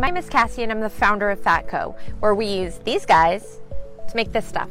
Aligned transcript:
My 0.00 0.06
name 0.06 0.16
is 0.16 0.30
Cassie 0.30 0.62
and 0.62 0.72
I'm 0.72 0.80
the 0.80 0.88
founder 0.88 1.28
of 1.28 1.42
Fatco, 1.42 1.94
where 2.20 2.34
we 2.34 2.46
use 2.46 2.78
these 2.86 3.04
guys 3.04 3.60
to 4.08 4.16
make 4.16 4.32
this 4.32 4.46
stuff. 4.46 4.70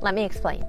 Let 0.00 0.14
me 0.14 0.22
explain. 0.22 0.64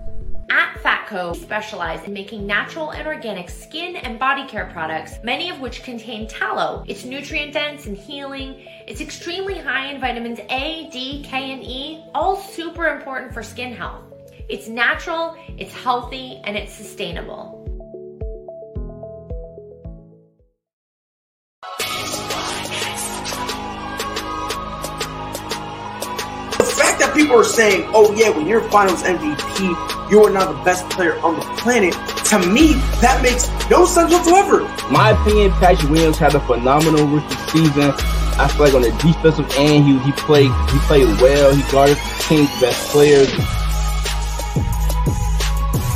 At 0.50 0.73
Fatco, 0.82 1.34
we 1.34 1.38
specialize 1.38 2.04
in 2.07 2.11
making 2.11 2.48
natural 2.48 2.89
and 2.89 3.07
organic 3.07 3.52
skin 3.52 3.96
and 3.98 4.18
body 4.18 4.48
care 4.48 4.66
products, 4.74 5.20
many 5.24 5.52
of 5.52 5.60
which 5.60 5.84
contain 5.84 6.28
tallow. 6.28 6.86
It's 6.88 7.05
nutrient 7.05 7.54
dense 7.54 7.86
and 7.86 7.96
healing. 7.96 8.66
It's 8.88 9.00
extremely 9.00 9.60
high 9.60 9.91
in 9.91 10.02
vitamins 10.02 10.39
A, 10.50 10.89
D, 10.89 11.23
K, 11.23 11.51
and 11.51 11.62
E, 11.62 12.04
all 12.15 12.36
super 12.36 12.87
important 12.87 13.32
for 13.32 13.43
skin 13.43 13.75
health. 13.75 14.01
It's 14.50 14.68
natural, 14.68 15.37
it's 15.59 15.71
healthy, 15.71 16.42
and 16.46 16.57
it's 16.57 16.73
sustainable. 16.73 17.57
People 27.18 27.36
are 27.36 27.44
saying, 27.44 27.89
oh 27.96 28.14
yeah, 28.14 28.30
when 28.30 28.46
you're 28.46 28.62
finals 28.70 29.02
MVP, 29.02 30.12
you 30.12 30.24
are 30.24 30.30
now 30.30 30.54
the 30.54 30.64
best 30.64 30.88
player 30.92 31.18
on 31.20 31.36
the 31.36 31.42
planet, 31.57 31.93
to 32.26 32.38
me, 32.48 32.73
that 33.02 33.22
makes 33.23 33.50
no 33.72 33.86
sense 33.86 34.14
whatsoever. 34.14 34.62
My 34.92 35.09
opinion, 35.20 35.50
Patrick 35.53 35.90
Williams 35.90 36.20
had 36.20 36.36
a 36.36 36.40
phenomenal 36.42 37.08
rookie 37.08 37.36
season. 37.50 37.92
I 38.40 38.48
feel 38.50 38.66
like 38.66 38.76
on 38.76 38.84
the 38.84 38.92
defensive 39.02 39.52
end, 39.58 39.86
he, 39.86 39.98
he 39.98 40.12
played 40.12 40.52
he 40.70 40.78
played 40.86 41.08
well. 41.20 41.56
He 41.56 41.72
guarded 41.72 41.98
the 41.98 42.26
team's 42.28 42.62
best 42.62 42.88
players. 42.90 43.34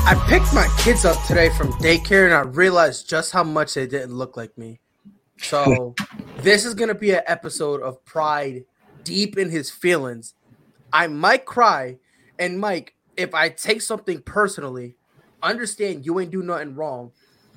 I 0.03 0.15
picked 0.27 0.51
my 0.55 0.67
kids 0.79 1.05
up 1.05 1.23
today 1.27 1.51
from 1.51 1.71
daycare 1.73 2.25
and 2.25 2.33
I 2.33 2.41
realized 2.41 3.07
just 3.07 3.31
how 3.31 3.43
much 3.43 3.75
they 3.75 3.85
didn't 3.85 4.15
look 4.15 4.35
like 4.37 4.57
me. 4.57 4.79
So 5.37 5.93
this 6.37 6.65
is 6.65 6.73
gonna 6.73 6.95
be 6.95 7.11
an 7.11 7.21
episode 7.27 7.83
of 7.83 8.03
pride 8.05 8.65
deep 9.03 9.37
in 9.37 9.51
his 9.51 9.69
feelings. 9.69 10.33
I 10.93 11.07
might 11.07 11.45
cry, 11.45 11.97
and 12.37 12.59
Mike, 12.59 12.95
if 13.15 13.33
I 13.33 13.49
take 13.49 13.81
something 13.81 14.21
personally, 14.21 14.95
understand 15.41 16.05
you 16.05 16.19
ain't 16.19 16.31
do 16.31 16.43
nothing 16.43 16.75
wrong. 16.75 17.11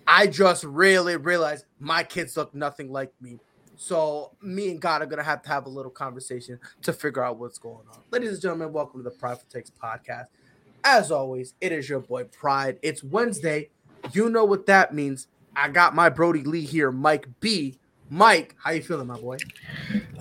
I 0.07 0.27
just 0.27 0.65
really 0.65 1.17
realized 1.17 1.65
my 1.81 2.05
kids 2.05 2.37
look 2.37 2.55
nothing 2.55 2.93
like 2.93 3.13
me. 3.21 3.41
So 3.77 4.33
me 4.41 4.71
and 4.71 4.81
God 4.81 5.03
are 5.03 5.07
gonna 5.07 5.25
have 5.25 5.43
to 5.43 5.49
have 5.49 5.67
a 5.67 5.71
little 5.71 5.91
conversation 5.91 6.61
to 6.83 6.93
figure 6.93 7.25
out 7.25 7.39
what's 7.39 7.59
going 7.59 7.87
on. 7.91 7.99
Ladies 8.11 8.33
and 8.33 8.41
gentlemen, 8.41 8.73
welcome 8.73 9.01
to 9.01 9.05
the 9.05 9.11
Prideful 9.11 9.49
Takes 9.51 9.71
podcast. 9.71 10.27
As 10.85 11.11
always, 11.11 11.55
it 11.61 11.73
is 11.73 11.89
your 11.89 12.01
boy 12.01 12.25
Pride. 12.25 12.79
It's 12.83 13.03
Wednesday. 13.03 13.71
You 14.13 14.31
know 14.31 14.45
what 14.45 14.67
that 14.67 14.95
means. 14.95 15.27
I 15.57 15.69
got 15.69 15.95
my 15.95 16.09
Brody 16.09 16.45
Lee 16.45 16.65
here, 16.65 16.93
Mike 16.93 17.27
B. 17.41 17.79
Mike, 18.11 18.55
how 18.63 18.71
you 18.71 18.83
feeling, 18.83 19.07
my 19.07 19.19
boy? 19.19 19.37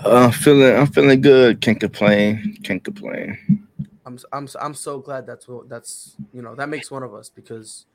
Uh, 0.04 0.26
I'm 0.26 0.32
feeling 0.32 0.76
I'm 0.76 0.88
feeling 0.88 1.22
good. 1.22 1.62
Can't 1.62 1.80
complain. 1.80 2.58
Can't 2.64 2.84
complain. 2.84 3.68
I'm 4.06 4.18
I'm 4.32 4.48
I'm 4.60 4.74
so 4.74 5.00
glad 5.00 5.26
that's 5.26 5.48
what 5.48 5.70
that's 5.70 6.16
you 6.34 6.42
know 6.42 6.56
that 6.56 6.70
makes 6.70 6.90
one 6.90 7.04
of 7.04 7.14
us 7.14 7.30
because 7.30 7.86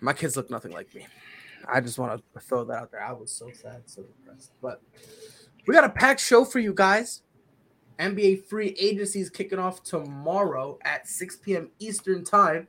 my 0.00 0.12
kids 0.12 0.36
look 0.36 0.50
nothing 0.50 0.72
like 0.72 0.94
me. 0.94 1.06
I 1.66 1.80
just 1.80 1.98
want 1.98 2.22
to 2.34 2.40
throw 2.40 2.64
that 2.64 2.74
out 2.74 2.90
there. 2.90 3.02
I 3.02 3.12
was 3.12 3.30
so 3.32 3.50
sad, 3.52 3.82
so 3.86 4.02
depressed. 4.02 4.52
But 4.62 4.80
we 5.66 5.74
got 5.74 5.84
a 5.84 5.90
packed 5.90 6.20
show 6.20 6.44
for 6.44 6.58
you 6.58 6.72
guys. 6.72 7.22
NBA 7.98 8.46
free 8.46 8.76
agency 8.78 9.20
is 9.20 9.28
kicking 9.28 9.58
off 9.58 9.82
tomorrow 9.82 10.78
at 10.84 11.08
6 11.08 11.36
p.m. 11.38 11.70
Eastern 11.80 12.24
time. 12.24 12.68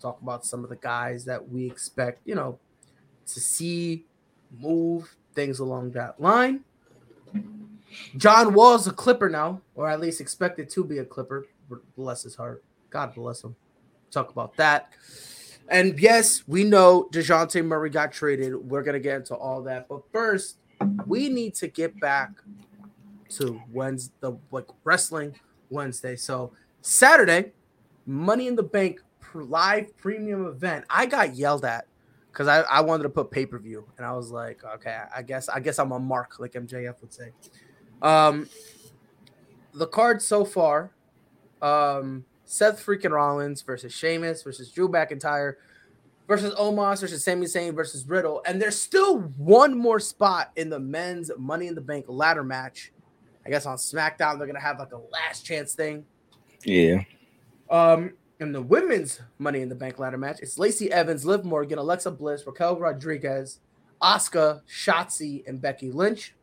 Talk 0.00 0.20
about 0.20 0.44
some 0.44 0.64
of 0.64 0.70
the 0.70 0.76
guys 0.76 1.24
that 1.24 1.48
we 1.48 1.66
expect, 1.66 2.26
you 2.26 2.34
know, 2.34 2.58
to 3.26 3.40
see 3.40 4.04
move 4.60 5.16
things 5.34 5.58
along 5.58 5.92
that 5.92 6.20
line. 6.20 6.60
John 8.16 8.54
Wall's 8.54 8.86
a 8.86 8.92
Clipper 8.92 9.28
now, 9.28 9.60
or 9.74 9.88
at 9.88 10.00
least 10.00 10.20
expected 10.20 10.68
to 10.70 10.84
be 10.84 10.98
a 10.98 11.04
Clipper. 11.04 11.46
Bless 11.96 12.22
his 12.22 12.34
heart. 12.34 12.62
God 12.90 13.14
bless 13.14 13.42
him. 13.42 13.56
Talk 14.10 14.30
about 14.30 14.56
that. 14.56 14.92
And 15.68 15.98
yes, 15.98 16.44
we 16.46 16.64
know 16.64 17.08
DeJounte 17.12 17.64
Murray 17.64 17.90
got 17.90 18.12
traded. 18.12 18.54
We're 18.54 18.82
going 18.82 18.94
to 18.94 19.00
get 19.00 19.16
into 19.16 19.34
all 19.34 19.62
that. 19.62 19.88
But 19.88 20.02
first, 20.12 20.58
we 21.06 21.28
need 21.28 21.54
to 21.56 21.68
get 21.68 21.98
back 22.00 22.30
to 23.30 23.60
Wednesday, 23.72 24.14
the 24.20 24.32
like 24.52 24.66
wrestling 24.84 25.34
Wednesday. 25.70 26.14
So 26.14 26.52
Saturday, 26.82 27.52
Money 28.06 28.46
in 28.46 28.54
the 28.54 28.62
Bank 28.62 29.00
live 29.34 29.94
premium 29.96 30.46
event. 30.46 30.84
I 30.88 31.06
got 31.06 31.34
yelled 31.34 31.64
at 31.64 31.86
because 32.36 32.48
I, 32.48 32.60
I 32.70 32.82
wanted 32.82 33.04
to 33.04 33.08
put 33.08 33.30
pay 33.30 33.46
per 33.46 33.58
view, 33.58 33.86
and 33.96 34.04
I 34.04 34.12
was 34.12 34.30
like, 34.30 34.62
okay, 34.62 34.98
I 35.14 35.22
guess 35.22 35.48
I 35.48 35.58
guess 35.58 35.78
I'm 35.78 35.90
a 35.92 35.98
mark, 35.98 36.38
like 36.38 36.52
MJF 36.52 37.00
would 37.00 37.12
say. 37.12 37.30
Um, 38.02 38.46
the 39.72 39.86
card 39.86 40.20
so 40.20 40.44
far, 40.44 40.90
um, 41.62 42.26
Seth 42.44 42.84
freaking 42.84 43.12
Rollins 43.12 43.62
versus 43.62 43.94
Sheamus 43.94 44.42
versus 44.42 44.70
Drew 44.70 44.86
McIntyre 44.86 45.54
versus 46.28 46.54
Omos 46.56 47.00
versus 47.00 47.24
Sami 47.24 47.46
Zayn 47.46 47.74
versus 47.74 48.06
Riddle, 48.06 48.42
and 48.46 48.60
there's 48.60 48.78
still 48.78 49.20
one 49.38 49.76
more 49.76 49.98
spot 49.98 50.52
in 50.56 50.68
the 50.68 50.78
men's 50.78 51.30
Money 51.38 51.68
in 51.68 51.74
the 51.74 51.80
Bank 51.80 52.04
ladder 52.06 52.44
match. 52.44 52.92
I 53.46 53.48
guess 53.48 53.64
on 53.64 53.78
SmackDown 53.78 54.36
they're 54.36 54.46
gonna 54.46 54.60
have 54.60 54.78
like 54.78 54.92
a 54.92 54.98
last 55.10 55.46
chance 55.46 55.74
thing. 55.74 56.04
Yeah. 56.64 57.00
Um, 57.70 58.12
in 58.38 58.52
the 58.52 58.62
women's 58.62 59.20
Money 59.38 59.60
in 59.60 59.68
the 59.68 59.74
Bank 59.74 59.98
ladder 59.98 60.18
match, 60.18 60.38
it's 60.40 60.58
Lacey 60.58 60.90
Evans, 60.92 61.24
Liv 61.24 61.44
Morgan, 61.44 61.78
Alexa 61.78 62.10
Bliss, 62.10 62.46
Raquel 62.46 62.78
Rodriguez, 62.78 63.60
Asuka, 64.02 64.60
Shotzi, 64.68 65.46
and 65.46 65.60
Becky 65.60 65.90
Lynch. 65.90 66.34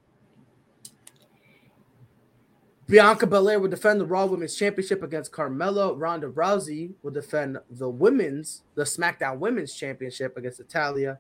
Bianca 2.88 3.26
Belair 3.26 3.60
will 3.60 3.70
defend 3.70 4.02
the 4.02 4.06
Raw 4.06 4.26
Women's 4.26 4.56
Championship 4.56 5.04
against 5.04 5.32
Carmella. 5.32 5.94
Ronda 5.98 6.28
Rousey 6.28 6.94
will 7.02 7.12
defend 7.12 7.58
the 7.70 7.90
women's, 7.90 8.64
the 8.76 8.84
SmackDown 8.84 9.38
Women's 9.38 9.74
Championship 9.74 10.36
against 10.36 10.60
Natalya. 10.60 11.20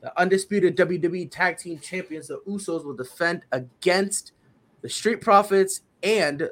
The 0.00 0.18
undisputed 0.18 0.76
WWE 0.76 1.30
Tag 1.30 1.58
Team 1.58 1.78
Champions, 1.78 2.28
the 2.28 2.40
Usos, 2.48 2.84
will 2.84 2.96
defend 2.96 3.42
against 3.52 4.32
the 4.82 4.88
Street 4.88 5.20
Profits, 5.20 5.82
and 6.02 6.50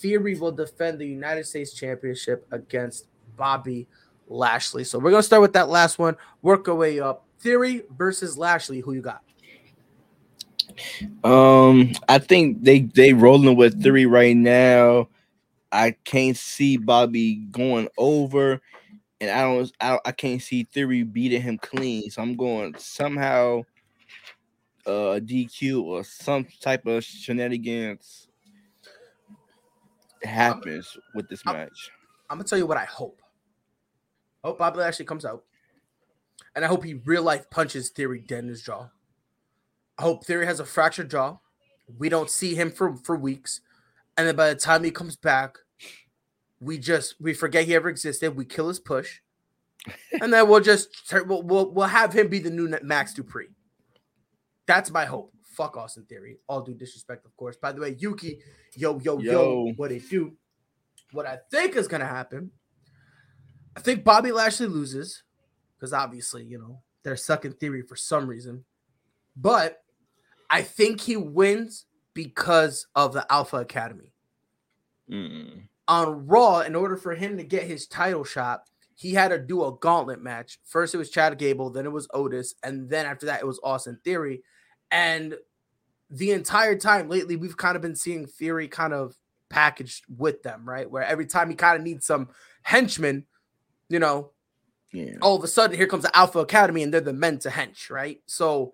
Theory 0.00 0.34
will 0.34 0.52
defend 0.52 0.98
the 0.98 1.06
United 1.06 1.46
States 1.46 1.74
Championship 1.74 2.46
against 2.50 3.06
Bobby 3.36 3.86
Lashley. 4.28 4.84
So 4.84 4.98
we're 4.98 5.10
gonna 5.10 5.22
start 5.22 5.42
with 5.42 5.52
that 5.52 5.68
last 5.68 5.98
one, 5.98 6.16
work 6.40 6.68
our 6.68 6.74
way 6.74 7.00
up. 7.00 7.26
Theory 7.40 7.82
versus 7.96 8.38
Lashley. 8.38 8.80
Who 8.80 8.94
you 8.94 9.02
got? 9.02 9.22
Um, 11.22 11.92
I 12.08 12.18
think 12.18 12.62
they 12.62 12.80
they 12.80 13.12
rolling 13.12 13.56
with 13.56 13.82
three 13.82 14.06
right 14.06 14.36
now. 14.36 15.08
I 15.70 15.92
can't 16.04 16.36
see 16.36 16.78
Bobby 16.78 17.36
going 17.50 17.88
over, 17.98 18.60
and 19.20 19.30
I 19.30 19.42
don't 19.42 19.72
I, 19.80 19.98
I 20.06 20.12
can't 20.12 20.40
see 20.40 20.64
Theory 20.64 21.02
beating 21.02 21.42
him 21.42 21.58
clean. 21.58 22.10
So 22.10 22.22
I'm 22.22 22.36
going 22.36 22.74
somehow 22.78 23.64
uh 24.86 25.20
DQ 25.20 25.82
or 25.82 26.04
some 26.04 26.46
type 26.62 26.86
of 26.86 27.04
shenanigans 27.04 28.29
happens 30.28 30.96
with 31.14 31.28
this 31.28 31.42
I'm- 31.46 31.56
match. 31.56 31.90
I'm 32.28 32.38
gonna 32.38 32.48
tell 32.48 32.58
you 32.58 32.66
what 32.66 32.76
I 32.76 32.84
hope. 32.84 33.20
I 34.44 34.48
hope 34.48 34.58
Bobby 34.58 34.78
Lashley 34.78 35.04
comes 35.04 35.24
out, 35.24 35.44
and 36.54 36.64
I 36.64 36.68
hope 36.68 36.84
he 36.84 36.94
real 36.94 37.22
life 37.22 37.50
punches 37.50 37.90
Theory 37.90 38.20
dead 38.20 38.44
in 38.44 38.48
his 38.48 38.62
jaw. 38.62 38.90
I 39.98 40.02
hope 40.02 40.24
Theory 40.24 40.46
has 40.46 40.60
a 40.60 40.64
fractured 40.64 41.10
jaw. 41.10 41.38
We 41.98 42.08
don't 42.08 42.30
see 42.30 42.54
him 42.54 42.70
for 42.70 42.96
for 42.96 43.16
weeks, 43.16 43.60
and 44.16 44.26
then 44.26 44.36
by 44.36 44.48
the 44.48 44.54
time 44.54 44.84
he 44.84 44.90
comes 44.90 45.16
back, 45.16 45.58
we 46.60 46.78
just 46.78 47.20
we 47.20 47.34
forget 47.34 47.64
he 47.64 47.74
ever 47.74 47.88
existed. 47.88 48.36
We 48.36 48.44
kill 48.44 48.68
his 48.68 48.78
push, 48.78 49.20
and 50.20 50.32
then 50.32 50.48
we'll 50.48 50.60
just 50.60 50.88
we'll 51.26 51.42
we'll, 51.42 51.70
we'll 51.72 51.86
have 51.88 52.12
him 52.12 52.28
be 52.28 52.38
the 52.38 52.50
new 52.50 52.68
Max 52.82 53.12
Dupree. 53.12 53.48
That's 54.66 54.90
my 54.90 55.04
hope. 55.04 55.34
Fuck 55.50 55.76
Austin 55.76 56.04
Theory. 56.08 56.38
All 56.48 56.62
due 56.62 56.74
disrespect, 56.74 57.26
of 57.26 57.36
course. 57.36 57.56
By 57.56 57.72
the 57.72 57.80
way, 57.80 57.96
Yuki, 57.98 58.40
yo 58.74 58.98
yo 59.00 59.18
yo, 59.18 59.32
Yo. 59.32 59.72
what 59.76 59.92
it 59.92 60.08
do? 60.08 60.32
What 61.12 61.26
I 61.26 61.38
think 61.50 61.76
is 61.76 61.88
gonna 61.88 62.06
happen. 62.06 62.50
I 63.76 63.80
think 63.80 64.04
Bobby 64.04 64.32
Lashley 64.32 64.66
loses 64.66 65.22
because 65.76 65.92
obviously, 65.92 66.44
you 66.44 66.58
know, 66.58 66.82
they're 67.02 67.16
sucking 67.16 67.52
theory 67.54 67.82
for 67.82 67.96
some 67.96 68.26
reason. 68.26 68.64
But 69.36 69.82
I 70.50 70.62
think 70.62 71.00
he 71.00 71.16
wins 71.16 71.86
because 72.14 72.86
of 72.94 73.12
the 73.12 73.30
Alpha 73.32 73.58
Academy. 73.58 74.12
Mm. 75.10 75.62
On 75.88 76.26
Raw, 76.26 76.60
in 76.60 76.74
order 76.74 76.96
for 76.96 77.14
him 77.14 77.36
to 77.36 77.44
get 77.44 77.64
his 77.64 77.86
title 77.86 78.24
shot, 78.24 78.62
he 78.94 79.14
had 79.14 79.28
to 79.28 79.38
do 79.38 79.64
a 79.64 79.72
gauntlet 79.78 80.20
match. 80.20 80.58
First, 80.64 80.94
it 80.94 80.98
was 80.98 81.10
Chad 81.10 81.38
Gable, 81.38 81.70
then 81.70 81.86
it 81.86 81.92
was 81.92 82.06
Otis, 82.12 82.54
and 82.62 82.88
then 82.90 83.06
after 83.06 83.26
that, 83.26 83.40
it 83.40 83.46
was 83.46 83.60
Austin 83.62 83.98
Theory. 84.04 84.42
And 84.90 85.36
the 86.10 86.32
entire 86.32 86.76
time 86.76 87.08
lately, 87.08 87.36
we've 87.36 87.56
kind 87.56 87.76
of 87.76 87.82
been 87.82 87.96
seeing 87.96 88.26
Theory 88.26 88.68
kind 88.68 88.92
of 88.92 89.16
packaged 89.48 90.04
with 90.16 90.42
them, 90.42 90.68
right? 90.68 90.90
Where 90.90 91.02
every 91.04 91.26
time 91.26 91.50
he 91.50 91.56
kind 91.56 91.76
of 91.76 91.82
needs 91.82 92.06
some 92.06 92.28
henchmen, 92.62 93.26
you 93.88 93.98
know, 93.98 94.30
Yeah. 94.92 95.14
all 95.22 95.36
of 95.36 95.44
a 95.44 95.48
sudden 95.48 95.76
here 95.76 95.86
comes 95.86 96.02
the 96.02 96.16
Alpha 96.16 96.40
Academy 96.40 96.82
and 96.82 96.92
they're 96.92 97.00
the 97.00 97.12
men 97.12 97.38
to 97.40 97.48
hench, 97.48 97.90
right? 97.90 98.20
So 98.26 98.72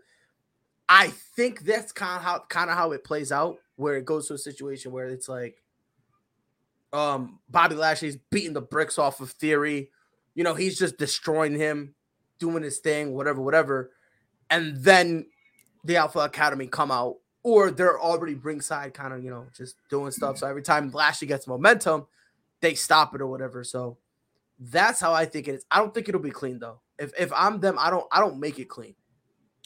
I 0.88 1.08
think 1.08 1.60
that's 1.60 1.92
kind 1.92 2.16
of 2.16 2.22
how 2.22 2.38
kind 2.48 2.70
of 2.70 2.76
how 2.76 2.92
it 2.92 3.04
plays 3.04 3.32
out, 3.32 3.58
where 3.76 3.96
it 3.96 4.04
goes 4.04 4.28
to 4.28 4.34
a 4.34 4.38
situation 4.38 4.92
where 4.92 5.08
it's 5.08 5.28
like, 5.28 5.62
um, 6.92 7.40
Bobby 7.48 7.74
Lashley's 7.74 8.16
beating 8.30 8.52
the 8.54 8.60
bricks 8.62 8.98
off 8.98 9.20
of 9.20 9.30
Theory. 9.30 9.90
You 10.34 10.44
know, 10.44 10.54
he's 10.54 10.78
just 10.78 10.96
destroying 10.96 11.54
him, 11.54 11.94
doing 12.38 12.62
his 12.62 12.78
thing, 12.78 13.12
whatever, 13.12 13.40
whatever. 13.42 13.90
And 14.48 14.76
then 14.76 15.26
the 15.86 15.96
Alpha 15.96 16.20
Academy 16.20 16.66
come 16.66 16.90
out, 16.90 17.16
or 17.42 17.70
they're 17.70 18.00
already 18.00 18.34
ringside, 18.34 18.92
kind 18.92 19.12
of, 19.12 19.22
you 19.22 19.30
know, 19.30 19.46
just 19.56 19.76
doing 19.88 20.10
stuff. 20.10 20.38
So 20.38 20.46
every 20.46 20.62
time 20.62 20.90
Lashley 20.90 21.28
gets 21.28 21.46
momentum, 21.46 22.06
they 22.60 22.74
stop 22.74 23.14
it 23.14 23.20
or 23.20 23.26
whatever. 23.26 23.62
So 23.64 23.98
that's 24.58 25.00
how 25.00 25.12
I 25.12 25.26
think 25.26 25.48
it 25.48 25.56
is. 25.56 25.66
I 25.70 25.78
don't 25.78 25.94
think 25.94 26.08
it'll 26.08 26.20
be 26.20 26.30
clean 26.30 26.58
though. 26.58 26.80
If 26.98 27.12
if 27.18 27.32
I'm 27.32 27.60
them, 27.60 27.76
I 27.78 27.90
don't 27.90 28.06
I 28.10 28.20
don't 28.20 28.40
make 28.40 28.58
it 28.58 28.68
clean. 28.68 28.94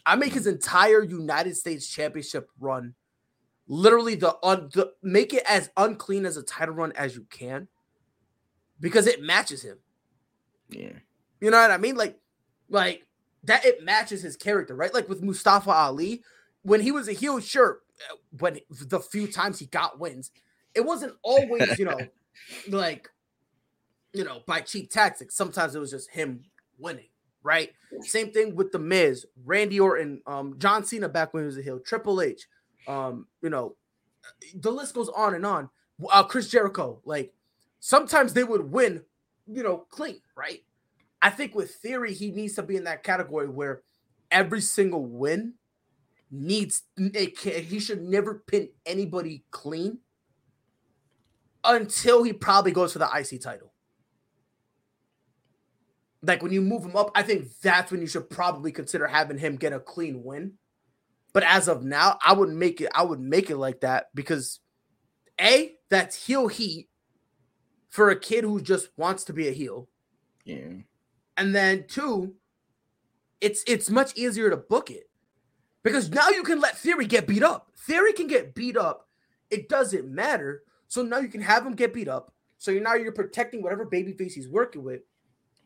I 0.04 0.16
make 0.16 0.32
his 0.32 0.46
entire 0.46 1.02
United 1.02 1.56
States 1.56 1.86
Championship 1.86 2.48
run 2.58 2.94
literally 3.68 4.16
the, 4.16 4.36
un, 4.42 4.68
the 4.72 4.92
make 5.02 5.32
it 5.32 5.44
as 5.48 5.70
unclean 5.76 6.26
as 6.26 6.36
a 6.36 6.42
title 6.42 6.74
run 6.74 6.92
as 6.96 7.14
you 7.14 7.24
can 7.30 7.68
because 8.80 9.06
it 9.06 9.22
matches 9.22 9.62
him. 9.62 9.78
Yeah. 10.68 10.92
You 11.40 11.50
know 11.50 11.60
what 11.60 11.70
I 11.70 11.78
mean? 11.78 11.96
Like 11.96 12.18
like 12.68 13.06
that 13.44 13.64
it 13.64 13.82
matches 13.82 14.22
his 14.22 14.36
character, 14.36 14.74
right? 14.74 14.92
Like 14.92 15.08
with 15.08 15.22
Mustafa 15.22 15.70
Ali, 15.70 16.22
when 16.62 16.80
he 16.80 16.92
was 16.92 17.08
a 17.08 17.12
heel, 17.12 17.40
sure, 17.40 17.80
when 18.38 18.58
the 18.70 19.00
few 19.00 19.26
times 19.26 19.58
he 19.58 19.66
got 19.66 19.98
wins, 19.98 20.30
it 20.74 20.84
wasn't 20.84 21.14
always, 21.22 21.78
you 21.78 21.84
know, 21.84 21.98
like 22.68 23.08
you 24.12 24.24
know, 24.24 24.40
by 24.46 24.60
cheap 24.60 24.90
tactics. 24.90 25.36
Sometimes 25.36 25.74
it 25.74 25.78
was 25.78 25.90
just 25.90 26.10
him 26.10 26.44
winning, 26.78 27.08
right? 27.42 27.70
Same 28.00 28.32
thing 28.32 28.56
with 28.56 28.72
the 28.72 28.78
Miz, 28.78 29.26
Randy 29.44 29.78
Orton, 29.78 30.20
um, 30.26 30.56
John 30.58 30.84
Cena 30.84 31.08
back 31.08 31.32
when 31.32 31.44
he 31.44 31.46
was 31.46 31.58
a 31.58 31.62
heel, 31.62 31.78
Triple 31.78 32.20
H, 32.20 32.46
um, 32.88 33.26
you 33.42 33.50
know, 33.50 33.76
the 34.54 34.70
list 34.70 34.94
goes 34.94 35.08
on 35.08 35.34
and 35.34 35.46
on. 35.46 35.70
Uh, 36.10 36.22
Chris 36.22 36.48
Jericho, 36.48 37.00
like 37.04 37.32
sometimes 37.78 38.32
they 38.32 38.44
would 38.44 38.72
win, 38.72 39.02
you 39.46 39.62
know, 39.62 39.78
clean, 39.90 40.20
right? 40.34 40.62
I 41.22 41.30
think 41.30 41.54
with 41.54 41.74
Theory, 41.76 42.14
he 42.14 42.30
needs 42.30 42.54
to 42.54 42.62
be 42.62 42.76
in 42.76 42.84
that 42.84 43.02
category 43.02 43.48
where 43.48 43.82
every 44.30 44.60
single 44.60 45.04
win 45.04 45.54
needs 46.30 46.82
it 46.96 47.38
can, 47.38 47.62
he 47.62 47.80
should 47.80 48.02
never 48.02 48.42
pin 48.46 48.68
anybody 48.86 49.44
clean 49.50 49.98
until 51.64 52.22
he 52.22 52.32
probably 52.32 52.72
goes 52.72 52.92
for 52.92 53.00
the 53.00 53.08
IC 53.12 53.42
title. 53.42 53.72
Like 56.22 56.42
when 56.42 56.52
you 56.52 56.60
move 56.60 56.84
him 56.84 56.96
up, 56.96 57.10
I 57.14 57.22
think 57.22 57.48
that's 57.62 57.90
when 57.90 58.00
you 58.00 58.06
should 58.06 58.30
probably 58.30 58.72
consider 58.72 59.06
having 59.06 59.38
him 59.38 59.56
get 59.56 59.72
a 59.72 59.80
clean 59.80 60.22
win. 60.22 60.54
But 61.32 61.44
as 61.44 61.68
of 61.68 61.84
now, 61.84 62.18
I 62.24 62.32
would 62.32 62.50
make 62.50 62.80
it. 62.80 62.90
I 62.94 63.02
would 63.02 63.20
make 63.20 63.50
it 63.50 63.56
like 63.56 63.80
that 63.80 64.08
because 64.14 64.60
a 65.40 65.72
that's 65.88 66.26
heel 66.26 66.48
heat 66.48 66.88
for 67.88 68.10
a 68.10 68.18
kid 68.18 68.44
who 68.44 68.60
just 68.60 68.88
wants 68.96 69.24
to 69.24 69.32
be 69.32 69.48
a 69.48 69.52
heel. 69.52 69.88
Yeah. 70.44 70.82
And 71.40 71.54
then 71.54 71.86
two, 71.88 72.34
it's 73.40 73.64
it's 73.66 73.88
much 73.88 74.14
easier 74.14 74.50
to 74.50 74.58
book 74.58 74.90
it 74.90 75.08
because 75.82 76.10
now 76.10 76.28
you 76.28 76.42
can 76.42 76.60
let 76.60 76.76
Theory 76.76 77.06
get 77.06 77.26
beat 77.26 77.42
up. 77.42 77.70
Theory 77.78 78.12
can 78.12 78.26
get 78.26 78.54
beat 78.54 78.76
up. 78.76 79.08
It 79.48 79.70
doesn't 79.70 80.06
matter. 80.06 80.64
So 80.88 81.02
now 81.02 81.16
you 81.16 81.28
can 81.28 81.40
have 81.40 81.64
him 81.64 81.72
get 81.72 81.94
beat 81.94 82.08
up. 82.08 82.34
So 82.58 82.70
you're 82.70 82.82
now 82.82 82.92
you're 82.92 83.10
protecting 83.10 83.62
whatever 83.62 83.86
babyface 83.86 84.34
he's 84.34 84.50
working 84.50 84.84
with, 84.84 85.00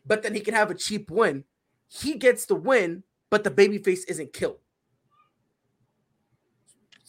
but 0.06 0.22
then 0.22 0.32
he 0.32 0.40
can 0.40 0.54
have 0.54 0.70
a 0.70 0.76
cheap 0.76 1.10
win. 1.10 1.42
He 1.88 2.14
gets 2.14 2.46
the 2.46 2.54
win, 2.54 3.02
but 3.28 3.42
the 3.42 3.50
babyface 3.50 4.02
isn't 4.06 4.32
killed. 4.32 4.58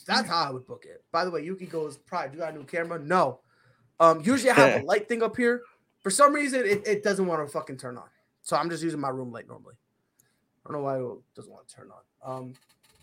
That's 0.07 0.27
how 0.27 0.43
I 0.43 0.49
would 0.49 0.65
book 0.65 0.85
it. 0.89 1.03
By 1.11 1.23
the 1.23 1.29
way, 1.29 1.43
Yuki 1.43 1.67
goes, 1.67 1.97
Pride, 1.97 2.31
do 2.31 2.39
you 2.39 2.43
got 2.43 2.53
a 2.53 2.57
new 2.57 2.63
camera? 2.63 2.97
No. 2.97 3.41
Um, 3.99 4.21
usually 4.21 4.49
I 4.49 4.55
have 4.55 4.81
a 4.81 4.85
light 4.87 5.07
thing 5.07 5.21
up 5.21 5.37
here. 5.37 5.61
For 6.01 6.09
some 6.09 6.33
reason, 6.33 6.61
it, 6.61 6.87
it 6.87 7.03
doesn't 7.03 7.27
want 7.27 7.45
to 7.45 7.51
fucking 7.51 7.77
turn 7.77 7.97
on. 7.97 8.05
So 8.45 8.55
I'm 8.55 8.69
just 8.69 8.83
using 8.83 8.99
my 8.99 9.09
room 9.09 9.31
light 9.31 9.47
normally. 9.47 9.73
I 10.65 10.71
don't 10.71 10.79
know 10.79 10.85
why 10.85 10.99
it 10.99 11.35
doesn't 11.35 11.51
want 11.51 11.67
to 11.67 11.75
turn 11.75 11.89
on. 11.91 12.37
Um, 12.37 12.53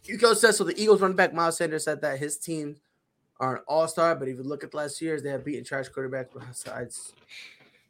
Yuko 0.07 0.37
says 0.37 0.57
so. 0.57 0.63
The 0.65 0.81
Eagles 0.81 1.01
running 1.01 1.17
back 1.17 1.35
Miles 1.35 1.57
Sanders 1.57 1.85
said 1.85 2.01
that 2.01 2.21
his 2.21 2.39
team 2.39 2.77
are 3.41 3.57
an 3.57 3.63
all 3.67 3.89
star, 3.89 4.15
but 4.15 4.29
if 4.29 4.37
you 4.37 4.45
look 4.45 4.63
at 4.63 4.73
last 4.73 5.03
year's, 5.03 5.21
they 5.21 5.31
have 5.31 5.45
beaten 5.45 5.65
trash 5.65 5.91
quarterbacks 5.91 6.29
besides 6.49 7.13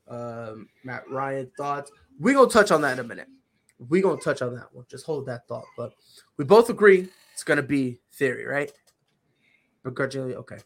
um, 0.08 0.66
Matt 0.82 1.08
Ryan. 1.10 1.50
Thoughts? 1.58 1.92
We're 2.18 2.34
gonna 2.34 2.48
touch 2.48 2.70
on 2.70 2.80
that 2.82 2.94
in 2.94 3.00
a 3.00 3.08
minute. 3.08 3.28
We're 3.78 4.02
gonna 4.02 4.20
touch 4.20 4.40
on 4.40 4.54
that 4.54 4.74
one. 4.74 4.86
Just 4.88 5.04
hold 5.04 5.26
that 5.26 5.46
thought. 5.46 5.66
But 5.76 5.92
we 6.38 6.46
both 6.46 6.70
agree 6.70 7.08
it's 7.34 7.44
gonna 7.44 7.62
be 7.62 8.00
theory, 8.14 8.46
right? 8.46 8.72
Begrudgingly, 9.82 10.36
okay. 10.36 10.58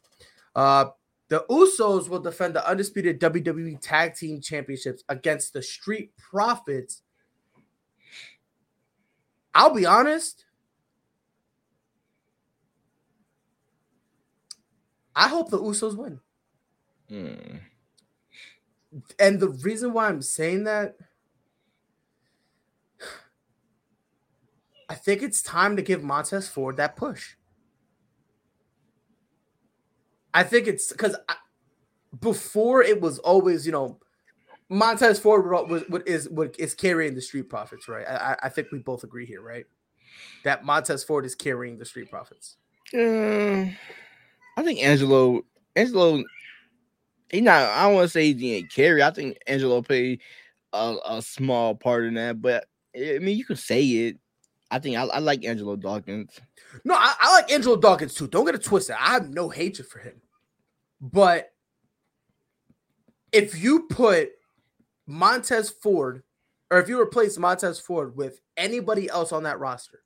Uh, 0.54 0.86
the 1.28 1.44
Usos 1.50 2.08
will 2.08 2.20
defend 2.20 2.54
the 2.54 2.68
undisputed 2.68 3.20
WWE 3.20 3.78
Tag 3.80 4.14
Team 4.14 4.40
Championships 4.40 5.02
against 5.08 5.52
the 5.52 5.62
Street 5.62 6.12
Profits. 6.16 7.02
I'll 9.54 9.74
be 9.74 9.86
honest. 9.86 10.44
I 15.16 15.28
hope 15.28 15.50
the 15.50 15.58
Usos 15.58 15.96
win. 15.96 16.20
Hmm. 17.08 17.56
And 19.18 19.40
the 19.40 19.48
reason 19.48 19.92
why 19.92 20.08
I'm 20.08 20.22
saying 20.22 20.64
that, 20.64 20.96
I 24.88 24.94
think 24.94 25.22
it's 25.22 25.42
time 25.42 25.76
to 25.76 25.82
give 25.82 26.04
Montez 26.04 26.48
Ford 26.48 26.76
that 26.76 26.96
push. 26.96 27.35
I 30.36 30.42
think 30.42 30.66
it's 30.66 30.92
because 30.92 31.16
before 32.20 32.82
it 32.82 33.00
was 33.00 33.18
always, 33.20 33.64
you 33.64 33.72
know, 33.72 33.98
Montez 34.68 35.18
Ford 35.18 35.48
was, 35.70 35.82
was, 35.88 36.02
is 36.02 36.28
what 36.28 36.54
is 36.58 36.74
carrying 36.74 37.14
the 37.14 37.22
Street 37.22 37.48
Profits, 37.48 37.88
right? 37.88 38.06
I, 38.06 38.36
I 38.42 38.48
think 38.50 38.68
we 38.70 38.80
both 38.80 39.02
agree 39.02 39.24
here, 39.24 39.40
right? 39.40 39.64
That 40.44 40.62
Montez 40.62 41.02
Ford 41.04 41.24
is 41.24 41.34
carrying 41.34 41.78
the 41.78 41.86
Street 41.86 42.10
Profits. 42.10 42.58
Uh, 42.92 43.64
I 44.58 44.62
think 44.62 44.82
Angelo, 44.82 45.40
Angelo, 45.74 46.22
he 47.30 47.40
not. 47.40 47.70
I 47.70 47.84
don't 47.84 47.94
want 47.94 48.04
to 48.04 48.10
say 48.10 48.26
he 48.26 48.34
didn't 48.34 48.70
carry. 48.70 49.02
I 49.02 49.12
think 49.12 49.38
Angelo 49.46 49.80
played 49.80 50.20
a, 50.74 50.96
a 51.08 51.22
small 51.22 51.74
part 51.74 52.04
in 52.04 52.12
that, 52.14 52.42
but 52.42 52.66
I 52.94 53.20
mean, 53.20 53.38
you 53.38 53.46
can 53.46 53.56
say 53.56 53.82
it. 53.82 54.18
I 54.70 54.80
think 54.80 54.96
I, 54.98 55.04
I 55.04 55.18
like 55.20 55.46
Angelo 55.46 55.76
Dawkins. 55.76 56.38
No, 56.84 56.94
I, 56.94 57.14
I, 57.18 57.32
like 57.36 57.50
Angelo 57.50 57.76
Dawkins 57.76 58.12
too. 58.12 58.26
Don't 58.26 58.44
get 58.44 58.54
it 58.54 58.62
twisted. 58.64 58.96
I 59.00 59.12
have 59.12 59.30
no 59.30 59.48
hatred 59.48 59.88
for 59.88 60.00
him. 60.00 60.20
But 61.12 61.52
if 63.32 63.62
you 63.62 63.86
put 63.88 64.30
Montez 65.06 65.70
Ford, 65.70 66.22
or 66.70 66.80
if 66.80 66.88
you 66.88 67.00
replace 67.00 67.38
Montez 67.38 67.78
Ford 67.78 68.16
with 68.16 68.40
anybody 68.56 69.08
else 69.08 69.30
on 69.30 69.44
that 69.44 69.60
roster, 69.60 70.02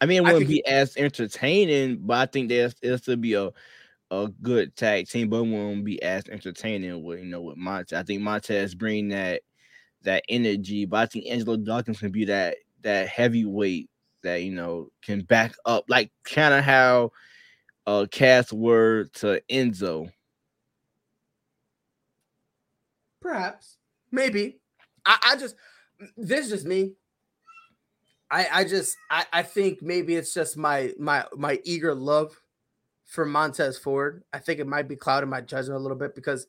I 0.00 0.06
mean, 0.06 0.18
it 0.18 0.32
wouldn't 0.32 0.48
be 0.48 0.66
as 0.66 0.96
entertaining, 0.96 1.98
but 2.02 2.18
I 2.18 2.26
think 2.26 2.48
there's 2.48 2.74
it'll 2.82 2.98
still 2.98 3.16
be 3.16 3.34
a 3.34 3.50
a 4.10 4.28
good 4.42 4.76
tag 4.76 5.08
team, 5.08 5.30
but 5.30 5.38
it 5.38 5.48
won't 5.48 5.84
be 5.84 6.02
as 6.02 6.28
entertaining 6.28 7.02
with 7.02 7.20
you 7.20 7.26
know 7.26 7.40
with 7.40 7.56
Montez. 7.56 7.98
I 7.98 8.02
think 8.02 8.20
Montez 8.20 8.74
bring 8.74 9.08
that 9.08 9.42
that 10.02 10.24
energy, 10.28 10.84
but 10.84 10.98
I 10.98 11.06
think 11.06 11.26
Angelo 11.26 11.56
Dawkins 11.56 12.00
can 12.00 12.10
be 12.10 12.26
that 12.26 12.56
that 12.82 13.08
heavyweight 13.08 13.88
that 14.24 14.42
you 14.42 14.52
know 14.52 14.88
can 15.02 15.20
back 15.22 15.54
up, 15.64 15.84
like 15.88 16.10
kind 16.24 16.52
of 16.52 16.64
how 16.64 17.12
uh 17.86 18.06
Cass 18.10 18.52
word 18.52 19.12
to 19.14 19.42
Enzo. 19.50 20.10
Perhaps, 23.20 23.78
maybe. 24.10 24.58
I, 25.06 25.18
I 25.24 25.36
just 25.36 25.56
this 26.16 26.46
is 26.46 26.50
just 26.50 26.66
me. 26.66 26.92
I 28.30 28.48
I 28.52 28.64
just 28.64 28.96
I, 29.10 29.24
I 29.32 29.42
think 29.42 29.82
maybe 29.82 30.16
it's 30.16 30.34
just 30.34 30.56
my 30.56 30.92
my 30.98 31.24
my 31.36 31.60
eager 31.64 31.94
love 31.94 32.40
for 33.04 33.24
Montez 33.26 33.78
Ford. 33.78 34.24
I 34.32 34.38
think 34.38 34.58
it 34.58 34.66
might 34.66 34.88
be 34.88 34.96
clouding 34.96 35.30
my 35.30 35.40
judgment 35.40 35.78
a 35.78 35.82
little 35.82 35.98
bit 35.98 36.14
because 36.14 36.46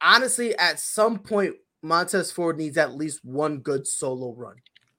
honestly, 0.00 0.56
at 0.58 0.78
some 0.78 1.18
point, 1.18 1.54
Montez 1.82 2.30
Ford 2.30 2.58
needs 2.58 2.76
at 2.76 2.94
least 2.94 3.24
one 3.24 3.58
good 3.58 3.86
solo 3.86 4.34
run. 4.34 4.56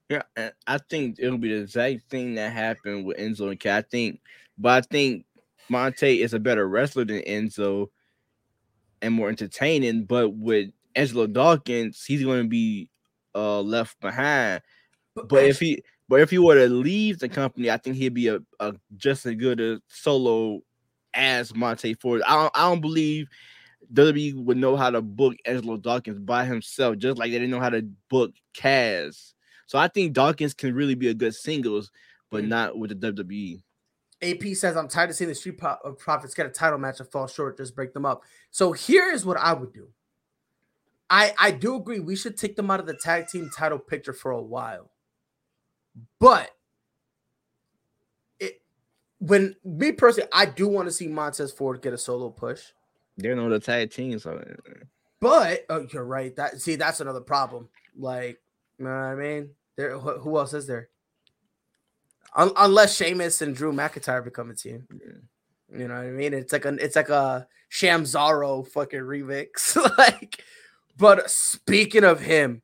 Yeah, 0.09 0.21
and 0.35 0.53
I 0.67 0.77
think 0.77 1.17
it'll 1.19 1.37
be 1.37 1.49
the 1.49 1.61
exact 1.61 2.09
thing 2.09 2.35
that 2.35 2.53
happened 2.53 3.05
with 3.05 3.17
Enzo 3.17 3.49
and 3.49 3.59
Cass. 3.59 3.79
I 3.79 3.81
think 3.81 4.19
but 4.57 4.71
I 4.71 4.81
think 4.81 5.25
Monte 5.69 6.21
is 6.21 6.33
a 6.33 6.39
better 6.39 6.67
wrestler 6.67 7.05
than 7.05 7.21
Enzo 7.21 7.87
and 9.01 9.13
more 9.13 9.29
entertaining. 9.29 10.05
But 10.05 10.29
with 10.29 10.69
Angelo 10.95 11.27
Dawkins, 11.27 12.03
he's 12.05 12.23
going 12.23 12.43
to 12.43 12.49
be 12.49 12.89
uh, 13.33 13.61
left 13.61 13.99
behind. 13.99 14.61
But, 15.15 15.29
but 15.29 15.43
if 15.45 15.59
he 15.59 15.83
but 16.07 16.21
if 16.21 16.29
he 16.29 16.37
were 16.37 16.55
to 16.55 16.69
leave 16.69 17.19
the 17.19 17.29
company, 17.29 17.71
I 17.71 17.77
think 17.77 17.95
he'd 17.95 18.13
be 18.13 18.27
a, 18.27 18.39
a 18.59 18.75
just 18.95 19.25
as 19.25 19.35
good 19.35 19.59
a 19.59 19.81
solo 19.87 20.61
as 21.13 21.55
Monte 21.55 21.93
Ford. 21.95 22.21
I 22.27 22.35
don't, 22.35 22.51
I 22.55 22.69
don't 22.69 22.81
believe 22.81 23.27
WWE 23.93 24.43
would 24.43 24.57
know 24.57 24.75
how 24.75 24.89
to 24.89 25.01
book 25.01 25.35
Angelo 25.45 25.77
Dawkins 25.77 26.19
by 26.19 26.45
himself, 26.45 26.97
just 26.97 27.17
like 27.17 27.31
they 27.31 27.39
didn't 27.39 27.51
know 27.51 27.59
how 27.59 27.69
to 27.69 27.87
book 28.09 28.31
Cass. 28.53 29.34
So 29.65 29.79
I 29.79 29.87
think 29.87 30.13
Dawkins 30.13 30.53
can 30.53 30.73
really 30.75 30.95
be 30.95 31.09
a 31.09 31.13
good 31.13 31.33
singles, 31.33 31.91
but 32.29 32.43
Mm. 32.43 32.47
not 32.49 32.77
with 32.77 32.89
the 32.89 32.95
WWE. 32.95 33.63
AP 34.21 34.53
says, 34.55 34.77
I'm 34.77 34.87
tired 34.87 35.09
of 35.09 35.15
seeing 35.15 35.27
the 35.27 35.35
Street 35.35 35.57
Pro- 35.57 35.75
Profits 35.97 36.33
get 36.33 36.45
a 36.45 36.49
title 36.49 36.79
match 36.79 36.99
and 36.99 37.09
fall 37.09 37.27
short. 37.27 37.57
Just 37.57 37.75
break 37.75 37.93
them 37.93 38.05
up. 38.05 38.23
So 38.51 38.71
here 38.71 39.11
is 39.11 39.25
what 39.25 39.37
I 39.37 39.53
would 39.53 39.73
do. 39.73 39.89
I 41.09 41.33
I 41.37 41.51
do 41.51 41.75
agree 41.75 41.99
we 41.99 42.15
should 42.15 42.37
take 42.37 42.55
them 42.55 42.71
out 42.71 42.79
of 42.79 42.87
the 42.87 42.95
tag 42.95 43.27
team 43.27 43.51
title 43.55 43.77
picture 43.77 44.13
for 44.13 44.31
a 44.31 44.41
while. 44.41 44.89
But 46.19 46.49
it 48.39 48.61
when 49.19 49.55
me 49.63 49.91
personally, 49.91 50.29
I 50.33 50.45
do 50.45 50.67
want 50.67 50.87
to 50.87 50.91
see 50.91 51.07
Montez 51.07 51.51
Ford 51.51 51.81
get 51.81 51.93
a 51.93 51.97
solo 51.97 52.29
push. 52.29 52.71
They're 53.17 53.35
not 53.35 53.51
a 53.51 53.59
tag 53.59 53.91
team, 53.91 54.17
so 54.17 54.43
But 55.19 55.65
oh, 55.69 55.85
you're 55.91 56.03
right. 56.03 56.35
That 56.35 56.59
see, 56.59 56.75
that's 56.75 57.01
another 57.01 57.21
problem. 57.21 57.69
Like, 57.95 58.41
you 58.77 58.85
know 58.85 58.91
what 58.91 58.95
I 58.95 59.15
mean? 59.15 59.49
There, 59.75 59.97
who, 59.97 60.19
who 60.19 60.37
else 60.37 60.53
is 60.53 60.67
there? 60.67 60.89
Un- 62.35 62.51
unless 62.57 62.95
Sheamus 62.95 63.41
and 63.41 63.55
Drew 63.55 63.71
McIntyre 63.71 64.23
become 64.23 64.49
a 64.49 64.55
team. 64.55 64.87
You 65.71 65.87
know 65.87 65.95
what 65.95 66.05
I 66.05 66.09
mean? 66.09 66.33
It's 66.33 66.53
like 66.53 66.65
a 66.65 66.73
it's 66.75 66.95
like 66.95 67.09
a 67.09 67.47
Shamzaro 67.71 68.67
fucking 68.67 68.99
remix. 68.99 69.75
like, 69.97 70.43
but 70.97 71.29
speaking 71.29 72.03
of 72.03 72.19
him, 72.19 72.61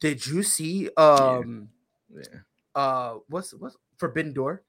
did 0.00 0.26
you 0.26 0.42
see 0.42 0.90
um 0.96 1.68
yeah. 2.14 2.40
uh 2.74 3.14
what's 3.28 3.52
what's 3.54 3.76
Forbidden 3.96 4.32
Door? 4.32 4.62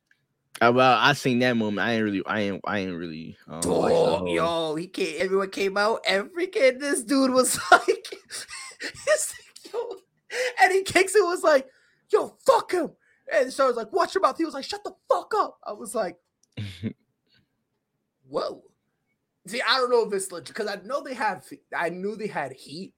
Uh, 0.62 0.72
well, 0.76 0.98
I 1.00 1.14
seen 1.14 1.40
that 1.40 1.56
moment. 1.56 1.88
I 1.88 1.94
ain't 1.94 2.04
really, 2.04 2.22
I 2.26 2.40
ain't, 2.42 2.62
I 2.66 2.80
ain't 2.80 2.98
really. 2.98 3.38
Um, 3.48 3.62
Oh, 3.64 4.26
yo, 4.26 4.76
he 4.76 4.88
came. 4.88 5.16
Everyone 5.20 5.50
came 5.50 5.78
out. 5.78 6.02
Every 6.06 6.48
kid, 6.48 6.82
this 6.82 7.04
dude 7.04 7.32
was 7.32 7.58
like, 7.72 8.14
he's 8.82 9.34
like, 9.38 9.49
yo, 9.49 9.49
and 10.62 10.72
he 10.72 10.84
kicks 10.84 11.16
it. 11.16 11.24
Was 11.24 11.44
like, 11.44 11.68
yo, 12.12 12.36
fuck 12.46 12.72
him. 12.72 12.92
And 13.34 13.54
so 13.54 13.66
I 13.66 13.68
was 13.68 13.76
like, 13.76 13.92
watch 13.94 14.16
your 14.16 14.22
mouth. 14.22 14.38
He 14.38 14.46
was 14.46 14.54
like, 14.54 14.66
shut 14.66 14.84
the 14.84 14.96
fuck 15.10 15.34
up. 15.36 15.60
I 15.66 15.74
was 15.74 15.94
like, 15.94 16.18
whoa. 18.28 18.64
See, 19.48 19.62
I 19.62 19.78
don't 19.78 19.90
know 19.90 20.06
if 20.06 20.14
it's 20.14 20.32
legit 20.32 20.48
because 20.50 20.68
I 20.68 20.80
know 20.86 21.02
they 21.02 21.14
have. 21.14 21.46
I 21.76 21.90
knew 21.90 22.16
they 22.16 22.28
had 22.28 22.52
heat, 22.54 22.94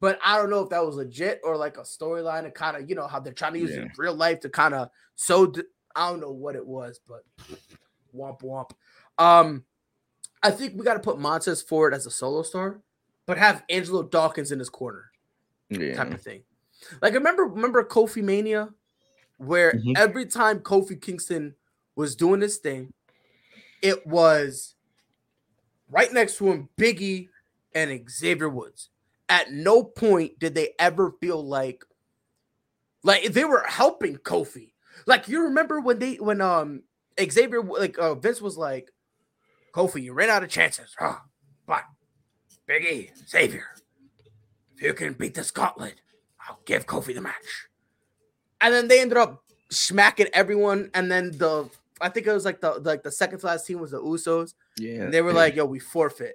but 0.00 0.18
I 0.24 0.36
don't 0.36 0.50
know 0.50 0.62
if 0.62 0.70
that 0.70 0.84
was 0.84 0.96
legit 0.96 1.40
or 1.44 1.56
like 1.56 1.76
a 1.78 1.82
storyline 1.82 2.44
to 2.44 2.50
kind 2.50 2.76
of, 2.76 2.88
you 2.88 2.94
know, 2.94 3.06
how 3.06 3.20
they're 3.20 3.32
trying 3.32 3.54
to 3.54 3.58
use 3.58 3.70
it 3.70 3.76
Yeah. 3.76 3.82
in 3.82 3.92
real 3.96 4.14
life 4.14 4.40
to 4.40 4.48
kind 4.48 4.74
of 4.74 4.90
so. 5.14 5.46
d- 5.46 5.62
I 5.96 6.08
don't 6.08 6.20
know 6.20 6.30
what 6.30 6.54
it 6.54 6.64
was, 6.64 7.00
but 7.08 7.24
womp 8.14 8.42
womp. 8.42 8.70
Um, 9.18 9.64
I 10.42 10.52
think 10.52 10.74
we 10.76 10.84
got 10.84 10.94
to 10.94 11.00
put 11.00 11.18
Montez 11.18 11.62
Ford 11.62 11.92
as 11.92 12.06
a 12.06 12.10
solo 12.12 12.42
star, 12.42 12.80
but 13.26 13.38
have 13.38 13.64
Angelo 13.68 14.04
Dawkins 14.04 14.52
in 14.52 14.60
his 14.60 14.68
corner 14.70 15.10
yeah. 15.68 15.94
type 15.94 16.12
of 16.12 16.22
thing. 16.22 16.44
Like 17.02 17.14
remember, 17.14 17.44
remember 17.44 17.84
Kofi 17.84 18.22
Mania, 18.22 18.70
where 19.38 19.74
Mhm. 19.74 19.96
every 19.96 20.26
time 20.26 20.60
Kofi 20.60 21.00
Kingston 21.00 21.54
was 21.96 22.16
doing 22.16 22.40
this 22.40 22.58
thing, 22.58 22.92
it 23.82 24.06
was 24.06 24.74
right 25.88 26.12
next 26.12 26.36
to 26.38 26.50
him, 26.50 26.68
Biggie 26.76 27.28
and 27.74 28.10
Xavier 28.10 28.48
Woods. 28.48 28.90
At 29.28 29.52
no 29.52 29.84
point 29.84 30.38
did 30.38 30.54
they 30.54 30.74
ever 30.78 31.12
feel 31.20 31.44
like 31.44 31.84
like 33.02 33.24
they 33.32 33.44
were 33.44 33.64
helping 33.66 34.16
Kofi. 34.18 34.72
Like 35.06 35.28
you 35.28 35.44
remember 35.44 35.80
when 35.80 35.98
they 35.98 36.16
when 36.16 36.40
um 36.40 36.82
Xavier 37.20 37.62
like 37.62 37.98
uh, 37.98 38.14
Vince 38.14 38.40
was 38.40 38.56
like, 38.56 38.90
Kofi, 39.74 40.02
you 40.02 40.12
ran 40.12 40.30
out 40.30 40.42
of 40.42 40.50
chances, 40.50 40.94
huh? 40.98 41.16
But 41.66 41.84
Biggie, 42.68 43.10
Xavier, 43.28 43.68
if 44.76 44.82
you 44.82 44.94
can 44.94 45.12
beat 45.14 45.34
this 45.34 45.50
gauntlet, 45.50 46.00
I'll 46.50 46.60
give 46.64 46.86
Kofi 46.86 47.14
the 47.14 47.20
match. 47.20 47.34
And 48.60 48.74
then 48.74 48.88
they 48.88 49.00
ended 49.00 49.18
up 49.18 49.44
smacking 49.70 50.26
everyone. 50.32 50.90
And 50.94 51.10
then 51.10 51.30
the 51.30 51.70
I 52.00 52.08
think 52.08 52.26
it 52.26 52.32
was 52.32 52.44
like 52.44 52.60
the 52.60 52.72
like 52.72 53.02
the 53.04 53.12
second 53.12 53.38
to 53.40 53.46
last 53.46 53.66
team 53.66 53.78
was 53.78 53.92
the 53.92 54.00
Usos. 54.00 54.54
yeah. 54.76 55.02
And 55.02 55.14
they 55.14 55.22
were 55.22 55.32
like, 55.32 55.54
yo, 55.54 55.64
we 55.64 55.78
forfeit. 55.78 56.34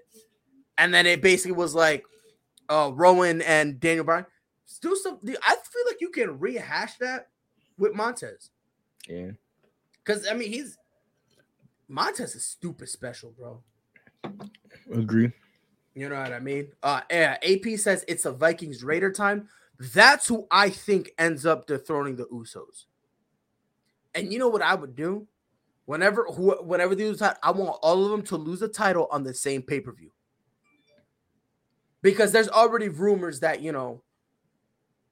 And 0.77 0.93
then 0.93 1.05
it 1.05 1.21
basically 1.21 1.51
was 1.57 1.75
like 1.75 2.05
uh 2.69 2.91
Rowan 2.93 3.41
and 3.41 3.79
Daniel 3.79 4.05
Bryan. 4.05 4.25
Do 4.81 4.95
something. 4.95 5.35
I 5.43 5.55
feel 5.55 5.83
like 5.87 6.01
you 6.01 6.09
can 6.09 6.39
rehash 6.39 6.95
that 6.97 7.27
with 7.77 7.93
Montez. 7.93 8.51
yeah. 9.07 9.31
Because 10.03 10.25
I 10.29 10.33
mean 10.33 10.51
he's 10.51 10.77
Montez 11.89 12.35
is 12.35 12.45
stupid 12.45 12.87
special, 12.87 13.33
bro. 13.37 13.61
Agree. 14.93 15.31
You 15.93 16.09
know 16.09 16.19
what 16.19 16.33
I 16.33 16.39
mean? 16.39 16.69
Uh 16.81 17.01
yeah, 17.11 17.37
AP 17.43 17.77
says 17.77 18.05
it's 18.07 18.25
a 18.25 18.31
Vikings 18.31 18.83
Raider 18.83 19.11
time. 19.11 19.49
That's 19.79 20.27
who 20.27 20.47
I 20.51 20.69
think 20.69 21.11
ends 21.17 21.45
up 21.45 21.67
dethroning 21.67 22.15
the 22.15 22.25
Usos. 22.25 22.85
And 24.13 24.31
you 24.31 24.39
know 24.39 24.47
what 24.47 24.61
I 24.61 24.75
would 24.75 24.95
do? 24.95 25.27
Whenever 25.85 26.23
who 26.23 26.51
whenever 26.63 26.95
that, 26.95 27.37
I 27.43 27.51
want 27.51 27.77
all 27.81 28.05
of 28.05 28.11
them 28.11 28.23
to 28.23 28.37
lose 28.37 28.61
a 28.61 28.67
title 28.67 29.07
on 29.11 29.23
the 29.23 29.33
same 29.33 29.61
pay-per-view. 29.61 30.11
Because 32.01 32.31
there's 32.31 32.49
already 32.49 32.89
rumors 32.89 33.39
that, 33.41 33.61
you 33.61 33.71
know, 33.71 34.01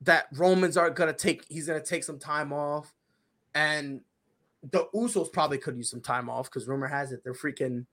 that 0.01 0.27
Romans 0.33 0.77
are 0.77 0.89
gonna 0.89 1.13
take 1.13 1.45
he's 1.47 1.67
gonna 1.67 1.83
take 1.83 2.03
some 2.03 2.19
time 2.19 2.53
off. 2.53 2.93
And 3.53 4.01
the 4.71 4.87
Usos 4.95 5.31
probably 5.31 5.57
could 5.57 5.77
use 5.77 5.89
some 5.89 6.01
time 6.01 6.29
off 6.29 6.45
because 6.45 6.67
rumor 6.67 6.87
has 6.87 7.11
it 7.11 7.21
they're 7.23 7.33
freaking 7.33 7.85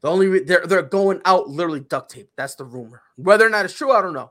the 0.00 0.10
only 0.10 0.28
re- 0.28 0.44
they're 0.44 0.66
they're 0.66 0.82
going 0.82 1.20
out 1.24 1.48
literally 1.48 1.80
duct 1.80 2.10
tape. 2.10 2.30
That's 2.36 2.54
the 2.54 2.64
rumor. 2.64 3.02
Whether 3.16 3.46
or 3.46 3.50
not 3.50 3.64
it's 3.64 3.74
true, 3.74 3.90
I 3.90 4.00
don't 4.00 4.14
know. 4.14 4.30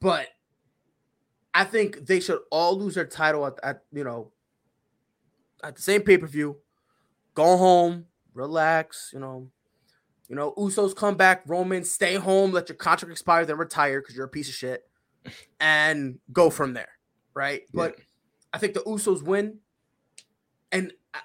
But 0.00 0.28
I 1.54 1.64
think 1.64 2.06
they 2.06 2.20
should 2.20 2.40
all 2.50 2.78
lose 2.78 2.94
their 2.94 3.06
title 3.06 3.46
at, 3.46 3.54
at 3.62 3.82
you 3.92 4.04
know 4.04 4.32
at 5.62 5.76
the 5.76 5.82
same 5.82 6.02
pay 6.02 6.18
per 6.18 6.26
view. 6.26 6.58
Go 7.34 7.56
home, 7.56 8.06
relax. 8.34 9.10
You 9.12 9.20
know, 9.20 9.48
you 10.28 10.36
know 10.36 10.52
Usos 10.58 10.96
come 10.96 11.16
back. 11.16 11.42
Roman 11.46 11.84
stay 11.84 12.14
home. 12.14 12.52
Let 12.52 12.68
your 12.68 12.76
contract 12.76 13.12
expire. 13.12 13.44
Then 13.44 13.58
retire 13.58 14.00
because 14.00 14.16
you're 14.16 14.26
a 14.26 14.30
piece 14.30 14.48
of 14.48 14.54
shit, 14.54 14.82
and 15.60 16.18
go 16.32 16.50
from 16.50 16.74
there. 16.74 16.90
Right. 17.34 17.62
But 17.72 17.96
I 18.52 18.58
think 18.58 18.74
the 18.74 18.80
Usos 18.80 19.22
win, 19.22 19.58
and 20.70 20.92
I, 21.14 21.20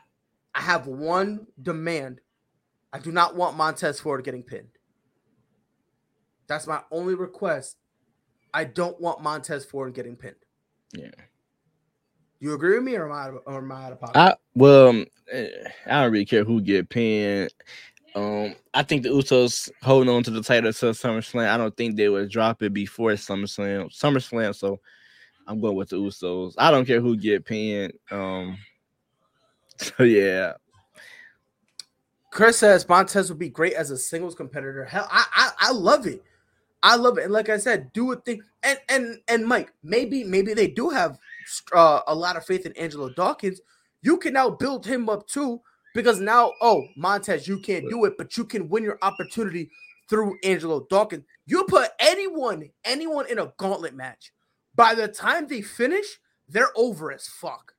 I 0.55 0.62
have 0.62 0.88
one 0.88 1.48
demand. 1.62 2.22
I 2.93 3.00
do 3.00 3.12
not 3.12 3.36
want 3.36 3.57
Montez 3.57 4.00
Ford 4.00 4.24
getting 4.24 4.43
pinned. 4.43 4.69
That's 6.48 6.65
my 6.65 6.81
only 6.91 7.15
request. 7.15 7.77
I 8.58 8.64
don't 8.64 9.00
want 9.00 9.22
Montez 9.22 9.66
Ford 9.66 9.94
getting 9.94 10.16
pinned. 10.16 10.34
Yeah. 10.92 11.12
You 12.40 12.54
agree 12.54 12.74
with 12.74 12.84
me, 12.84 12.96
or 12.96 13.06
am 13.06 13.12
I, 13.12 13.38
or 13.46 13.60
am 13.60 13.72
I 13.72 13.86
out 13.86 13.92
of 13.92 14.00
pocket? 14.00 14.18
I 14.18 14.34
well, 14.56 14.88
um, 14.88 15.06
eh, 15.32 15.48
I 15.86 16.02
don't 16.02 16.12
really 16.12 16.26
care 16.26 16.44
who 16.44 16.60
get 16.60 16.90
pinned. 16.90 17.54
Um, 18.16 18.56
I 18.74 18.82
think 18.82 19.04
the 19.04 19.10
Usos 19.10 19.70
holding 19.84 20.12
on 20.12 20.24
to 20.24 20.32
the 20.32 20.42
title 20.42 20.74
to 20.74 20.86
SummerSlam. 20.88 21.48
I 21.48 21.58
don't 21.58 21.78
think 21.78 21.98
they 21.98 22.10
would 22.10 22.32
drop 22.32 22.64
it 22.64 22.74
before 22.74 23.12
SummerSlam. 23.12 23.96
SummerSlam, 23.96 24.56
so 24.56 24.80
I'm 25.46 25.62
going 25.62 25.76
with 25.76 25.90
the 25.90 25.98
Usos. 25.98 26.56
I 26.58 26.72
don't 26.72 26.86
care 26.86 27.00
who 27.00 27.16
get 27.16 27.46
pinned. 27.46 27.94
Um, 28.10 28.58
so 29.78 30.04
yeah, 30.04 30.54
Chris 32.32 32.58
says 32.58 32.90
Montez 32.90 33.30
would 33.30 33.38
be 33.38 33.50
great 33.50 33.74
as 33.74 33.92
a 33.92 33.98
singles 34.00 34.34
competitor. 34.34 34.84
Hell, 34.84 35.08
I, 35.12 35.26
I 35.32 35.52
I 35.60 35.72
love 35.74 36.08
it. 36.08 36.24
I 36.88 36.96
love 36.96 37.17
it. 37.17 37.25
And 37.25 37.34
like 37.34 37.50
I 37.50 37.58
said, 37.58 37.91
do 37.91 38.13
a 38.13 38.15
thing. 38.15 38.41
And 38.63 38.79
and 38.88 39.20
and 39.27 39.46
Mike, 39.46 39.74
maybe 39.84 40.24
maybe 40.24 40.53
they 40.53 40.67
do 40.67 40.88
have 40.88 41.20
uh, 41.74 42.00
a 42.08 42.15
lot 42.15 42.38
of 42.38 42.46
faith 42.46 42.65
in 42.65 42.72
Angelo 42.77 43.10
Dawkins. 43.10 43.60
You 44.03 44.15
can 44.15 44.32
now 44.32 44.50
build 44.50 44.86
him 44.86 45.10
up 45.10 45.27
too 45.27 45.60
because 45.94 46.22
now, 46.22 46.53
oh 46.62 46.86
Montez, 46.96 47.46
you 47.46 47.60
can't 47.60 47.89
do 47.89 48.06
it, 48.06 48.13
but 48.17 48.38
you 48.38 48.46
can 48.46 48.70
win 48.70 48.86
your 48.86 48.98
opportunity 49.01 49.70
through 50.10 50.38
Angelo 50.46 50.88
Dawkins. 50.89 51.25
You 51.46 51.65
put 51.65 51.89
anyone 52.00 52.70
anyone 52.86 53.25
in 53.29 53.38
a 53.38 53.51
gauntlet 53.58 53.94
match. 53.94 54.32
By 54.74 54.96
the 54.96 55.10
time 55.10 55.48
they 55.48 55.62
finish, 55.62 56.20
they're 56.48 56.72
over 56.77 57.12
as 57.12 57.27
fuck. 57.27 57.74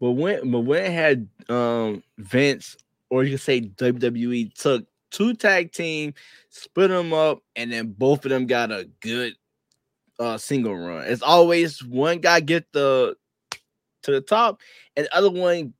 but 0.00 0.10
when 0.10 0.50
but 0.50 0.60
when 0.60 0.92
had 0.92 1.28
um 1.48 2.02
Vince 2.18 2.76
or 3.08 3.24
you 3.24 3.30
could 3.30 3.40
say 3.40 3.62
WWE 3.62 4.52
took 4.52 4.84
two 5.14 5.32
tag 5.32 5.72
team, 5.72 6.12
split 6.50 6.90
them 6.90 7.12
up, 7.12 7.40
and 7.54 7.72
then 7.72 7.94
both 7.96 8.24
of 8.24 8.30
them 8.30 8.46
got 8.46 8.72
a 8.72 8.88
good 9.00 9.34
uh 10.18 10.36
single 10.36 10.76
run. 10.76 11.06
It's 11.06 11.22
always 11.22 11.82
one 11.82 12.18
guy 12.18 12.40
get 12.40 12.70
the 12.72 13.16
to 14.02 14.10
the 14.10 14.20
top, 14.20 14.60
and 14.96 15.06
the 15.06 15.16
other 15.16 15.30
one 15.30 15.72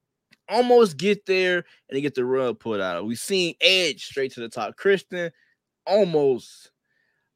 almost 0.49 0.97
get 0.97 1.26
there 1.26 1.57
and 1.57 1.97
they 1.97 2.00
get 2.00 2.14
the 2.14 2.25
rug 2.25 2.61
pulled 2.61 2.81
out. 2.81 3.07
We 3.07 3.17
seen 3.17 3.55
Edge 3.61 4.05
straight 4.05 4.33
to 4.35 4.41
the 4.41 4.49
top. 4.49 4.76
Christian 4.76 5.31
almost 5.87 6.71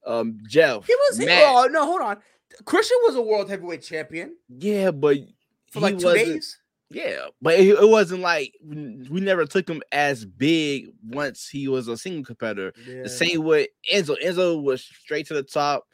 um 0.07 0.39
Jeff. 0.49 0.87
He 0.87 0.95
was 0.95 1.19
Matt. 1.19 1.45
oh 1.45 1.69
no, 1.71 1.85
hold 1.85 2.03
on. 2.03 2.19
Christian 2.65 2.97
was 3.03 3.17
a 3.17 3.23
world 3.23 3.51
heavyweight 3.51 3.83
champion 3.83 4.37
yeah, 4.49 4.91
but 4.91 5.19
for 5.71 5.81
he 5.81 5.81
like 5.81 5.99
two 5.99 6.15
days. 6.15 6.59
Yeah, 6.91 7.27
but 7.43 7.59
it, 7.61 7.69
it 7.69 7.89
wasn't 7.89 8.23
like 8.23 8.55
we 8.65 9.21
never 9.21 9.45
took 9.45 9.69
him 9.69 9.83
as 9.93 10.25
big 10.25 10.89
once 11.07 11.47
he 11.47 11.69
was 11.69 11.87
a 11.87 11.99
single 11.99 12.25
competitor. 12.25 12.73
The 12.87 13.09
same 13.09 13.43
with 13.45 13.69
Enzo. 13.93 14.17
Enzo 14.25 14.63
was 14.63 14.83
straight 14.85 15.27
to 15.27 15.35
the 15.35 15.43
top. 15.43 15.85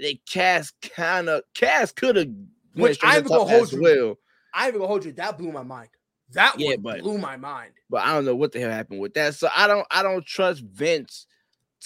They 0.00 0.20
Cass 0.30 0.72
kind 0.94 1.28
of 1.28 1.42
Cass 1.54 1.90
could 1.92 2.16
have 2.16 2.26
went 2.26 2.40
Which 2.76 2.96
straight 2.98 3.10
I 3.10 3.16
to 3.16 3.22
the 3.22 3.28
gonna 3.30 3.40
top 3.40 3.48
hold 3.50 3.62
as 3.64 3.72
you. 3.72 3.82
well. 3.82 4.14
I 4.54 4.68
even 4.68 4.78
gonna 4.78 4.88
hold 4.88 5.04
you. 5.04 5.12
That 5.12 5.36
blew 5.38 5.50
my 5.50 5.64
mind. 5.64 5.88
That 6.32 6.54
Yeah, 6.58 6.76
but- 6.76 7.00
blew 7.00 7.18
my 7.18 7.36
mind. 7.36 7.72
But 7.90 8.02
I 8.02 8.12
don't 8.14 8.24
know 8.24 8.36
what 8.36 8.52
the 8.52 8.60
hell 8.60 8.70
happened 8.70 9.00
with 9.00 9.14
that. 9.14 9.34
So 9.34 9.48
I 9.54 9.66
don't 9.66 9.86
I 9.90 10.02
don't 10.04 10.24
trust 10.24 10.62
Vince 10.62 11.26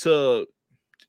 to 0.01 0.47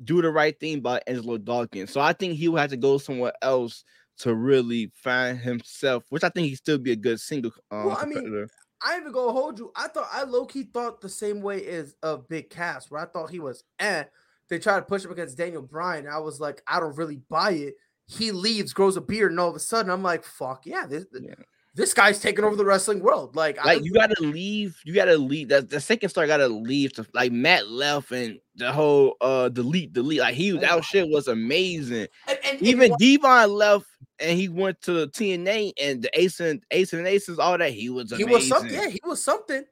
do 0.04 0.22
the 0.22 0.30
right 0.32 0.58
thing 0.58 0.80
by 0.80 1.02
Angelo 1.08 1.38
Dawkins. 1.38 1.92
So 1.92 2.00
I 2.00 2.14
think 2.14 2.36
he 2.36 2.48
will 2.48 2.58
have 2.60 2.70
to 2.70 2.78
go 2.78 2.98
somewhere 2.98 3.34
else 3.42 3.84
to 4.20 4.36
really 4.36 4.92
find 4.94 5.40
himself, 5.40 6.04
which 6.10 6.24
I 6.24 6.30
think 6.30 6.48
he'd 6.48 6.56
still 6.56 6.78
be 6.78 6.92
a 6.92 6.96
good 6.96 7.20
single 7.20 7.52
um, 7.72 7.86
Well, 7.86 7.98
I 8.00 8.06
mean. 8.06 8.48
I 8.82 8.98
even 8.98 9.12
gonna 9.12 9.34
hold 9.34 9.60
you. 9.60 9.72
I 9.76 9.90
thought 9.90 10.08
I 10.12 10.24
low 10.24 10.46
key 10.46 10.64
thought 10.64 11.02
the 11.02 11.10
same 11.10 11.42
way 11.42 11.66
as 11.68 11.96
of 12.02 12.30
Big 12.30 12.50
Cass, 12.50 12.90
where 12.90 13.02
I 13.02 13.06
thought 13.06 13.30
he 13.30 13.40
was 13.40 13.64
eh. 13.80 14.06
They 14.50 14.58
tried 14.58 14.78
to 14.78 14.86
push 14.86 15.06
him 15.06 15.12
against 15.12 15.38
Daniel 15.38 15.62
Bryan. 15.62 16.08
I 16.08 16.18
was 16.20 16.40
like, 16.40 16.64
I 16.66 16.80
don't 16.80 16.98
really 16.98 17.20
buy 17.30 17.52
it. 17.52 17.76
He 18.08 18.32
leaves, 18.32 18.74
grows 18.74 18.98
a 18.98 19.02
beard, 19.02 19.32
and 19.32 19.40
all 19.40 19.50
of 19.50 19.56
a 19.56 19.60
sudden 19.60 19.92
I'm 19.92 20.02
like, 20.02 20.24
fuck 20.24 20.66
yeah, 20.66 20.86
this 20.88 21.06
Yeah. 21.14 21.36
This 21.80 21.94
guy's 21.94 22.20
taking 22.20 22.44
over 22.44 22.56
the 22.58 22.66
wrestling 22.66 23.00
world. 23.00 23.36
Like, 23.36 23.58
I, 23.58 23.76
like 23.76 23.84
you 23.86 23.94
gotta 23.94 24.22
leave, 24.22 24.78
you 24.84 24.94
gotta 24.94 25.18
leave. 25.18 25.48
That 25.48 25.70
the 25.70 25.80
second 25.80 26.10
star 26.10 26.28
gotta 26.28 26.48
leave 26.50 26.92
to 26.94 27.06
like 27.14 27.32
Matt 27.32 27.70
left 27.70 28.12
and 28.12 28.38
the 28.56 28.72
whole 28.72 29.16
uh 29.22 29.48
delete, 29.50 29.94
delete. 29.94 30.20
Like 30.20 30.36
he 30.36 30.52
that 30.52 30.84
shit 30.84 31.08
was 31.10 31.28
amazing. 31.30 32.08
and, 32.28 32.40
and, 32.44 32.58
and 32.58 32.62
Even 32.62 32.92
what- 32.92 33.00
Devon 33.00 33.52
left 33.52 33.86
and 34.20 34.38
he 34.38 34.50
went 34.50 34.82
to 34.82 35.08
TNA 35.08 35.72
and 35.82 36.02
the 36.02 36.10
Ace 36.20 36.42
and 36.42 36.62
Ace 36.72 36.92
and 36.92 37.08
Aces, 37.08 37.40
all 37.40 37.58
that. 37.58 37.72
He 37.72 37.90
was 37.90 38.12
he 38.16 38.26
was 38.26 38.48
something. 38.48 38.74
Yeah, 38.74 38.90
he 38.90 39.00
was 39.06 39.24
something. 39.24 39.64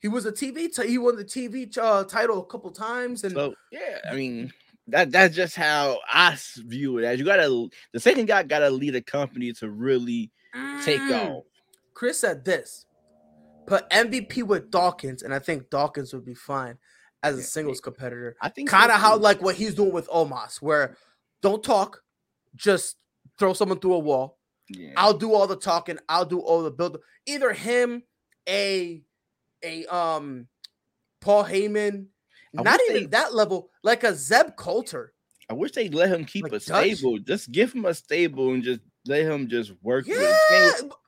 He 0.00 0.08
was 0.08 0.24
a 0.26 0.30
TV. 0.32 0.72
T- 0.72 0.86
he 0.88 0.98
won 0.98 1.16
the 1.16 1.24
TV 1.24 1.76
uh, 1.78 2.04
title 2.04 2.40
a 2.40 2.46
couple 2.46 2.70
times, 2.70 3.24
and 3.24 3.32
So 3.34 3.54
yeah, 3.72 3.98
I 4.08 4.14
mean 4.14 4.52
that 4.86 5.10
that's 5.10 5.34
just 5.34 5.56
how 5.56 5.98
I 6.08 6.36
view 6.58 6.98
it. 6.98 7.04
As 7.04 7.18
you 7.18 7.24
gotta 7.24 7.66
the 7.92 7.98
second 7.98 8.26
guy 8.26 8.44
gotta 8.44 8.70
lead 8.70 8.94
a 8.94 9.02
company 9.02 9.52
to 9.54 9.68
really 9.68 10.30
take 10.84 11.00
Mm. 11.00 11.38
off. 11.38 11.44
Chris 11.96 12.20
said 12.20 12.44
this: 12.44 12.84
put 13.66 13.88
MVP 13.88 14.42
with 14.42 14.70
Dawkins, 14.70 15.22
and 15.22 15.32
I 15.32 15.38
think 15.38 15.70
Dawkins 15.70 16.12
would 16.12 16.26
be 16.26 16.34
fine 16.34 16.76
as 17.22 17.38
a 17.38 17.42
singles 17.42 17.80
competitor. 17.80 18.36
I 18.42 18.50
think 18.50 18.68
Kind 18.68 18.92
of 18.92 19.00
how 19.00 19.16
like 19.16 19.40
what 19.40 19.54
he's 19.56 19.74
doing 19.74 19.92
with 19.92 20.06
Omos, 20.10 20.60
where 20.60 20.94
don't 21.40 21.64
talk, 21.64 22.02
just 22.54 22.96
throw 23.38 23.54
someone 23.54 23.80
through 23.80 23.94
a 23.94 23.98
wall. 23.98 24.36
yeah. 24.68 24.90
I'll 24.98 25.16
do 25.16 25.32
all 25.32 25.46
the 25.46 25.56
talking. 25.56 25.98
I'll 26.06 26.26
do 26.26 26.38
all 26.40 26.62
the 26.62 26.70
build. 26.70 26.98
Either 27.24 27.54
him, 27.54 28.02
a, 28.46 29.00
a 29.64 29.86
um, 29.86 30.48
Paul 31.22 31.44
Heyman, 31.44 32.08
I 32.58 32.62
not 32.62 32.78
even 32.90 33.04
they- 33.04 33.06
that 33.08 33.34
level, 33.34 33.70
like 33.82 34.04
a 34.04 34.14
Zeb 34.14 34.56
Colter. 34.56 35.14
I 35.48 35.54
wish 35.54 35.72
they 35.72 35.88
let 35.88 36.10
him 36.10 36.24
keep 36.26 36.42
Like 36.42 36.52
a 36.52 36.58
Dutch? 36.58 36.96
stable. 36.96 37.18
Just 37.20 37.50
give 37.52 37.72
him 37.72 37.84
a 37.86 37.94
stable 37.94 38.52
and 38.52 38.62
just 38.62 38.80
let 39.08 39.22
him 39.22 39.48
just 39.48 39.72
work. 39.82 40.06
Yeah, 40.06 40.36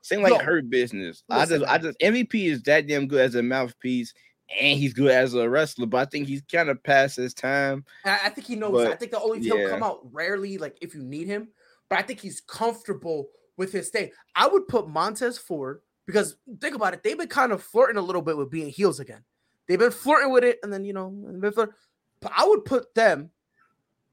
same 0.01 0.21
like 0.21 0.33
Yo, 0.33 0.39
her 0.39 0.61
business. 0.61 1.23
I 1.29 1.45
just, 1.45 1.65
I 1.65 1.77
just 1.77 1.99
MVP 1.99 2.45
is 2.45 2.63
that 2.63 2.87
damn 2.87 3.07
good 3.07 3.21
as 3.21 3.35
a 3.35 3.43
mouthpiece, 3.43 4.13
and 4.59 4.77
he's 4.77 4.93
good 4.93 5.11
as 5.11 5.33
a 5.33 5.49
wrestler. 5.49 5.85
But 5.85 5.97
I 5.97 6.05
think 6.05 6.27
he's 6.27 6.41
kind 6.41 6.69
of 6.69 6.81
past 6.83 7.17
his 7.17 7.33
time. 7.33 7.85
I 8.05 8.19
I 8.25 8.29
think 8.29 8.47
he 8.47 8.55
knows. 8.55 8.85
I 8.85 8.95
think 8.95 9.11
the 9.11 9.21
only 9.21 9.39
he'll 9.41 9.69
come 9.69 9.83
out 9.83 10.01
rarely, 10.11 10.57
like 10.57 10.77
if 10.81 10.93
you 10.95 11.03
need 11.03 11.27
him. 11.27 11.49
But 11.89 11.99
I 11.99 12.01
think 12.03 12.19
he's 12.19 12.41
comfortable 12.41 13.29
with 13.57 13.71
his 13.71 13.87
stay. 13.87 14.11
I 14.35 14.47
would 14.47 14.67
put 14.67 14.87
Montez 14.87 15.37
Ford 15.37 15.81
because 16.05 16.37
think 16.59 16.75
about 16.75 16.95
it, 16.95 17.03
they've 17.03 17.17
been 17.17 17.27
kind 17.27 17.51
of 17.51 17.61
flirting 17.61 17.97
a 17.97 18.01
little 18.01 18.23
bit 18.23 18.35
with 18.35 18.49
being 18.49 18.69
heels 18.69 18.99
again. 18.99 19.23
They've 19.67 19.77
been 19.77 19.91
flirting 19.91 20.31
with 20.31 20.43
it, 20.43 20.57
and 20.63 20.73
then 20.73 20.83
you 20.83 20.93
know, 20.93 21.13
but 21.39 22.31
I 22.35 22.47
would 22.47 22.65
put 22.65 22.95
them 22.95 23.29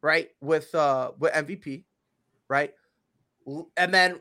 right 0.03 0.29
with 0.43 0.75
uh 0.75 1.13
with 1.19 1.33
MVP, 1.33 1.85
right, 2.49 2.75
and 3.77 3.95
then 3.95 4.21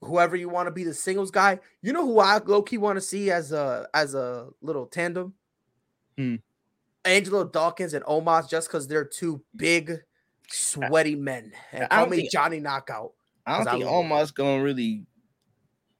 whoever 0.00 0.36
you 0.36 0.48
want 0.48 0.66
to 0.66 0.70
be 0.72 0.84
the 0.84 0.94
singles 0.94 1.30
guy. 1.30 1.58
You 1.82 1.92
know 1.92 2.04
who 2.04 2.18
I 2.20 2.38
low 2.38 2.62
key 2.62 2.78
want 2.78 2.96
to 2.96 3.00
see 3.00 3.30
as 3.30 3.52
a 3.52 3.88
as 3.94 4.14
a 4.14 4.48
little 4.60 4.86
tandem. 4.86 5.34
Hmm. 6.18 6.36
Angelo 7.04 7.44
Dawkins 7.44 7.94
and 7.94 8.04
Omos, 8.04 8.48
just 8.48 8.68
because 8.68 8.88
they're 8.88 9.04
two 9.04 9.42
big, 9.56 10.00
sweaty 10.48 11.14
men. 11.14 11.52
And 11.72 11.84
I 11.84 11.86
call 11.88 12.00
don't 12.00 12.10
me 12.10 12.16
think- 12.18 12.32
Johnny 12.32 12.60
Knockout. 12.60 13.12
I 13.46 13.58
don't 13.58 13.68
I 13.68 13.70
think 13.72 13.84
love 13.84 14.04
him. 14.04 14.10
Omos 14.10 14.34
gonna 14.34 14.62
really 14.62 15.04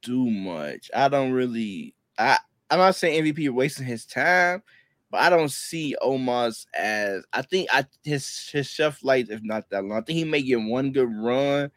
do 0.02 0.30
much. 0.30 0.90
I 0.94 1.09
don't 1.09 1.33
really. 1.33 1.94
I 2.18 2.38
I'm 2.70 2.78
not 2.78 2.94
saying 2.94 3.22
MVP 3.24 3.50
wasting 3.50 3.87
his 3.87 4.07
time, 4.07 4.62
but 5.11 5.20
I 5.20 5.28
don't 5.30 5.50
see 5.50 5.94
Omos 6.02 6.66
as. 6.74 7.22
I 7.33 7.42
think 7.42 7.68
I 7.72 7.85
his 8.02 8.48
his 8.50 8.66
chef 8.66 9.04
life 9.04 9.28
is 9.30 9.40
not 9.42 9.68
that 9.70 9.85
long. 9.85 9.98
I 9.98 10.00
think 10.02 10.16
he 10.18 10.24
may 10.24 10.40
get 10.42 10.61
one 10.62 10.90
good 10.92 11.11
run. 11.14 11.70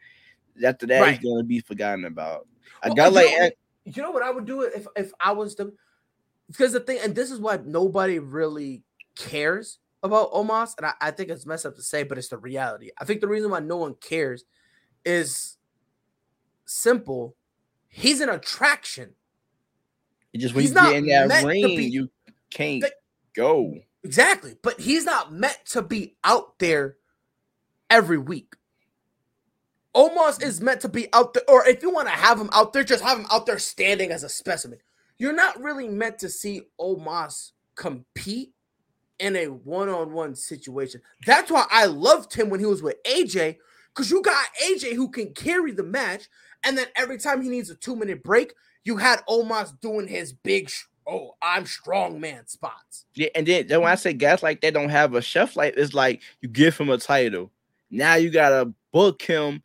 After 0.64 0.86
that, 0.86 1.00
Right. 1.00 1.18
he's 1.18 1.28
gonna 1.30 1.44
be 1.44 1.60
forgotten 1.60 2.04
about. 2.04 2.46
I 2.82 2.88
Well, 2.88 2.96
guy 2.96 3.08
like 3.08 3.26
know- 3.38 3.50
You 3.84 4.02
know 4.02 4.10
what 4.10 4.22
I 4.22 4.30
would 4.30 4.44
do 4.46 4.62
if 4.62 4.86
if 4.96 5.12
I 5.20 5.32
was 5.32 5.54
the 5.56 5.72
because 6.48 6.72
the 6.72 6.80
thing, 6.80 6.98
and 7.02 7.14
this 7.14 7.30
is 7.30 7.40
why 7.40 7.58
nobody 7.64 8.18
really 8.18 8.82
cares 9.14 9.78
about 10.02 10.32
Omos, 10.32 10.74
and 10.76 10.86
I, 10.86 10.94
I 11.00 11.10
think 11.10 11.28
it's 11.30 11.44
messed 11.46 11.66
up 11.66 11.74
to 11.76 11.82
say, 11.82 12.02
but 12.04 12.18
it's 12.18 12.28
the 12.28 12.38
reality. 12.38 12.90
I 12.98 13.04
think 13.04 13.20
the 13.20 13.28
reason 13.28 13.50
why 13.50 13.60
no 13.60 13.76
one 13.76 13.94
cares 13.94 14.44
is 15.04 15.56
simple. 16.66 17.34
He's 17.88 18.20
an 18.20 18.28
attraction. 18.28 19.14
It 20.32 20.38
just 20.38 20.54
when 20.54 20.62
He's 20.62 20.70
you 20.70 20.74
not 20.74 20.90
get 20.92 20.96
in 20.98 21.28
that 21.28 21.44
ring, 21.44 21.62
be- 21.66 21.84
you 21.86 22.10
can't 22.50 22.84
go. 23.34 23.74
Exactly. 24.04 24.54
But 24.62 24.78
he's 24.80 25.04
not 25.04 25.32
meant 25.32 25.58
to 25.70 25.82
be 25.82 26.16
out 26.22 26.58
there 26.58 26.96
every 27.90 28.18
week. 28.18 28.54
Omos 29.98 30.40
is 30.40 30.60
meant 30.60 30.80
to 30.82 30.88
be 30.88 31.12
out 31.12 31.34
there, 31.34 31.42
or 31.48 31.66
if 31.66 31.82
you 31.82 31.90
want 31.90 32.06
to 32.06 32.14
have 32.14 32.40
him 32.40 32.48
out 32.52 32.72
there, 32.72 32.84
just 32.84 33.02
have 33.02 33.18
him 33.18 33.26
out 33.32 33.46
there 33.46 33.58
standing 33.58 34.12
as 34.12 34.22
a 34.22 34.28
specimen. 34.28 34.78
You're 35.18 35.32
not 35.32 35.60
really 35.60 35.88
meant 35.88 36.20
to 36.20 36.28
see 36.28 36.62
Omos 36.80 37.50
compete 37.74 38.52
in 39.18 39.34
a 39.34 39.46
one-on-one 39.46 40.36
situation. 40.36 41.02
That's 41.26 41.50
why 41.50 41.66
I 41.68 41.86
loved 41.86 42.32
him 42.32 42.48
when 42.48 42.60
he 42.60 42.66
was 42.66 42.80
with 42.80 43.02
AJ, 43.02 43.56
because 43.88 44.08
you 44.08 44.22
got 44.22 44.46
AJ 44.62 44.94
who 44.94 45.10
can 45.10 45.34
carry 45.34 45.72
the 45.72 45.82
match, 45.82 46.28
and 46.62 46.78
then 46.78 46.86
every 46.94 47.18
time 47.18 47.42
he 47.42 47.48
needs 47.48 47.68
a 47.68 47.74
two-minute 47.74 48.22
break, 48.22 48.54
you 48.84 48.98
had 48.98 49.26
Omos 49.28 49.80
doing 49.80 50.06
his 50.06 50.32
big 50.32 50.70
sh- 50.70 50.84
oh, 51.08 51.34
I'm 51.42 51.66
strong 51.66 52.20
man 52.20 52.46
spots. 52.46 53.06
Yeah, 53.14 53.30
and 53.34 53.44
then, 53.44 53.66
then 53.66 53.80
when 53.80 53.90
I 53.90 53.96
say 53.96 54.12
guys 54.12 54.44
like 54.44 54.60
that 54.60 54.74
don't 54.74 54.90
have 54.90 55.14
a 55.14 55.20
chef 55.20 55.56
life, 55.56 55.74
it's 55.76 55.92
like 55.92 56.22
you 56.40 56.48
give 56.48 56.78
him 56.78 56.88
a 56.88 56.98
title. 56.98 57.50
Now 57.90 58.14
you 58.14 58.30
gotta 58.30 58.72
book 58.92 59.22
him, 59.22 59.64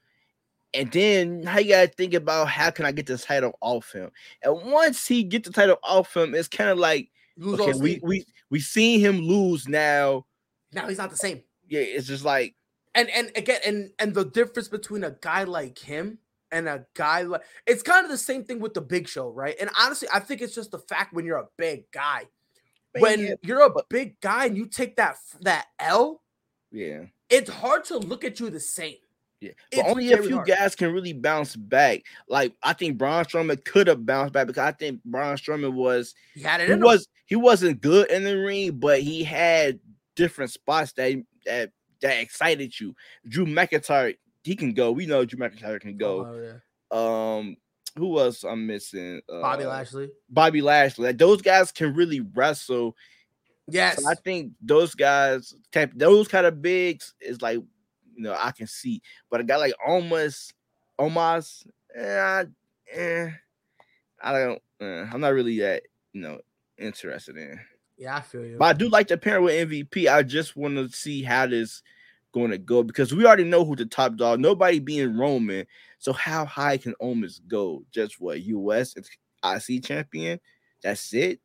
and 0.73 0.91
then 0.91 1.41
now 1.41 1.57
you 1.57 1.69
gotta 1.69 1.87
think 1.87 2.13
about 2.13 2.47
how 2.47 2.71
can 2.71 2.85
I 2.85 2.91
get 2.91 3.05
this 3.05 3.25
title 3.25 3.57
off 3.61 3.91
him. 3.91 4.11
And 4.41 4.71
once 4.71 5.07
he 5.07 5.23
get 5.23 5.43
the 5.43 5.51
title 5.51 5.77
off 5.83 6.15
him, 6.15 6.33
it's 6.33 6.47
kind 6.47 6.69
of 6.69 6.77
like 6.77 7.09
Lose 7.37 7.59
okay, 7.59 7.79
we 7.79 7.99
we 8.03 8.25
we 8.49 8.59
seen 8.59 8.99
him 8.99 9.19
lose 9.19 9.67
now. 9.67 10.25
now 10.71 10.87
he's 10.87 10.97
not 10.97 11.09
the 11.09 11.17
same. 11.17 11.41
Yeah, 11.67 11.81
it's 11.81 12.07
just 12.07 12.23
like 12.23 12.55
And 12.93 13.09
and 13.09 13.31
again, 13.35 13.59
and 13.65 13.91
and 13.99 14.13
the 14.13 14.25
difference 14.25 14.67
between 14.67 15.03
a 15.03 15.11
guy 15.21 15.43
like 15.43 15.79
him 15.79 16.19
and 16.51 16.67
a 16.67 16.85
guy 16.93 17.23
like 17.23 17.41
it's 17.65 17.81
kind 17.81 18.05
of 18.05 18.11
the 18.11 18.17
same 18.17 18.43
thing 18.43 18.59
with 18.59 18.75
the 18.75 18.81
Big 18.81 19.07
Show, 19.07 19.29
right? 19.29 19.55
And 19.59 19.69
honestly, 19.79 20.07
I 20.13 20.19
think 20.19 20.41
it's 20.41 20.53
just 20.53 20.71
the 20.71 20.79
fact 20.79 21.13
when 21.13 21.25
you're 21.25 21.37
a 21.37 21.47
big 21.57 21.89
guy, 21.91 22.27
when 22.99 23.19
yeah, 23.19 23.33
you're 23.41 23.65
a 23.65 23.73
big 23.89 24.19
guy 24.21 24.45
and 24.45 24.57
you 24.57 24.67
take 24.67 24.95
that 24.97 25.17
that 25.41 25.67
L, 25.79 26.21
yeah. 26.71 27.05
it's 27.29 27.49
hard 27.49 27.83
to 27.85 27.97
look 27.97 28.23
at 28.23 28.39
you 28.39 28.51
the 28.51 28.59
same. 28.59 28.97
Yeah, 29.43 29.51
It's 29.71 29.81
but 29.81 29.89
only 29.91 30.13
a 30.13 30.17
few 30.21 30.35
hard. 30.35 30.47
guys 30.47 30.75
can 30.75 30.93
really 30.93 31.11
bounce 31.13 31.55
back. 31.55 32.01
Like 32.29 32.53
I 32.63 32.73
think 32.73 32.97
Braun 32.97 33.25
Strowman 33.25 33.63
could 33.65 33.87
have 33.87 34.05
bounced 34.05 34.31
back 34.33 34.47
because 34.47 34.63
I 34.63 34.71
think 34.71 35.03
Braun 35.03 35.35
Strowman 35.35 35.73
was 35.73 36.15
He 36.33 36.41
had 36.41 36.61
it 36.61 36.67
he 36.67 36.73
in 36.73 36.79
him. 36.79 36.85
was 36.85 37.07
he 37.25 37.35
wasn't 37.35 37.81
good 37.81 38.09
in 38.09 38.23
the 38.23 38.37
ring, 38.37 38.71
but 38.79 39.01
he 39.01 39.23
had 39.23 39.79
different 40.15 40.51
spots 40.51 40.93
that 40.93 41.21
that 41.45 41.71
that 42.01 42.19
excited 42.21 42.79
you. 42.79 42.95
Drew 43.27 43.45
McIntyre, 43.45 44.15
he 44.43 44.55
can 44.55 44.73
go. 44.73 44.91
We 44.91 45.05
know 45.05 45.25
Drew 45.25 45.39
McIntyre 45.39 45.79
can 45.81 45.97
go. 45.97 46.25
Oh, 46.25 46.41
yeah. 46.41 47.37
Um, 47.37 47.57
who 47.97 48.19
else 48.19 48.43
I'm 48.43 48.65
missing? 48.65 49.21
Uh, 49.29 49.41
Bobby 49.41 49.65
Lashley. 49.65 50.09
Bobby 50.29 50.61
Lashley. 50.61 51.07
Like 51.07 51.17
those 51.17 51.41
guys 51.41 51.71
can 51.71 51.93
really 51.93 52.21
wrestle. 52.21 52.95
Yes. 53.69 54.01
So 54.03 54.09
I 54.09 54.15
think 54.15 54.51
those 54.61 54.93
guys, 54.95 55.53
those 55.95 56.27
kind 56.27 56.45
of 56.45 56.61
bigs, 56.61 57.13
is 57.21 57.41
like 57.41 57.59
you 58.15 58.23
know 58.23 58.35
I 58.37 58.51
can 58.51 58.67
see. 58.67 59.01
But 59.29 59.41
a 59.41 59.43
guy 59.43 59.57
like 59.57 59.73
Omos, 59.87 60.53
Omos, 60.99 61.65
eh, 61.95 62.19
I, 62.19 62.45
eh, 62.91 63.29
I 64.21 64.31
don't. 64.31 64.61
eh, 64.81 65.07
I'm 65.11 65.21
not 65.21 65.33
really 65.33 65.59
that 65.59 65.83
you 66.13 66.21
know 66.21 66.39
interested 66.77 67.37
in. 67.37 67.59
yeah, 67.97 68.17
I 68.17 68.21
feel 68.21 68.45
you. 68.45 68.57
But 68.57 68.65
I 68.65 68.73
do 68.73 68.89
like 68.89 69.07
the 69.07 69.17
pair 69.17 69.41
with 69.41 69.69
MVP. 69.69 70.07
I 70.07 70.23
just 70.23 70.55
want 70.55 70.75
to 70.75 70.89
see 70.89 71.23
how 71.23 71.47
this 71.47 71.81
going 72.33 72.51
to 72.51 72.57
go 72.57 72.83
because 72.83 73.13
we 73.13 73.25
already 73.25 73.43
know 73.43 73.63
who 73.63 73.75
the 73.75 73.85
top 73.85 74.15
dog. 74.15 74.39
Nobody 74.39 74.79
being 74.79 75.17
Roman. 75.17 75.65
So 75.99 76.11
how 76.11 76.45
high 76.45 76.77
can 76.77 76.95
Omos 77.01 77.39
go? 77.47 77.83
Just 77.91 78.19
what 78.19 78.41
US 78.41 78.95
it's 78.95 79.09
IC 79.69 79.83
champion? 79.83 80.39
That's 80.81 81.13
it. 81.13 81.39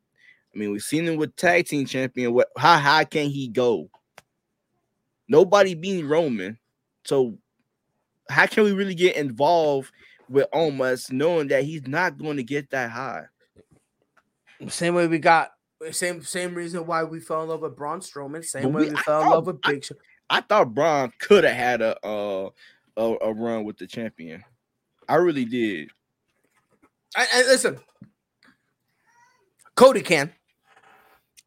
I 0.54 0.58
mean, 0.58 0.72
we've 0.72 0.82
seen 0.82 1.06
him 1.06 1.16
with 1.16 1.36
tag 1.36 1.66
team 1.66 1.84
champion. 1.86 2.32
What? 2.32 2.48
How 2.56 2.78
high 2.78 3.04
can 3.04 3.28
he 3.28 3.48
go? 3.48 3.90
Nobody 5.28 5.74
being 5.74 6.08
Roman. 6.08 6.58
So 7.04 7.38
how 8.30 8.46
can 8.46 8.64
we 8.64 8.72
really 8.72 8.94
get 8.94 9.16
involved 9.16 9.90
with 10.28 10.46
Omos, 10.52 11.10
knowing 11.10 11.48
that 11.48 11.64
he's 11.64 11.86
not 11.86 12.18
going 12.18 12.36
to 12.36 12.42
get 12.42 12.70
that 12.70 12.90
high. 12.90 13.24
Same 14.68 14.94
way 14.94 15.06
we 15.06 15.18
got 15.18 15.52
same 15.92 16.22
same 16.22 16.54
reason 16.54 16.84
why 16.86 17.04
we 17.04 17.20
fell 17.20 17.42
in 17.44 17.48
love 17.48 17.60
with 17.60 17.76
Braun 17.76 18.00
Strowman. 18.00 18.44
Same 18.44 18.64
But 18.64 18.72
way 18.72 18.82
we- 18.84 18.90
we 18.90 18.96
I 18.96 19.02
fell 19.02 19.22
in 19.22 19.28
love 19.30 19.46
with 19.46 19.60
Big 19.62 19.84
Show. 19.84 19.94
I 20.28 20.40
thought 20.42 20.74
Braun 20.74 21.12
could 21.18 21.44
have 21.44 21.54
had 21.56 21.80
a, 21.80 21.96
uh 22.06 22.50
a 22.96 23.02
a 23.22 23.32
run 23.32 23.64
with 23.64 23.78
the 23.78 23.86
champion. 23.86 24.42
I 25.08 25.14
really 25.14 25.44
did. 25.46 25.88
I, 27.16 27.26
I- 27.32 27.42
listen, 27.46 27.78
Cody 29.74 30.02
can. 30.02 30.32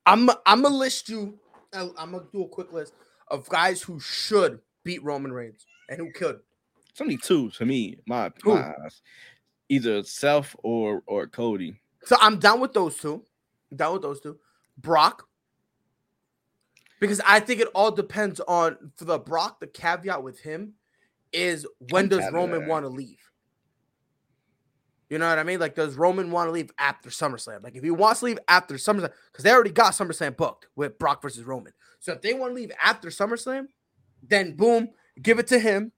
I'm 0.06 0.30
I'm 0.46 0.62
gonna 0.64 0.76
list 0.76 1.10
you. 1.10 1.38
I- 1.74 1.90
I'm 1.98 2.12
gonna 2.14 2.24
do 2.32 2.44
a 2.46 2.48
quick 2.48 2.72
list 2.74 2.94
of 3.32 3.48
guys 3.50 3.82
who 3.82 4.00
should 4.00 4.60
beat 4.84 5.04
Roman 5.04 5.32
Reigns 5.32 5.66
and 5.90 5.98
who 5.98 6.12
could. 6.12 6.40
It's 6.90 7.02
only 7.02 7.18
two 7.18 7.50
to 7.52 7.66
me. 7.66 7.98
My, 8.06 8.32
Who? 8.44 8.56
my 8.56 8.74
eyes. 8.84 9.02
either 9.70 10.04
Seth 10.04 10.56
or 10.64 11.02
or 11.08 11.26
Cody. 11.28 11.80
So 12.04 12.18
I'm 12.20 12.38
down 12.38 12.60
with 12.60 12.74
those 12.74 12.98
two. 12.98 13.24
I'm 13.72 13.78
down 13.78 13.94
with 13.94 14.02
those 14.02 14.20
two. 14.20 14.38
Brock. 14.78 15.28
Because 17.00 17.22
I 17.26 17.40
think 17.40 17.62
it 17.62 17.70
all 17.74 17.92
depends 17.92 18.40
on 18.42 18.92
for 18.96 19.06
the 19.06 19.18
Brock, 19.18 19.60
the 19.60 19.68
caveat 19.68 20.22
with 20.22 20.40
him 20.40 20.74
is 21.34 21.66
when 21.90 22.10
does. 22.10 22.32
Roman 22.32 22.68
want 22.68 22.84
to 22.86 22.90
leave? 22.90 23.18
You 25.10 25.18
know 25.18 25.28
what 25.28 25.40
I 25.40 25.44
mean? 25.44 25.60
Like, 25.60 25.76
does 25.76 25.96
Roman 25.96 26.32
want 26.32 26.48
to 26.48 26.52
leave 26.52 26.72
after 26.78 27.10
SummerSlam? 27.10 27.64
Like, 27.64 27.76
if 27.76 27.84
he 27.84 27.92
wants 27.92 28.22
to 28.22 28.28
leave 28.28 28.40
after 28.48 28.76
SummerSlam, 28.76 29.12
because 29.32 29.44
they 29.44 29.52
already 29.52 29.72
got 29.72 29.94
SummerSlam 29.94 30.38
booked 30.38 30.68
with 30.76 30.98
Brock 31.00 31.22
versus 31.22 31.44
Roman. 31.44 31.74
So 32.02 32.14
if 32.14 32.22
they 32.22 32.34
want 32.34 32.52
to 32.52 32.56
leave 32.56 32.72
after 32.84 33.08
SummerSlam, 33.08 33.68
then 34.22 34.56
boom, 34.56 34.90
give 35.22 35.40
it 35.40 35.48
to 35.48 35.60
him. 35.60 35.94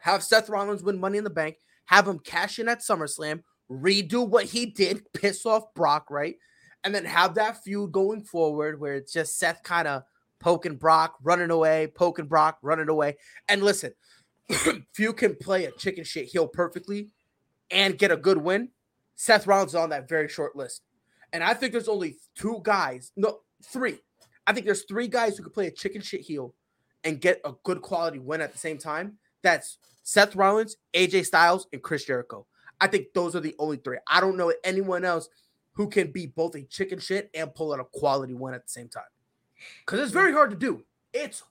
Have 0.00 0.22
Seth 0.22 0.48
Rollins 0.48 0.82
win 0.82 0.98
Money 0.98 1.18
in 1.18 1.24
the 1.24 1.30
Bank. 1.30 1.56
Have 1.86 2.08
him 2.08 2.18
cash 2.18 2.58
in 2.58 2.68
at 2.68 2.80
SummerSlam. 2.80 3.42
Redo 3.70 4.28
what 4.28 4.44
he 4.44 4.66
did, 4.66 5.02
piss 5.12 5.46
off 5.46 5.72
Brock, 5.74 6.10
right? 6.10 6.36
And 6.84 6.94
then 6.94 7.04
have 7.04 7.34
that 7.34 7.62
feud 7.62 7.92
going 7.92 8.22
forward 8.22 8.80
where 8.80 8.94
it's 8.94 9.12
just 9.12 9.38
Seth 9.38 9.62
kind 9.62 9.86
of 9.86 10.02
poking 10.40 10.76
Brock, 10.76 11.16
running 11.22 11.50
away, 11.50 11.88
poking 11.94 12.26
Brock, 12.26 12.58
running 12.62 12.88
away. 12.88 13.16
And 13.48 13.62
listen, 13.62 13.92
you 14.98 15.12
can 15.12 15.36
play 15.36 15.64
a 15.64 15.72
chicken 15.72 16.04
shit 16.04 16.26
heel 16.26 16.46
perfectly 16.46 17.10
and 17.70 17.98
get 17.98 18.12
a 18.12 18.16
good 18.16 18.38
win, 18.38 18.70
Seth 19.16 19.46
Rollins 19.46 19.72
is 19.72 19.74
on 19.74 19.90
that 19.90 20.08
very 20.08 20.28
short 20.28 20.56
list. 20.56 20.82
And 21.32 21.42
I 21.42 21.54
think 21.54 21.72
there's 21.72 21.88
only 21.88 22.16
two 22.36 22.60
guys, 22.62 23.12
no, 23.16 23.40
three. 23.64 23.98
I 24.46 24.52
think 24.52 24.66
there's 24.66 24.84
three 24.84 25.08
guys 25.08 25.36
who 25.36 25.42
could 25.42 25.54
play 25.54 25.66
a 25.66 25.72
chicken 25.72 26.00
shit 26.00 26.20
heel 26.20 26.54
and 27.04 27.20
get 27.20 27.40
a 27.44 27.52
good 27.64 27.82
quality 27.82 28.18
win 28.18 28.40
at 28.40 28.52
the 28.52 28.58
same 28.58 28.78
time. 28.78 29.18
That's 29.42 29.78
Seth 30.02 30.36
Rollins, 30.36 30.76
AJ 30.94 31.26
Styles, 31.26 31.66
and 31.72 31.82
Chris 31.82 32.04
Jericho. 32.04 32.46
I 32.80 32.86
think 32.86 33.08
those 33.14 33.34
are 33.34 33.40
the 33.40 33.54
only 33.58 33.78
three. 33.78 33.98
I 34.06 34.20
don't 34.20 34.36
know 34.36 34.52
anyone 34.62 35.04
else 35.04 35.28
who 35.72 35.88
can 35.88 36.10
be 36.10 36.26
both 36.26 36.54
a 36.54 36.62
chicken 36.62 36.98
shit 36.98 37.30
and 37.34 37.54
pull 37.54 37.72
out 37.72 37.80
a 37.80 37.84
quality 37.84 38.34
win 38.34 38.54
at 38.54 38.64
the 38.64 38.70
same 38.70 38.88
time. 38.88 39.04
Because 39.84 40.00
it's 40.00 40.12
very 40.12 40.32
hard 40.32 40.50
to 40.50 40.56
do. 40.56 40.84
It's 41.12 41.42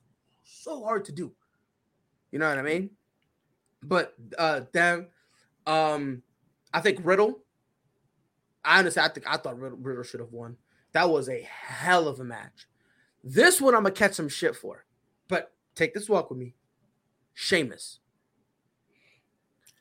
so 0.43 0.84
hard 0.84 1.05
to 1.05 1.12
do. 1.12 1.34
You 2.31 2.39
know 2.39 2.49
what 2.49 2.58
I 2.58 2.63
mean? 2.63 2.91
But 3.84 4.13
uh 4.38 4.62
then 4.73 5.08
um 5.67 6.23
I 6.73 6.81
think 6.81 6.99
Riddle. 7.03 7.39
I 8.63 8.79
honestly 8.79 9.01
I 9.01 9.10
think 9.10 9.27
I 9.27 9.38
thought 9.38 9.60
Riddle, 9.60 9.77
Riddle 9.77 10.03
should 10.03 10.19
have 10.19 10.31
won. 10.31 10.58
That 10.93 11.10
was 11.10 11.29
a 11.29 11.41
hell 11.41 12.08
of 12.08 12.19
a 12.19 12.23
match. 12.23 12.67
This 13.27 13.59
one 13.59 13.73
I'm 13.73 13.81
gonna 13.81 13.95
catch 13.95 14.13
some 14.13 14.29
shit 14.29 14.55
for. 14.55 14.85
But 15.27 15.51
take 15.73 15.95
this 15.95 16.07
walk 16.07 16.29
with 16.29 16.38
me. 16.38 16.53
Sheamus. 17.33 17.99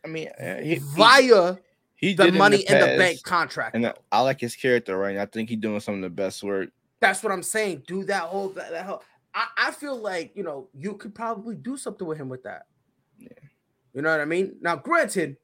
I 0.02 0.09
mean, 0.09 0.28
uh, 0.28 0.57
he, 0.57 0.70
he, 0.70 0.74
Via 0.76 1.59
he 1.94 2.14
the 2.14 2.33
money 2.33 2.64
in 2.66 2.78
the 2.78 2.87
past, 2.87 2.98
bank 2.98 3.22
contract. 3.22 3.76
and. 3.76 3.92
I 4.11 4.20
like 4.20 4.40
his 4.40 4.57
character 4.57 4.96
right 4.96 5.14
now. 5.14 5.22
I 5.22 5.26
think 5.26 5.50
he's 5.50 5.59
doing 5.59 5.78
some 5.80 5.96
of 5.96 6.00
the 6.00 6.11
best 6.11 6.42
work. 6.42 6.70
That's 7.00 7.22
what 7.22 7.33
I'm 7.33 7.42
saying. 7.42 7.83
Do 7.87 8.04
that 8.04 8.22
whole 8.22 8.48
that, 8.50 8.70
that 8.70 8.87
whole. 8.87 9.02
I, 9.35 9.46
I 9.59 9.70
feel 9.72 9.96
like 9.96 10.33
you 10.35 10.42
know 10.42 10.68
you 10.72 10.94
could 10.94 11.14
probably 11.14 11.54
do 11.54 11.76
something 11.76 12.07
with 12.07 12.18
him 12.18 12.30
with 12.30 12.44
that. 12.44 12.66
Yeah. 13.18 13.28
You 13.92 14.02
know 14.02 14.11
what 14.11 14.20
I 14.20 14.24
mean? 14.24 14.57
Now, 14.62 14.76
granted, 14.76 15.37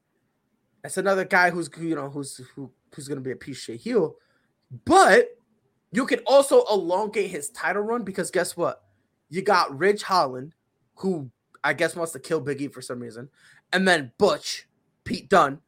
that's 0.81 0.97
another 0.97 1.23
guy 1.23 1.51
who's 1.51 1.69
you 1.79 1.95
know 1.95 2.09
who's 2.09 2.41
who 2.55 2.71
who's 2.93 3.07
gonna 3.07 3.21
be 3.21 3.31
a 3.31 3.35
piece 3.35 3.57
of 3.57 3.63
shit 3.63 3.81
heel, 3.81 4.15
but 4.85 5.29
you 5.91 6.05
can 6.05 6.19
also 6.25 6.63
elongate 6.71 7.29
his 7.29 7.49
title 7.49 7.81
run 7.81 8.03
because 8.03 8.31
guess 8.31 8.55
what? 8.55 8.83
You 9.29 9.41
got 9.41 9.77
Ridge 9.77 10.03
Holland, 10.03 10.53
who 10.95 11.31
I 11.63 11.73
guess 11.73 11.95
wants 11.95 12.13
to 12.13 12.19
kill 12.19 12.41
Biggie 12.41 12.71
for 12.71 12.81
some 12.81 12.99
reason, 12.99 13.29
and 13.71 13.87
then 13.87 14.11
Butch, 14.17 14.67
Pete 15.03 15.29
Dunne, 15.29 15.59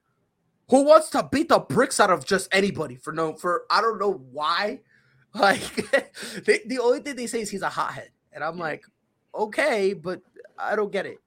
who 0.70 0.84
wants 0.84 1.10
to 1.12 1.28
beat 1.32 1.50
the 1.50 1.60
bricks 1.60 2.00
out 2.00 2.10
of 2.10 2.26
just 2.26 2.54
anybody 2.54 2.96
for 2.96 3.14
no 3.14 3.34
for 3.34 3.64
I 3.70 3.82
don't 3.82 4.00
know 4.00 4.24
why. 4.32 4.82
Like 5.36 5.90
they, 6.46 6.60
the 6.68 6.78
only 6.78 7.00
thing 7.00 7.16
they 7.16 7.26
say 7.26 7.42
is 7.42 7.50
he's 7.50 7.64
a 7.64 7.70
hothead, 7.70 8.12
and 8.32 8.44
I'm 8.44 8.60
like, 8.60 8.86
okay, 9.34 9.94
but 9.94 10.22
I 10.60 10.76
don't 10.76 10.92
get 10.92 11.08
it. 11.08 11.18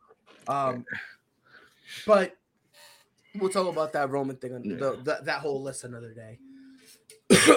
Um, 0.46 0.84
but 2.06 2.36
we'll 3.34 3.50
talk 3.50 3.66
about 3.66 3.94
that 3.94 4.08
Roman 4.10 4.36
thing, 4.36 4.76
the, 4.78 5.00
the, 5.02 5.18
that 5.24 5.40
whole 5.40 5.60
list 5.60 5.82
another 5.82 6.14
day. 6.14 6.38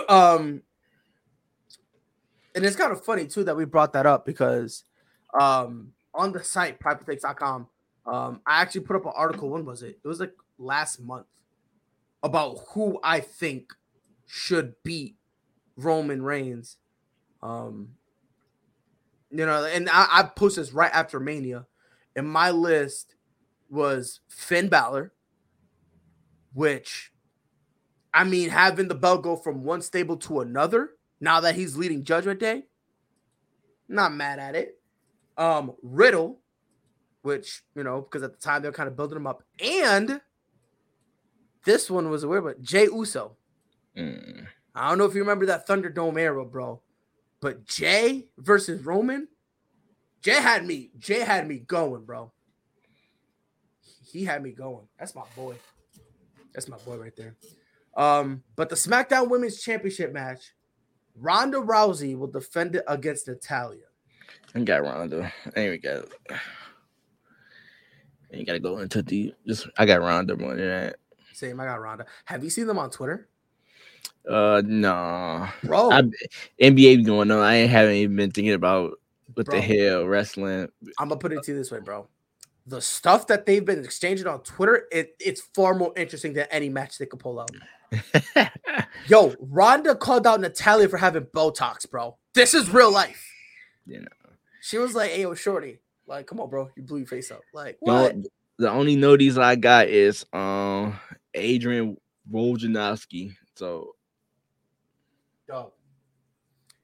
um, 0.09 0.63
and 2.59 2.67
it's 2.67 2.75
kind 2.75 2.91
of 2.91 3.03
funny 3.03 3.25
too 3.25 3.45
that 3.45 3.55
we 3.55 3.63
brought 3.63 3.93
that 3.93 4.05
up 4.05 4.25
because 4.25 4.83
um 5.39 5.93
on 6.13 6.33
the 6.33 6.43
site 6.43 6.79
pridefultakes.com, 6.79 7.67
um, 8.05 8.41
I 8.45 8.61
actually 8.61 8.81
put 8.81 8.97
up 8.97 9.05
an 9.05 9.13
article. 9.15 9.49
When 9.49 9.63
was 9.63 9.83
it? 9.83 9.99
It 10.03 10.07
was 10.07 10.19
like 10.19 10.33
last 10.57 10.99
month 10.99 11.27
about 12.23 12.57
who 12.69 12.99
I 13.03 13.21
think 13.21 13.71
should 14.25 14.73
beat 14.83 15.15
Roman 15.77 16.21
Reigns. 16.21 16.77
Um, 17.41 17.91
you 19.31 19.45
know, 19.45 19.63
and 19.63 19.89
I, 19.89 20.07
I 20.11 20.23
posted 20.23 20.65
this 20.65 20.73
right 20.73 20.91
after 20.93 21.19
Mania, 21.19 21.67
and 22.15 22.27
my 22.27 22.51
list 22.51 23.15
was 23.69 24.19
Finn 24.27 24.67
Balor, 24.67 25.13
which 26.53 27.13
I 28.13 28.23
mean, 28.23 28.49
having 28.49 28.87
the 28.87 28.95
belt 28.95 29.21
go 29.21 29.35
from 29.35 29.63
one 29.63 29.81
stable 29.81 30.17
to 30.17 30.41
another 30.41 30.89
now 31.19 31.41
that 31.41 31.55
he's 31.55 31.75
leading 31.75 32.03
Judgment 32.03 32.39
Day, 32.39 32.63
not 33.87 34.13
mad 34.13 34.39
at 34.39 34.55
it. 34.55 34.79
Um, 35.37 35.73
Riddle, 35.81 36.39
which 37.21 37.63
you 37.75 37.83
know, 37.83 38.01
because 38.01 38.23
at 38.23 38.33
the 38.33 38.39
time 38.39 38.61
they're 38.61 38.71
kind 38.71 38.89
of 38.89 38.95
building 38.95 39.17
him 39.17 39.27
up, 39.27 39.43
and 39.59 40.21
this 41.65 41.89
one 41.89 42.09
was 42.09 42.25
weird, 42.25 42.43
but 42.43 42.61
Jey 42.61 42.85
Uso. 42.85 43.35
Mm. 43.97 44.47
I 44.75 44.89
don't 44.89 44.97
know 44.97 45.05
if 45.05 45.13
you 45.13 45.21
remember 45.21 45.47
that 45.47 45.67
Thunderdome 45.67 46.17
era, 46.17 46.45
bro. 46.45 46.81
But 47.41 47.65
Jey 47.65 48.27
versus 48.37 48.85
Roman, 48.85 49.27
Jey 50.21 50.41
had 50.41 50.65
me. 50.65 50.91
Jey 50.97 51.21
had 51.21 51.47
me 51.47 51.59
going, 51.59 52.03
bro. 52.05 52.31
He 54.11 54.25
had 54.25 54.43
me 54.43 54.51
going. 54.51 54.87
That's 54.97 55.15
my 55.15 55.23
boy. 55.35 55.55
That's 56.53 56.67
my 56.67 56.77
boy 56.77 56.97
right 56.97 57.15
there. 57.15 57.35
Um, 57.95 58.43
but 58.55 58.69
the 58.69 58.75
SmackDown 58.75 59.29
Women's 59.29 59.61
Championship 59.61 60.11
match, 60.13 60.53
Ronda 61.15 61.57
Rousey 61.57 62.17
will 62.17 62.27
defend 62.27 62.75
it 62.75 62.83
against 62.87 63.27
Natalya. 63.27 63.81
I 64.55 64.61
got 64.61 64.83
Ronda. 64.83 65.31
Ain't 65.55 65.71
we 65.71 65.77
got. 65.77 66.05
You 68.31 68.45
gotta 68.45 68.59
go 68.59 68.79
into 68.79 69.01
the 69.01 69.33
just. 69.47 69.67
I 69.77 69.85
got 69.85 70.01
Ronda 70.01 70.37
more 70.37 70.55
than 70.55 70.67
that. 70.67 70.95
Same, 71.33 71.59
I 71.59 71.65
got 71.65 71.81
Ronda. 71.81 72.05
Have 72.25 72.43
you 72.43 72.49
seen 72.49 72.67
them 72.67 72.77
on 72.77 72.89
Twitter, 72.91 73.27
Uh, 74.29 74.61
no. 74.65 75.47
bro? 75.63 75.89
I, 75.91 76.03
NBA 76.61 77.05
going 77.05 77.31
on. 77.31 77.39
I 77.39 77.55
ain't 77.55 77.71
haven't 77.71 77.95
even 77.95 78.15
been 78.15 78.31
thinking 78.31 78.53
about 78.53 78.99
what 79.33 79.45
Bro. 79.45 79.55
the 79.55 79.61
hell 79.61 80.05
wrestling. 80.05 80.67
I'm 80.99 81.07
gonna 81.09 81.19
put 81.19 81.31
it 81.33 81.43
to 81.43 81.51
you 81.51 81.57
this 81.57 81.71
way, 81.71 81.79
bro. 81.79 82.07
The 82.67 82.81
stuff 82.81 83.25
that 83.27 83.45
they've 83.45 83.63
been 83.65 83.83
exchanging 83.83 84.27
on 84.27 84.41
Twitter, 84.43 84.87
it, 84.91 85.15
it's 85.19 85.41
far 85.55 85.73
more 85.73 85.93
interesting 85.95 86.33
than 86.33 86.45
any 86.51 86.69
match 86.69 86.97
they 86.97 87.05
could 87.07 87.19
pull 87.19 87.39
out. 87.39 87.49
Yo, 89.07 89.33
Ronda 89.39 89.95
called 89.95 90.27
out 90.27 90.41
Natalya 90.41 90.87
for 90.89 90.97
having 90.97 91.23
Botox, 91.23 91.89
bro. 91.89 92.17
This 92.33 92.53
is 92.53 92.69
real 92.71 92.91
life. 92.91 93.25
You 93.85 94.01
know. 94.01 94.07
She 94.61 94.77
was 94.77 94.93
like, 94.93 95.11
"Hey, 95.11 95.21
yo, 95.21 95.33
shorty, 95.33 95.79
like, 96.05 96.27
come 96.27 96.39
on, 96.39 96.49
bro, 96.49 96.69
you 96.75 96.83
blew 96.83 96.99
your 96.99 97.07
face 97.07 97.31
up." 97.31 97.41
Like, 97.53 97.79
The 97.81 97.91
what? 97.91 98.15
The 98.57 98.69
only 98.69 98.95
notice 98.97 99.37
I 99.37 99.55
got 99.55 99.87
is 99.87 100.25
um 100.33 100.99
Adrian 101.33 101.97
Wojnarowski. 102.31 103.35
So 103.55 103.95
Yo, 105.47 105.71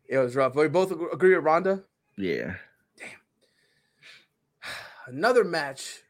it 0.07 0.17
was 0.17 0.35
rough. 0.35 0.55
We 0.55 0.67
both 0.69 0.91
agree 0.91 1.35
with 1.35 1.43
Ronda. 1.43 1.83
yeah, 2.17 2.55
Damn. 2.97 3.09
Another 5.07 5.43
match 5.43 6.01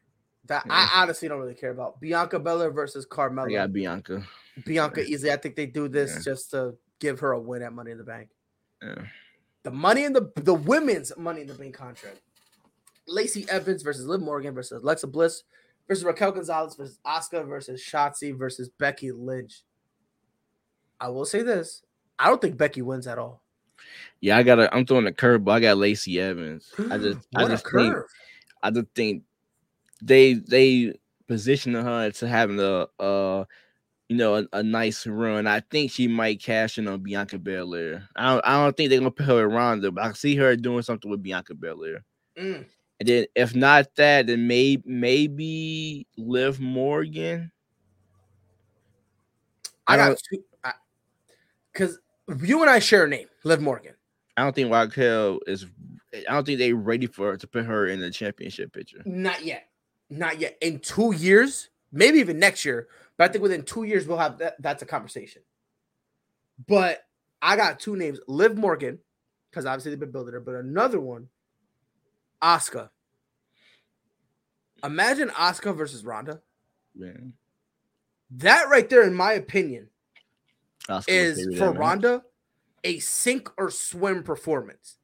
that 0.46 0.64
I 0.70 0.88
honestly 1.02 1.28
don't 1.28 1.40
really 1.40 1.54
care 1.54 1.72
about: 1.72 2.00
Bianca 2.00 2.38
Belair 2.38 2.70
versus 2.70 3.06
I 3.10 3.14
Carmella. 3.14 3.50
got 3.52 3.72
Bianca. 3.72 4.24
Bianca 4.64 5.02
easily. 5.02 5.32
I 5.32 5.36
think 5.36 5.56
they 5.56 5.66
do 5.66 5.88
this 5.88 6.14
Yeah. 6.16 6.22
just 6.32 6.50
to 6.52 6.74
give 6.98 7.20
her 7.20 7.32
a 7.32 7.40
win 7.40 7.62
at 7.62 7.72
Money 7.72 7.90
in 7.92 7.98
the 7.98 8.04
Bank. 8.04 8.30
Yeah. 8.82 9.04
The 9.62 9.70
money 9.70 10.04
in 10.04 10.12
the 10.12 10.30
the 10.36 10.54
women's 10.54 11.12
Money 11.16 11.42
in 11.42 11.46
the 11.48 11.54
Bank 11.54 11.74
contract. 11.74 12.20
Lacey 13.08 13.46
Evans 13.48 13.82
versus 13.82 14.06
Liv 14.06 14.20
Morgan 14.20 14.54
versus 14.54 14.82
Alexa 14.82 15.06
Bliss 15.06 15.42
versus 15.88 16.04
Raquel 16.04 16.32
Gonzalez 16.32 16.74
versus 16.74 16.98
Asuka 17.06 17.46
versus 17.46 17.80
Shotzi 17.82 18.36
versus 18.36 18.68
Becky 18.68 19.12
Lynch. 19.12 19.62
I 21.00 21.08
will 21.08 21.24
say 21.24 21.42
this: 21.42 21.82
I 22.18 22.28
don't 22.28 22.40
think 22.40 22.56
Becky 22.56 22.82
wins 22.82 23.06
at 23.06 23.18
all. 23.18 23.42
Yeah, 24.20 24.36
I 24.38 24.42
got. 24.42 24.56
to 24.56 24.74
I'm 24.74 24.86
throwing 24.86 25.06
a 25.06 25.12
curve, 25.12 25.44
but 25.44 25.52
I 25.52 25.60
got 25.60 25.76
Lacey 25.78 26.18
Evans. 26.20 26.72
I 26.90 26.98
just, 26.98 27.18
I 27.34 27.46
just 27.46 27.64
think, 27.70 27.94
curve. 27.94 28.06
I 28.62 28.70
just 28.70 28.86
think 28.94 29.22
they 30.02 30.34
they 30.34 30.98
positioning 31.28 31.82
her 31.84 32.10
to 32.10 32.28
having 32.28 32.58
a 32.60 32.86
uh 33.00 33.44
you 34.08 34.16
know 34.16 34.36
a, 34.36 34.46
a 34.52 34.62
nice 34.62 35.06
run. 35.06 35.46
I 35.46 35.60
think 35.60 35.90
she 35.90 36.06
might 36.08 36.42
cash 36.42 36.78
in 36.78 36.88
on 36.88 37.00
Bianca 37.00 37.38
Belair. 37.38 38.08
I 38.16 38.32
don't 38.32 38.46
I 38.46 38.62
don't 38.64 38.76
think 38.76 38.90
they're 38.90 38.98
gonna 38.98 39.10
put 39.10 39.26
her 39.26 39.44
around 39.44 39.82
her, 39.82 39.90
but 39.90 40.04
I 40.04 40.12
see 40.12 40.36
her 40.36 40.56
doing 40.56 40.82
something 40.82 41.10
with 41.10 41.22
Bianca 41.22 41.54
Belair. 41.54 42.04
Mm. 42.38 42.66
And 42.98 43.08
then 43.08 43.26
if 43.34 43.54
not 43.54 43.94
that, 43.96 44.26
then 44.26 44.46
maybe 44.46 44.82
maybe 44.86 46.06
Liv 46.16 46.60
Morgan. 46.60 47.50
I, 49.86 49.94
I 49.94 49.96
got 49.96 50.06
don't- 50.08 50.22
two 50.30 50.44
because 51.72 51.98
you 52.42 52.60
and 52.62 52.70
I 52.70 52.78
share 52.78 53.04
a 53.04 53.08
name, 53.08 53.26
Liv 53.44 53.60
Morgan. 53.60 53.92
I 54.36 54.42
don't 54.42 54.54
think 54.54 54.72
Raquel 54.72 55.40
is. 55.46 55.66
I 56.14 56.32
don't 56.32 56.46
think 56.46 56.58
they're 56.58 56.74
ready 56.74 57.06
for 57.06 57.32
her 57.32 57.36
to 57.36 57.46
put 57.46 57.66
her 57.66 57.86
in 57.86 58.00
the 58.00 58.10
championship 58.10 58.72
picture. 58.72 59.02
Not 59.04 59.44
yet, 59.44 59.68
not 60.08 60.40
yet. 60.40 60.56
In 60.62 60.78
two 60.78 61.12
years, 61.14 61.68
maybe 61.92 62.18
even 62.18 62.38
next 62.38 62.64
year, 62.64 62.88
but 63.16 63.28
I 63.28 63.32
think 63.32 63.42
within 63.42 63.62
two 63.62 63.84
years 63.84 64.06
we'll 64.06 64.18
have 64.18 64.38
that. 64.38 64.60
That's 64.60 64.82
a 64.82 64.86
conversation. 64.86 65.42
But 66.66 67.02
I 67.42 67.56
got 67.56 67.80
two 67.80 67.96
names: 67.96 68.18
Liv 68.28 68.56
Morgan, 68.56 68.98
because 69.50 69.66
obviously 69.66 69.90
they've 69.90 70.00
been 70.00 70.12
building 70.12 70.34
her, 70.34 70.40
but 70.40 70.54
another 70.54 71.00
one, 71.00 71.28
Asuka. 72.42 72.90
Imagine 74.84 75.30
Asuka 75.30 75.76
versus 75.76 76.04
Ronda. 76.04 76.40
Man, 76.94 77.32
That 78.32 78.68
right 78.68 78.88
there, 78.88 79.02
in 79.02 79.14
my 79.14 79.32
opinion, 79.32 79.88
Asuka 80.88 81.04
is 81.08 81.58
for. 81.58 81.72
Ronda 81.72 82.22
a 82.86 82.98
sink 83.00 83.50
or 83.58 83.70
swim 83.70 84.22
performance. 84.22 84.96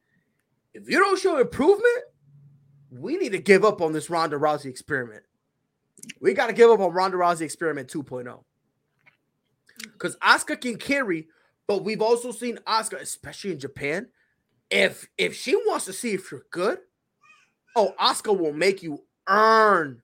If 0.73 0.89
you 0.89 0.99
don't 0.99 1.19
show 1.19 1.39
improvement, 1.39 2.03
we 2.89 3.17
need 3.17 3.33
to 3.33 3.39
give 3.39 3.65
up 3.65 3.81
on 3.81 3.91
this 3.91 4.09
Ronda 4.09 4.37
Rousey 4.37 4.67
experiment. 4.67 5.23
We 6.19 6.33
got 6.33 6.47
to 6.47 6.53
give 6.53 6.69
up 6.69 6.79
on 6.79 6.91
Ronda 6.91 7.17
Rousey 7.17 7.41
experiment 7.41 7.87
2.0. 7.89 8.43
Because 9.93 10.15
Asuka 10.17 10.59
can 10.59 10.77
carry, 10.77 11.27
but 11.67 11.83
we've 11.83 12.01
also 12.01 12.31
seen 12.31 12.57
Asuka, 12.67 13.01
especially 13.01 13.51
in 13.51 13.59
Japan. 13.59 14.07
If 14.69 15.07
if 15.17 15.35
she 15.35 15.55
wants 15.55 15.85
to 15.85 15.93
see 15.93 16.13
if 16.13 16.31
you're 16.31 16.45
good, 16.51 16.79
oh, 17.75 17.93
Asuka 17.99 18.37
will 18.37 18.53
make 18.53 18.81
you 18.81 19.03
earn 19.27 20.01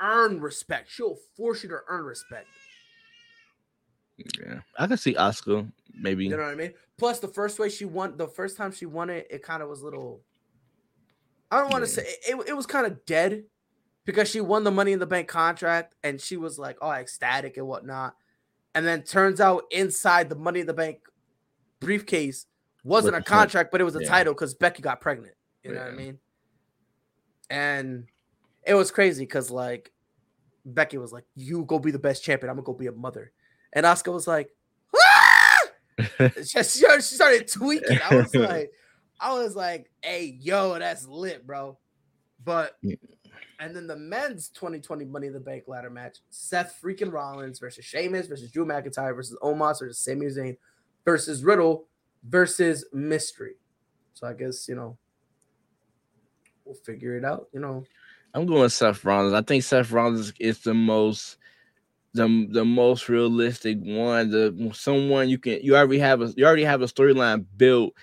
earn 0.00 0.40
respect. 0.40 0.90
She'll 0.90 1.16
force 1.36 1.62
you 1.62 1.68
to 1.70 1.78
earn 1.88 2.04
respect. 2.04 2.46
Yeah, 4.38 4.60
I 4.78 4.86
can 4.86 4.96
see 4.96 5.14
Asuka 5.14 5.70
maybe. 5.94 6.24
You 6.24 6.30
know 6.30 6.38
what 6.38 6.46
I 6.52 6.54
mean? 6.54 6.72
Plus, 6.98 7.18
the 7.18 7.28
first 7.28 7.58
way 7.58 7.68
she 7.68 7.84
won, 7.84 8.16
the 8.16 8.28
first 8.28 8.56
time 8.56 8.72
she 8.72 8.86
won 8.86 9.10
it, 9.10 9.26
it 9.30 9.42
kind 9.42 9.62
of 9.62 9.68
was 9.68 9.82
little. 9.82 10.22
I 11.50 11.60
don't 11.60 11.70
want 11.70 11.84
to 11.84 11.90
Yeah. 11.90 12.08
say 12.08 12.16
it, 12.28 12.48
it 12.48 12.56
was 12.56 12.66
kind 12.66 12.86
of 12.86 13.04
dead 13.04 13.44
because 14.06 14.30
she 14.30 14.40
won 14.40 14.64
the 14.64 14.70
Money 14.70 14.92
in 14.92 14.98
the 14.98 15.06
Bank 15.06 15.28
contract 15.28 15.94
and 16.02 16.18
she 16.18 16.38
was 16.38 16.58
like, 16.58 16.78
oh, 16.80 16.90
ecstatic 16.90 17.58
and 17.58 17.66
whatnot. 17.66 18.14
And 18.74 18.86
then 18.86 19.02
turns 19.02 19.40
out 19.40 19.64
inside 19.70 20.30
the 20.30 20.36
Money 20.36 20.60
in 20.60 20.66
the 20.66 20.72
Bank 20.72 21.00
briefcase 21.80 22.46
wasn't 22.84 23.16
a 23.16 23.22
contract, 23.22 23.72
but 23.72 23.80
it 23.80 23.84
was 23.84 23.96
a 23.96 24.02
yeah. 24.02 24.08
title 24.08 24.32
because 24.32 24.54
Becky 24.54 24.80
got 24.80 25.00
pregnant. 25.00 25.34
You 25.64 25.72
know 25.72 25.80
what 25.80 25.88
I 25.88 25.96
mean? 25.96 26.18
And 27.50 28.06
it 28.64 28.74
was 28.74 28.92
crazy 28.92 29.24
because 29.24 29.50
like 29.50 29.92
Becky 30.64 30.96
was 30.96 31.12
like, 31.12 31.24
"You 31.34 31.64
go 31.64 31.80
be 31.80 31.90
the 31.90 31.98
best 31.98 32.22
champion. 32.22 32.50
I'm 32.50 32.56
gonna 32.56 32.64
go 32.64 32.72
be 32.72 32.86
a 32.86 32.92
mother," 32.92 33.32
and 33.72 33.84
Asuka 33.84 34.12
was 34.12 34.28
like, 34.28 34.50
"Ah!" 34.94 35.58
she, 36.36 36.62
she 36.62 36.62
she 36.62 37.00
started 37.00 37.48
tweaking. 37.48 37.98
I 38.08 38.14
was 38.14 38.34
like, 38.34 38.70
I 39.20 39.34
was 39.34 39.56
like, 39.56 39.90
hey, 40.02 40.36
yo, 40.40 40.78
that's 40.78 41.06
lit, 41.06 41.46
bro. 41.46 41.78
But 42.44 42.76
Yeah. 42.82 42.96
And 43.58 43.74
then 43.74 43.86
the 43.86 43.96
men's 43.96 44.48
2020 44.48 45.04
Money 45.04 45.28
in 45.28 45.32
the 45.32 45.40
Bank 45.40 45.64
ladder 45.66 45.90
match: 45.90 46.18
Seth 46.30 46.78
freaking 46.82 47.12
Rollins 47.12 47.58
versus 47.58 47.84
Sheamus 47.84 48.26
versus 48.26 48.50
Drew 48.50 48.66
McIntyre 48.66 49.14
versus 49.14 49.36
Omos 49.42 49.80
versus 49.80 49.98
Sami 49.98 50.26
Zayn 50.26 50.56
versus 51.04 51.42
Riddle 51.42 51.86
versus 52.28 52.84
Mystery. 52.92 53.54
So 54.14 54.26
I 54.26 54.32
guess 54.32 54.68
you 54.68 54.74
know 54.74 54.96
we'll 56.64 56.74
figure 56.74 57.16
it 57.16 57.24
out. 57.24 57.48
You 57.52 57.60
know, 57.60 57.84
I'm 58.34 58.46
going 58.46 58.68
Seth 58.68 59.04
Rollins. 59.04 59.34
I 59.34 59.42
think 59.42 59.62
Seth 59.62 59.90
Rollins 59.90 60.32
is 60.38 60.58
the 60.60 60.74
most 60.74 61.38
the 62.12 62.48
the 62.50 62.64
most 62.64 63.08
realistic 63.08 63.78
one. 63.80 64.30
The 64.30 64.70
someone 64.74 65.28
you 65.28 65.38
can 65.38 65.60
you 65.62 65.76
already 65.76 65.98
have 65.98 66.20
a 66.22 66.32
you 66.36 66.44
already 66.44 66.64
have 66.64 66.82
a 66.82 66.86
storyline 66.86 67.46
built. 67.56 67.94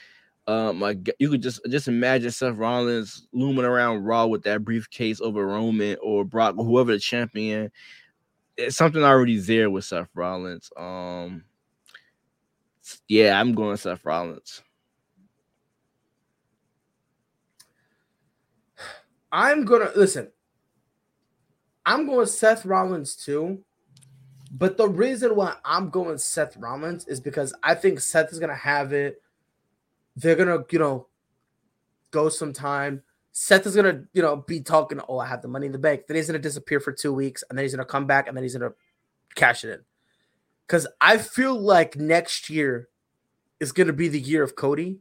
Um, 0.45 0.81
like 0.81 1.09
you 1.19 1.29
could 1.29 1.41
just 1.41 1.61
just 1.69 1.87
imagine 1.87 2.31
Seth 2.31 2.57
Rollins 2.57 3.27
looming 3.31 3.63
around 3.63 4.03
Raw 4.03 4.25
with 4.25 4.43
that 4.43 4.63
briefcase 4.63 5.21
over 5.21 5.45
Roman 5.45 5.95
or 6.01 6.25
Brock 6.25 6.55
or 6.57 6.65
whoever 6.65 6.91
the 6.91 6.99
champion. 6.99 7.71
It's 8.57 8.75
something 8.75 9.03
already 9.03 9.39
there 9.39 9.69
with 9.69 9.85
Seth 9.85 10.09
Rollins. 10.13 10.69
Um, 10.75 11.45
yeah, 13.07 13.39
I'm 13.39 13.53
going 13.53 13.77
Seth 13.77 14.03
Rollins. 14.03 14.61
I'm 19.31 19.63
gonna 19.63 19.91
listen. 19.95 20.29
I'm 21.85 22.05
going 22.05 22.27
Seth 22.27 22.65
Rollins 22.65 23.15
too. 23.15 23.63
But 24.51 24.77
the 24.77 24.87
reason 24.87 25.35
why 25.35 25.55
I'm 25.65 25.89
going 25.89 26.17
Seth 26.19 26.55
Rollins 26.57 27.07
is 27.07 27.19
because 27.19 27.53
I 27.63 27.75
think 27.75 27.99
Seth 28.01 28.31
is 28.31 28.39
gonna 28.39 28.53
have 28.55 28.93
it. 28.93 29.22
They're 30.15 30.35
gonna, 30.35 30.63
you 30.69 30.79
know, 30.79 31.07
go 32.11 32.29
some 32.29 32.53
time. 32.53 33.01
Seth 33.31 33.65
is 33.65 33.75
gonna, 33.75 34.03
you 34.13 34.21
know, 34.21 34.37
be 34.37 34.61
talking. 34.61 34.99
Oh, 35.07 35.17
I 35.17 35.25
have 35.25 35.41
the 35.41 35.47
money 35.47 35.65
in 35.65 35.71
the 35.71 35.79
bank. 35.79 36.03
Then 36.07 36.15
he's 36.15 36.27
gonna 36.27 36.39
disappear 36.39 36.79
for 36.79 36.91
two 36.91 37.13
weeks, 37.13 37.43
and 37.49 37.57
then 37.57 37.63
he's 37.63 37.73
gonna 37.73 37.85
come 37.85 38.05
back, 38.05 38.27
and 38.27 38.37
then 38.37 38.43
he's 38.43 38.53
gonna 38.53 38.73
cash 39.35 39.63
it 39.63 39.71
in. 39.71 39.79
Because 40.67 40.87
I 41.01 41.17
feel 41.17 41.59
like 41.59 41.95
next 41.95 42.49
year 42.49 42.89
is 43.59 43.71
gonna 43.71 43.93
be 43.93 44.07
the 44.07 44.19
year 44.19 44.43
of 44.43 44.55
Cody. 44.55 44.99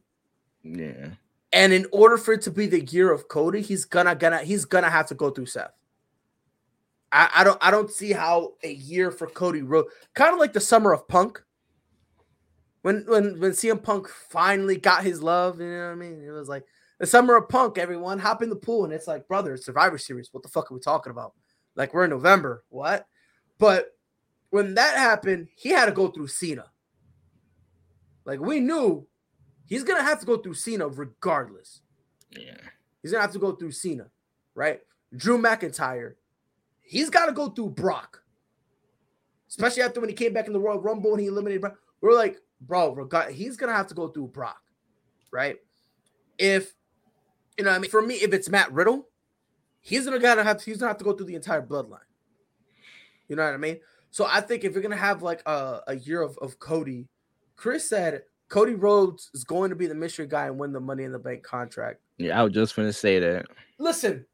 Yeah, 0.62 1.10
And 1.52 1.72
in 1.72 1.86
order 1.92 2.16
for 2.16 2.34
it 2.34 2.42
to 2.42 2.50
be 2.50 2.66
the 2.66 2.84
year 2.84 3.12
of 3.12 3.28
Cody, 3.28 3.60
he's 3.60 3.84
gonna 3.84 4.14
gonna 4.14 4.38
he's 4.38 4.64
gonna 4.64 4.90
have 4.90 5.08
to 5.08 5.14
go 5.14 5.30
through 5.30 5.46
Seth. 5.46 5.72
I, 7.12 7.28
I 7.36 7.44
don't 7.44 7.58
I 7.60 7.70
don't 7.70 7.90
see 7.90 8.12
how 8.12 8.54
a 8.62 8.72
year 8.72 9.10
for 9.10 9.26
Cody 9.26 9.62
Rhodes, 9.62 9.88
kind 10.14 10.32
of 10.32 10.40
like 10.40 10.54
the 10.54 10.60
summer 10.60 10.92
of 10.92 11.06
Punk. 11.06 11.42
When 12.82 13.04
when 13.06 13.40
when 13.40 13.52
CM 13.52 13.82
Punk 13.82 14.08
finally 14.08 14.76
got 14.76 15.04
his 15.04 15.22
love, 15.22 15.60
you 15.60 15.66
know 15.66 15.86
what 15.86 15.92
I 15.92 15.94
mean? 15.94 16.22
It 16.22 16.30
was 16.30 16.48
like 16.48 16.64
the 16.98 17.06
summer 17.06 17.36
of 17.36 17.48
Punk. 17.48 17.78
Everyone 17.78 18.18
hop 18.18 18.42
in 18.42 18.50
the 18.50 18.56
pool, 18.56 18.84
and 18.84 18.92
it's 18.92 19.06
like, 19.06 19.26
brother, 19.28 19.54
it's 19.54 19.64
Survivor 19.64 19.98
Series. 19.98 20.28
What 20.32 20.42
the 20.42 20.48
fuck 20.48 20.70
are 20.70 20.74
we 20.74 20.80
talking 20.80 21.10
about? 21.10 21.34
Like 21.76 21.94
we're 21.94 22.04
in 22.04 22.10
November. 22.10 22.64
What? 22.68 23.06
But 23.58 23.96
when 24.50 24.74
that 24.74 24.96
happened, 24.96 25.48
he 25.56 25.70
had 25.70 25.86
to 25.86 25.92
go 25.92 26.08
through 26.08 26.26
Cena. 26.28 26.66
Like 28.24 28.40
we 28.40 28.60
knew 28.60 29.06
he's 29.66 29.84
gonna 29.84 30.02
have 30.02 30.20
to 30.20 30.26
go 30.26 30.36
through 30.36 30.54
Cena 30.54 30.88
regardless. 30.88 31.82
yeah. 32.30 32.56
He's 33.02 33.10
gonna 33.10 33.22
have 33.22 33.32
to 33.32 33.38
go 33.38 33.52
through 33.52 33.72
Cena, 33.72 34.06
right? 34.54 34.80
Drew 35.16 35.38
McIntyre, 35.38 36.14
he's 36.80 37.10
got 37.10 37.26
to 37.26 37.32
go 37.32 37.48
through 37.48 37.70
Brock, 37.70 38.22
especially 39.48 39.82
after 39.82 40.00
when 40.00 40.08
he 40.08 40.14
came 40.14 40.32
back 40.32 40.46
in 40.46 40.52
the 40.52 40.60
Royal 40.60 40.80
Rumble 40.80 41.12
and 41.12 41.20
he 41.20 41.26
eliminated 41.26 41.60
Brock. 41.60 41.76
We're 42.00 42.14
like, 42.14 42.38
bro, 42.66 42.94
regard- 42.94 43.32
he's 43.32 43.56
gonna 43.56 43.74
have 43.74 43.86
to 43.88 43.94
go 43.94 44.08
through 44.08 44.28
Brock, 44.28 44.62
right? 45.30 45.58
If 46.38 46.74
you 47.58 47.64
know, 47.64 47.70
what 47.70 47.76
I 47.76 47.78
mean, 47.80 47.90
for 47.90 48.02
me, 48.02 48.14
if 48.14 48.32
it's 48.32 48.48
Matt 48.48 48.72
Riddle, 48.72 49.08
he's 49.80 50.04
gonna 50.04 50.18
gotta 50.18 50.42
have 50.42 50.58
to, 50.58 50.64
he's 50.64 50.78
gonna 50.78 50.90
have 50.90 50.98
to 50.98 51.04
go 51.04 51.12
through 51.12 51.26
the 51.26 51.34
entire 51.34 51.62
bloodline. 51.62 51.98
You 53.28 53.36
know 53.36 53.44
what 53.44 53.54
I 53.54 53.58
mean? 53.58 53.78
So 54.10 54.26
I 54.28 54.40
think 54.40 54.64
if 54.64 54.72
you're 54.72 54.82
gonna 54.82 54.96
have 54.96 55.22
like 55.22 55.42
a, 55.46 55.80
a 55.88 55.96
year 55.96 56.22
of, 56.22 56.38
of 56.38 56.58
Cody, 56.58 57.08
Chris 57.56 57.88
said 57.88 58.22
Cody 58.48 58.74
Rhodes 58.74 59.30
is 59.34 59.44
going 59.44 59.70
to 59.70 59.76
be 59.76 59.86
the 59.86 59.94
mystery 59.94 60.26
guy 60.26 60.46
and 60.46 60.58
win 60.58 60.72
the 60.72 60.80
Money 60.80 61.04
in 61.04 61.12
the 61.12 61.18
Bank 61.18 61.42
contract. 61.42 62.00
Yeah, 62.18 62.38
I 62.38 62.44
was 62.44 62.52
just 62.52 62.76
gonna 62.76 62.92
say 62.92 63.18
that. 63.18 63.46
Listen, 63.78 64.24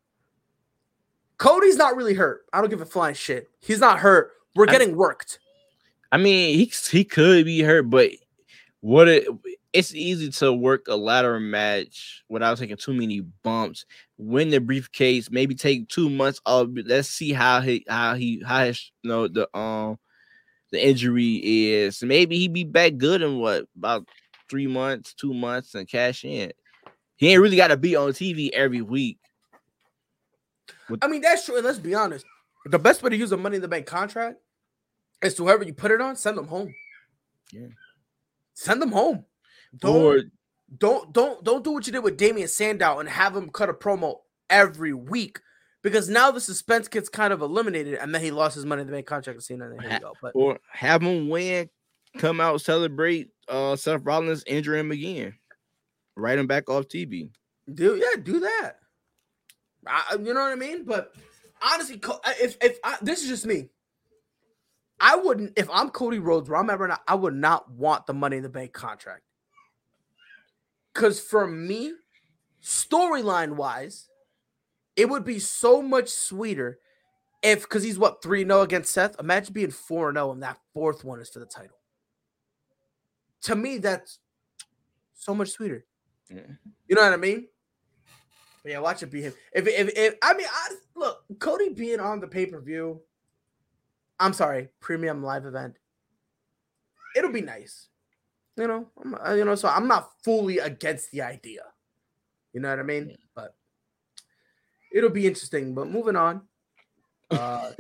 Cody's 1.39 1.77
not 1.77 1.97
really 1.97 2.15
hurt. 2.15 2.45
I 2.53 2.61
don't 2.61 2.71
give 2.71 2.81
a 2.81 2.87
flying 2.87 3.15
shit. 3.15 3.49
He's 3.61 3.81
not 3.81 3.99
hurt. 4.01 4.33
We're 4.55 4.69
I- 4.69 4.73
getting 4.73 4.97
worked. 4.97 5.39
I 6.11 6.17
mean, 6.17 6.59
he 6.59 6.73
he 6.91 7.05
could 7.05 7.45
be 7.45 7.61
hurt, 7.61 7.91
but 7.91 8.11
what 8.81 9.09
it 9.09 9.29
it's 9.73 9.95
easy 9.95 10.31
to 10.31 10.53
work 10.53 10.87
a 10.89 10.97
ladder 10.97 11.39
match 11.39 12.25
without 12.29 12.57
taking 12.59 12.77
too 12.77 12.95
many 12.95 13.21
bumps. 13.21 13.85
Win 14.17 14.49
the 14.49 14.61
briefcase, 14.61 15.31
maybe 15.31 15.55
take 15.55 15.89
two 15.89 16.09
months 16.09 16.41
off. 16.47 16.69
Let's 16.73 17.09
see 17.09 17.33
how 17.33 17.61
he 17.61 17.85
how 17.89 18.15
he 18.15 18.43
how 18.45 18.65
his 18.65 18.91
you 19.03 19.11
know 19.11 19.29
the 19.29 19.55
um 19.57 19.99
the 20.71 20.85
injury 20.85 21.37
is. 21.37 22.03
Maybe 22.03 22.39
he 22.39 22.49
be 22.49 22.65
back 22.65 22.97
good 22.97 23.23
in 23.23 23.39
what 23.39 23.67
about 23.77 24.09
three 24.51 24.67
months, 24.67 25.15
two 25.15 25.35
months, 25.35 25.75
and 25.75 25.89
cash 25.89 26.25
in. 26.25 26.53
He 27.17 27.33
ain't 27.33 27.43
really 27.43 27.57
got 27.57 27.69
to 27.69 27.77
be 27.77 27.97
on 27.97 28.11
TV 28.11 28.51
every 28.51 28.81
week. 28.81 29.19
I 31.03 31.09
mean, 31.09 31.21
that's 31.21 31.45
true. 31.45 31.57
And 31.57 31.65
let's 31.65 31.79
be 31.79 31.95
honest. 31.95 32.25
the 32.65 32.79
best 32.79 33.03
way 33.03 33.11
to 33.11 33.17
use 33.17 33.33
a 33.33 33.37
money 33.37 33.57
in 33.57 33.63
the 33.63 33.69
bank 33.69 33.87
contract 33.87 34.39
is 35.23 35.35
to 35.35 35.45
whoever 35.45 35.65
you 35.65 35.75
put 35.75 35.91
it 35.91 36.01
on, 36.01 36.17
send 36.17 36.39
them 36.39 36.49
home. 36.49 36.75
Yeah. 37.53 37.69
Send 38.55 38.83
them 38.83 38.93
home. 38.93 39.25
Don't 39.77 39.97
Or 39.97 40.23
don't 40.77 41.13
don't 41.13 41.45
don't 41.45 41.65
do 41.65 41.73
what 41.73 41.87
you 41.87 41.93
did 41.93 42.05
with 42.05 42.17
Damien 42.17 42.49
Sandow 42.49 42.99
and 42.99 43.09
have 43.09 43.35
him 43.35 43.51
cut 43.51 43.71
a 43.71 43.75
promo 43.75 44.17
every 44.51 44.93
week 44.93 45.41
because 45.83 46.09
now 46.09 46.31
the 46.31 46.41
suspense 46.41 46.89
gets 46.89 47.09
kind 47.09 47.33
of 47.33 47.41
eliminated 47.41 47.95
and 47.95 48.15
then 48.15 48.23
he 48.23 48.31
lost 48.31 48.55
his 48.55 48.67
money 48.67 48.83
in 48.83 48.87
the 48.87 48.93
bank 48.93 49.07
contract 49.07 49.49
and 49.51 49.61
then 49.61 49.79
here 49.81 49.91
we 49.91 49.99
go. 49.99 50.13
But 50.21 50.33
or 50.35 50.59
have 50.73 51.03
him 51.03 51.29
win, 51.29 51.71
come 52.19 52.41
out, 52.41 52.61
celebrate 52.61 53.31
uh 53.49 53.77
Seth 53.77 54.03
Rollins, 54.05 54.45
injure 54.47 54.77
him 54.77 54.91
again. 54.91 55.35
Write 56.17 56.39
him 56.39 56.47
back 56.47 56.69
off 56.69 56.87
TV. 56.89 57.31
do 57.73 57.97
yeah, 57.97 58.21
do 58.23 58.41
that. 58.41 58.79
I, 59.87 60.17
you 60.21 60.35
know 60.35 60.41
what 60.41 60.53
I 60.53 60.57
mean? 60.57 60.85
But 60.85 61.15
honestly, 61.63 62.01
if 62.41 62.57
if 62.61 62.79
I, 62.85 62.99
this 63.01 63.23
is 63.23 63.29
just 63.29 63.47
me, 63.47 63.69
I 65.01 65.17
wouldn't. 65.17 65.53
If 65.57 65.69
I'm 65.71 65.91
Cody 65.91 66.19
Rhodes, 66.19 66.49
where 66.49 66.59
I'm 66.59 66.71
ever 66.71 66.89
not, 66.89 67.03
I 67.07 67.15
would 67.15 67.35
not 67.35 67.71
want 67.71 68.07
the 68.07 68.15
Money 68.15 68.39
in 68.39 68.43
the 68.43 68.49
Bank 68.49 68.73
contract. 68.73 69.23
Because 70.93 71.21
for 71.21 71.47
me, 71.47 71.93
storyline 72.63 73.57
wise, 73.57 74.09
it 74.97 75.09
would 75.09 75.25
be 75.25 75.39
so 75.39 75.81
much 75.81 76.09
sweeter 76.09 76.79
if 77.43 77.63
because 77.63 77.85
he's 77.85 77.99
what 77.99 78.23
three 78.23 78.45
0 78.45 78.63
against 78.63 78.93
Seth. 78.93 79.19
Imagine 79.21 79.53
being 79.53 79.71
four 79.71 80.13
0 80.13 80.33
and 80.33 80.43
that 80.43 80.59
fourth 80.75 81.05
one 81.05 81.21
is 81.21 81.31
for 81.31 81.39
the 81.39 81.47
title. 81.47 81.77
To 83.43 83.55
me, 83.55 83.79
that's 83.79 84.19
so 85.15 85.35
much 85.35 85.51
sweeter. 85.51 85.85
Yeah. 86.29 86.41
You 86.89 86.97
know 86.97 87.03
what 87.03 87.13
I 87.13 87.17
mean? 87.17 87.47
But 88.63 88.73
yeah, 88.73 88.81
watch 88.81 89.03
it 89.03 89.11
be 89.11 89.23
him. 89.23 89.35
If 89.53 89.69
if, 89.69 89.97
if 89.97 90.15
I 90.23 90.35
mean, 90.35 90.47
I, 90.51 90.75
look, 90.97 91.25
Cody 91.39 91.69
being 91.71 92.01
on 92.01 92.19
the 92.19 92.27
pay 92.27 92.47
per 92.47 92.61
view. 92.61 93.01
I'm 94.21 94.33
sorry, 94.33 94.69
premium 94.81 95.23
live 95.23 95.47
event. 95.47 95.77
It'll 97.17 97.33
be 97.33 97.41
nice, 97.41 97.89
you 98.57 98.67
know. 98.67 98.89
I'm, 99.03 99.15
uh, 99.15 99.35
you 99.35 99.45
know, 99.45 99.55
so 99.55 99.69
I'm 99.69 99.89
not 99.89 100.11
fully 100.23 100.59
against 100.59 101.11
the 101.11 101.23
idea. 101.23 101.63
You 102.53 102.61
know 102.61 102.71
what 102.71 102.81
I 102.81 102.83
mean? 102.83 103.17
But 103.35 103.55
it'll 104.93 105.11
be 105.11 105.27
interesting. 105.27 105.75
But 105.75 105.89
moving 105.89 106.17
on. 106.17 106.43
Uh, 107.31 107.73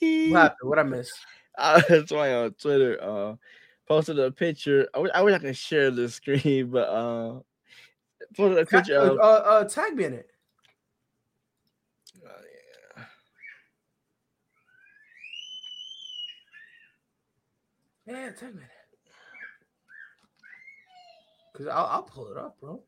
what 0.00 0.40
happened? 0.40 0.68
What 0.70 0.78
I 0.78 0.82
miss? 0.82 1.10
Uh, 1.56 1.80
that's 1.88 2.12
why 2.12 2.32
on 2.32 2.52
Twitter 2.52 2.98
uh 3.02 3.34
posted 3.86 4.18
a 4.18 4.30
picture. 4.30 4.88
I 4.94 4.98
wish 4.98 5.10
I, 5.14 5.22
wish 5.22 5.34
I 5.34 5.38
could 5.38 5.56
share 5.56 5.90
the 5.90 6.08
screen, 6.08 6.70
but 6.70 6.88
uh 6.88 7.40
posted 8.36 8.58
a 8.58 8.66
picture 8.66 8.98
uh, 8.98 9.10
of 9.10 9.18
uh, 9.18 9.22
uh, 9.22 9.64
tag 9.64 9.94
me 9.96 10.04
in 10.04 10.14
it. 10.14 10.29
Yeah, 18.10 18.30
tag 18.30 18.56
me. 18.56 18.62
Cause 21.56 21.68
I'll, 21.68 21.86
I'll 21.86 22.02
pull 22.02 22.28
it 22.32 22.36
up, 22.36 22.56
bro. 22.60 22.82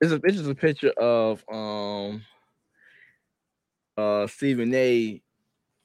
It's 0.00 0.12
a, 0.12 0.20
it's 0.24 0.38
just 0.38 0.48
a 0.48 0.54
picture 0.54 0.90
of 0.92 1.44
um 1.52 2.22
uh 3.98 4.26
Stephen 4.26 4.72
A. 4.72 5.20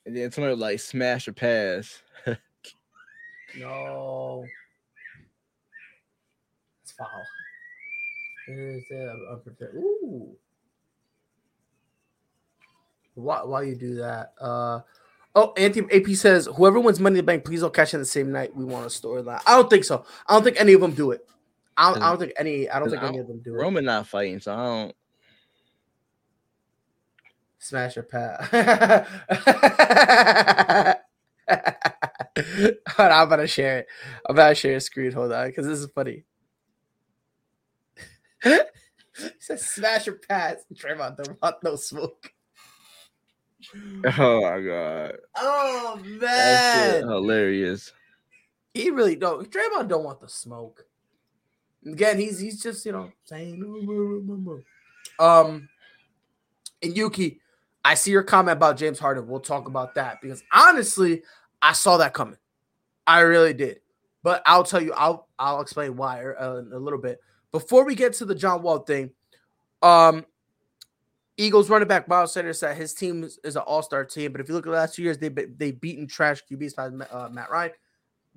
And 0.05 0.15
then 0.15 0.31
somebody 0.31 0.55
like 0.55 0.79
smash 0.79 1.27
or 1.27 1.33
pass. 1.33 2.01
No. 3.57 4.45
It's 6.83 6.91
foul. 6.93 7.27
Is 8.47 8.83
it 8.89 9.09
unprotected? 9.29 9.75
Ooh. 9.75 10.37
Why, 13.15 13.43
why 13.43 13.63
you 13.63 13.75
do 13.75 13.95
that? 13.95 14.33
Uh 14.39 14.79
oh, 15.35 15.53
Anthony 15.57 15.87
AP 15.91 16.15
says 16.15 16.47
whoever 16.55 16.79
wins 16.79 16.99
Money 16.99 17.19
in 17.19 17.25
the 17.25 17.31
Bank, 17.31 17.45
please 17.45 17.61
don't 17.61 17.73
cash 17.73 17.93
in 17.93 17.99
the 17.99 18.05
same 18.05 18.31
night. 18.31 18.55
We 18.55 18.65
want 18.65 18.85
a 18.85 18.89
storyline. 18.89 19.41
I 19.45 19.57
don't 19.57 19.69
think 19.69 19.83
so. 19.83 20.05
I 20.27 20.33
don't 20.33 20.43
think 20.43 20.59
any 20.59 20.73
of 20.73 20.81
them 20.81 20.93
do 20.93 21.11
it. 21.11 21.27
I 21.75 21.93
don't, 21.93 22.03
I 22.03 22.09
don't 22.09 22.19
think 22.19 22.33
any. 22.37 22.69
I 22.69 22.79
don't 22.79 22.89
think 22.89 23.03
any 23.03 23.17
of 23.17 23.27
them 23.27 23.41
do 23.43 23.55
it. 23.55 23.57
Roman 23.57 23.85
not 23.85 24.07
fighting, 24.07 24.39
so 24.39 24.53
I 24.53 24.65
don't. 24.65 24.95
Smash 27.57 27.95
your 27.95 28.03
pat. 28.03 28.43
Hold 32.89 32.99
on, 32.99 33.11
I'm 33.11 33.27
about 33.27 33.37
to 33.37 33.47
share 33.47 33.79
it. 33.79 33.87
I'm 34.27 34.35
about 34.35 34.49
to 34.49 34.55
share 34.55 34.75
a 34.75 34.81
screen. 34.81 35.13
Hold 35.13 35.31
on, 35.31 35.47
because 35.47 35.65
this 35.65 35.79
is 35.79 35.87
funny. 35.95 36.25
it 38.43 38.69
says 39.39 39.65
smash 39.65 40.07
your 40.07 40.17
pass. 40.17 40.57
Draymond 40.73 41.17
don't 41.17 41.41
want 41.41 41.63
no 41.63 41.75
smoke. 41.75 42.33
Oh 44.17 44.41
my 44.41 44.61
god. 44.61 45.17
Oh 45.35 45.99
That 46.19 46.75
shit 46.93 47.01
man, 47.01 47.09
hilarious. 47.09 47.91
he 48.73 48.89
really 48.89 49.15
don't. 49.15 49.49
Draymond 49.49 49.87
don't 49.87 50.03
want 50.03 50.19
the 50.21 50.29
smoke. 50.29 50.85
Again, 51.85 52.17
he's 52.19 52.39
he's 52.39 52.61
just 52.61 52.85
you 52.85 52.91
know 52.91 53.11
saying. 53.25 53.61
Um, 55.19 55.67
and 56.81 56.95
Yuki, 56.97 57.39
I 57.85 57.95
see 57.95 58.11
your 58.11 58.23
comment 58.23 58.57
about 58.57 58.77
James 58.77 58.99
Harden. 58.99 59.27
We'll 59.27 59.39
talk 59.39 59.67
about 59.67 59.95
that 59.95 60.21
because 60.21 60.43
honestly, 60.51 61.23
I 61.61 61.73
saw 61.73 61.97
that 61.97 62.13
coming. 62.13 62.37
I 63.05 63.21
really 63.21 63.53
did. 63.53 63.81
But 64.23 64.41
I'll 64.45 64.63
tell 64.63 64.81
you, 64.81 64.93
I'll 64.93 65.27
I'll 65.37 65.59
explain 65.61 65.97
why 65.97 66.23
uh, 66.23 66.57
in 66.65 66.71
a 66.71 66.79
little 66.79 66.99
bit. 66.99 67.19
Before 67.51 67.83
we 67.85 67.93
get 67.95 68.13
to 68.13 68.25
the 68.25 68.33
John 68.35 68.63
Wall 68.63 68.79
thing, 68.79 69.11
um, 69.81 70.25
Eagles 71.37 71.69
running 71.69 71.87
back 71.87 72.07
Miles 72.07 72.33
Sanders 72.33 72.59
said 72.59 72.77
his 72.77 72.93
team 72.93 73.23
is, 73.23 73.55
an 73.55 73.63
all 73.63 73.81
star 73.81 74.05
team. 74.05 74.31
But 74.31 74.41
if 74.41 74.47
you 74.47 74.53
look 74.53 74.67
at 74.67 74.69
the 74.69 74.75
last 74.75 74.95
two 74.95 75.03
years, 75.03 75.17
they 75.17 75.29
they 75.29 75.71
beaten 75.71 76.07
trash 76.07 76.41
QBs 76.49 76.75
by 76.75 77.05
uh, 77.05 77.29
Matt 77.29 77.49
Ryan. 77.49 77.71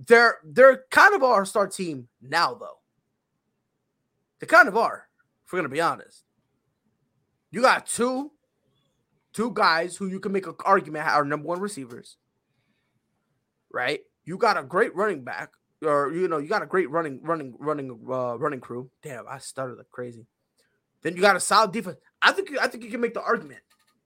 They're 0.06 0.38
they're 0.44 0.84
kind 0.90 1.14
of 1.14 1.22
our 1.22 1.44
star 1.44 1.66
team 1.66 2.08
now, 2.22 2.54
though. 2.54 2.78
They 4.40 4.46
kind 4.46 4.68
of 4.68 4.76
are. 4.76 5.08
If 5.44 5.52
we're 5.52 5.58
gonna 5.58 5.68
be 5.68 5.80
honest, 5.80 6.24
you 7.50 7.62
got 7.62 7.86
two 7.86 8.32
two 9.32 9.50
guys 9.52 9.96
who 9.96 10.06
you 10.06 10.18
can 10.18 10.32
make 10.32 10.46
an 10.46 10.54
argument 10.64 11.06
are 11.06 11.24
number 11.24 11.46
one 11.46 11.60
receivers, 11.60 12.16
right? 13.70 14.00
You 14.24 14.38
got 14.38 14.56
a 14.56 14.62
great 14.62 14.94
running 14.96 15.22
back, 15.22 15.52
or 15.84 16.12
you 16.12 16.28
know, 16.28 16.38
you 16.38 16.48
got 16.48 16.62
a 16.62 16.66
great 16.66 16.90
running, 16.90 17.20
running, 17.22 17.54
running, 17.58 17.90
uh, 18.10 18.38
running 18.38 18.60
crew. 18.60 18.90
Damn, 19.02 19.28
I 19.28 19.38
started 19.38 19.76
like 19.76 19.90
crazy. 19.90 20.26
Then 21.02 21.14
you 21.14 21.20
got 21.22 21.36
a 21.36 21.40
solid 21.40 21.72
defense. 21.72 21.98
I 22.26 22.32
think, 22.32 22.50
I 22.60 22.66
think 22.66 22.82
you 22.82 22.90
can 22.90 23.00
make 23.00 23.14
the 23.14 23.22
argument. 23.22 23.60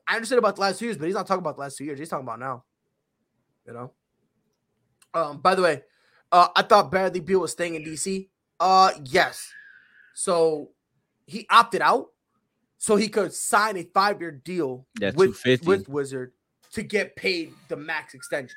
I 0.06 0.14
understand 0.16 0.38
about 0.38 0.56
the 0.56 0.60
last 0.60 0.78
two 0.78 0.84
years, 0.84 0.98
but 0.98 1.06
he's 1.06 1.14
not 1.14 1.26
talking 1.26 1.40
about 1.40 1.56
the 1.56 1.62
last 1.62 1.78
two 1.78 1.84
years. 1.84 1.98
He's 1.98 2.08
talking 2.08 2.26
about 2.26 2.38
now. 2.38 2.64
You 3.66 3.72
know. 3.72 3.92
Um. 5.14 5.38
By 5.38 5.54
the 5.54 5.62
way, 5.62 5.82
uh, 6.30 6.48
I 6.54 6.62
thought 6.62 6.90
Bradley 6.90 7.20
Beal 7.20 7.40
was 7.40 7.52
staying 7.52 7.76
in 7.76 7.82
DC. 7.82 8.28
Uh, 8.58 8.90
yes. 9.04 9.50
So 10.14 10.70
he 11.26 11.46
opted 11.50 11.80
out 11.80 12.08
so 12.76 12.96
he 12.96 13.08
could 13.08 13.32
sign 13.32 13.76
a 13.76 13.84
five-year 13.94 14.32
deal 14.32 14.86
with, 15.16 15.42
with 15.64 15.88
Wizard 15.88 16.32
to 16.72 16.82
get 16.82 17.16
paid 17.16 17.52
the 17.68 17.76
max 17.76 18.14
extension. 18.14 18.56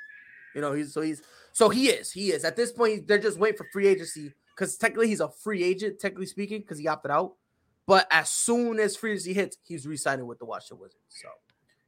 You 0.55 0.61
know, 0.61 0.73
he's 0.73 0.93
so 0.93 1.01
he's 1.01 1.21
so 1.51 1.69
he 1.69 1.87
is 1.87 2.11
he 2.11 2.31
is 2.31 2.43
at 2.43 2.55
this 2.55 2.71
point 2.71 3.07
they're 3.07 3.17
just 3.17 3.39
waiting 3.39 3.57
for 3.57 3.67
free 3.71 3.87
agency 3.87 4.33
because 4.55 4.77
technically 4.77 5.07
he's 5.07 5.19
a 5.19 5.29
free 5.29 5.63
agent, 5.63 5.99
technically 5.99 6.25
speaking, 6.25 6.59
because 6.59 6.77
he 6.77 6.87
opted 6.87 7.11
out. 7.11 7.33
But 7.85 8.07
as 8.11 8.29
soon 8.29 8.79
as 8.79 8.95
free 8.95 9.11
agency 9.11 9.33
hits, 9.33 9.57
he's 9.63 9.85
re-signing 9.85 10.25
with 10.25 10.39
the 10.39 10.45
Washington 10.45 10.79
Wizards. 10.79 11.03
So, 11.09 11.27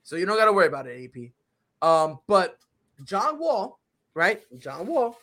so 0.03 0.15
you 0.15 0.25
don't 0.25 0.37
got 0.37 0.45
to 0.45 0.53
worry 0.53 0.67
about 0.67 0.87
it, 0.87 1.09
AP. 1.09 1.87
Um, 1.87 2.19
but 2.27 2.57
John 3.03 3.39
Wall, 3.39 3.79
right? 4.13 4.41
John 4.57 4.87
Wall, 4.87 5.17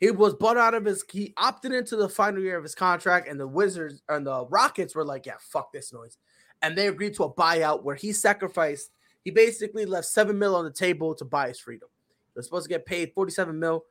he 0.00 0.10
was 0.10 0.34
bought 0.34 0.56
out 0.56 0.74
of 0.74 0.84
his. 0.84 1.04
He 1.10 1.34
opted 1.36 1.72
into 1.72 1.96
the 1.96 2.08
final 2.08 2.42
year 2.42 2.56
of 2.56 2.62
his 2.62 2.74
contract, 2.74 3.28
and 3.28 3.38
the 3.38 3.46
Wizards 3.46 4.02
and 4.08 4.26
the 4.26 4.46
Rockets 4.46 4.94
were 4.94 5.04
like, 5.04 5.26
"Yeah, 5.26 5.36
fuck 5.40 5.72
this 5.72 5.92
noise," 5.92 6.18
and 6.62 6.76
they 6.76 6.88
agreed 6.88 7.14
to 7.14 7.24
a 7.24 7.32
buyout 7.32 7.82
where 7.82 7.96
he 7.96 8.12
sacrificed. 8.12 8.90
He 9.24 9.30
basically 9.30 9.86
left 9.86 10.06
seven 10.06 10.38
mil 10.38 10.54
on 10.54 10.64
the 10.64 10.72
table 10.72 11.14
to 11.14 11.24
buy 11.24 11.48
his 11.48 11.58
freedom. 11.58 11.88
He 12.34 12.38
was 12.38 12.46
supposed 12.46 12.64
to 12.64 12.68
get 12.68 12.84
paid 12.84 13.12
forty-seven 13.14 13.58
mil, 13.58 13.84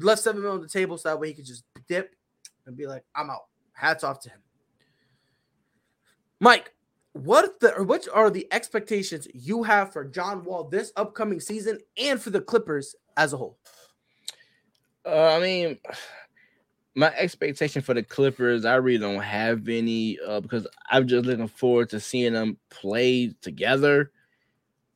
left 0.00 0.22
seven 0.22 0.42
mil 0.42 0.52
on 0.52 0.60
the 0.60 0.68
table 0.68 0.98
so 0.98 1.08
that 1.08 1.18
way 1.18 1.28
he 1.28 1.34
could 1.34 1.46
just 1.46 1.64
dip 1.88 2.14
and 2.66 2.76
be 2.76 2.86
like, 2.86 3.04
"I'm 3.14 3.30
out." 3.30 3.46
Hats 3.72 4.04
off 4.04 4.20
to 4.20 4.30
him. 4.30 4.40
Mike, 6.44 6.74
what 7.14 7.58
the 7.60 7.70
what 7.84 8.06
are 8.12 8.28
the 8.28 8.46
expectations 8.52 9.26
you 9.32 9.62
have 9.62 9.94
for 9.94 10.04
John 10.04 10.44
Wall 10.44 10.64
this 10.64 10.92
upcoming 10.94 11.40
season 11.40 11.78
and 11.96 12.20
for 12.20 12.28
the 12.28 12.42
Clippers 12.42 12.94
as 13.16 13.32
a 13.32 13.38
whole? 13.38 13.56
Uh, 15.06 15.36
I 15.36 15.40
mean, 15.40 15.78
my 16.94 17.14
expectation 17.16 17.80
for 17.80 17.94
the 17.94 18.02
Clippers, 18.02 18.66
I 18.66 18.74
really 18.74 18.98
don't 18.98 19.22
have 19.22 19.70
any 19.70 20.18
uh, 20.20 20.40
because 20.40 20.66
I'm 20.90 21.08
just 21.08 21.24
looking 21.24 21.48
forward 21.48 21.88
to 21.90 21.98
seeing 21.98 22.34
them 22.34 22.58
play 22.68 23.32
together. 23.40 24.10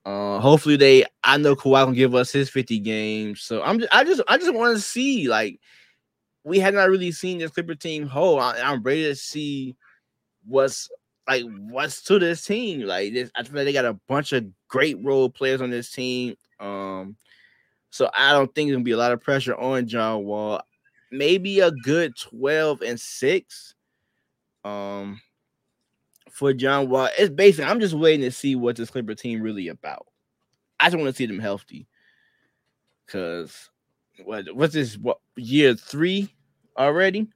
Uh, 0.05 0.41
hopefully 0.41 0.77
they. 0.77 1.07
I 1.25 1.39
know 1.39 1.57
Kawhi 1.57 1.87
can 1.87 1.95
give 1.95 2.15
us 2.15 2.31
his 2.31 2.51
50 2.51 2.79
games, 2.81 3.41
so 3.41 3.63
I'm. 3.63 3.79
Just, 3.79 3.95
I 3.95 4.05
just. 4.05 4.21
I 4.29 4.37
just 4.37 4.53
want 4.53 4.77
to 4.77 4.83
see 4.83 5.29
like 5.29 5.61
we 6.45 6.59
had 6.59 6.75
not 6.75 6.91
really 6.91 7.11
seen 7.11 7.39
this 7.39 7.53
Clipper 7.53 7.75
team 7.75 8.07
whole. 8.07 8.39
I, 8.39 8.61
I'm 8.61 8.83
ready 8.83 9.05
to 9.05 9.17
see 9.17 9.77
what's 10.45 10.91
like 11.29 11.45
what's 11.69 12.03
to 12.05 12.19
this 12.19 12.45
team? 12.45 12.81
Like 12.81 13.13
this, 13.13 13.31
I 13.37 13.43
feel 13.43 13.57
like 13.57 13.67
they 13.67 13.73
got 13.73 13.85
a 13.85 13.99
bunch 14.09 14.33
of 14.33 14.47
great 14.67 15.03
role 15.05 15.29
players 15.29 15.61
on 15.61 15.71
this 15.71 15.91
team. 15.93 16.37
Um, 16.59 17.17
so 17.91 18.11
I 18.17 18.33
don't 18.33 18.53
think 18.55 18.69
there's 18.69 18.77
gonna 18.77 18.85
be 18.85 18.93
a 18.93 18.97
lot 18.97 19.13
of 19.13 19.21
pressure 19.21 19.55
on 19.55 19.87
John 19.87 20.25
Wall. 20.25 20.63
Maybe 21.11 21.61
a 21.61 21.71
good 21.71 22.17
12 22.17 22.83
and 22.83 22.99
6. 22.99 23.75
Um 24.65 25.21
for 26.31 26.53
John 26.53 26.89
Wall. 26.89 27.09
It's 27.19 27.31
basically 27.31 27.71
I'm 27.71 27.81
just 27.81 27.95
waiting 27.95 28.23
to 28.23 28.31
see 28.31 28.57
what 28.57 28.77
this 28.77 28.91
Clipper 28.91 29.15
team 29.15 29.41
really 29.43 29.69
about. 29.69 30.07
I 30.81 30.87
just 30.87 30.97
want 30.97 31.09
to 31.09 31.17
see 31.17 31.27
them 31.27 31.39
healthy. 31.39 31.87
Cause 33.09 33.71
what 34.25 34.45
what's 34.55 34.75
this 34.75 34.97
what 34.97 35.19
year 35.37 35.75
three 35.75 36.35
already? 36.77 37.29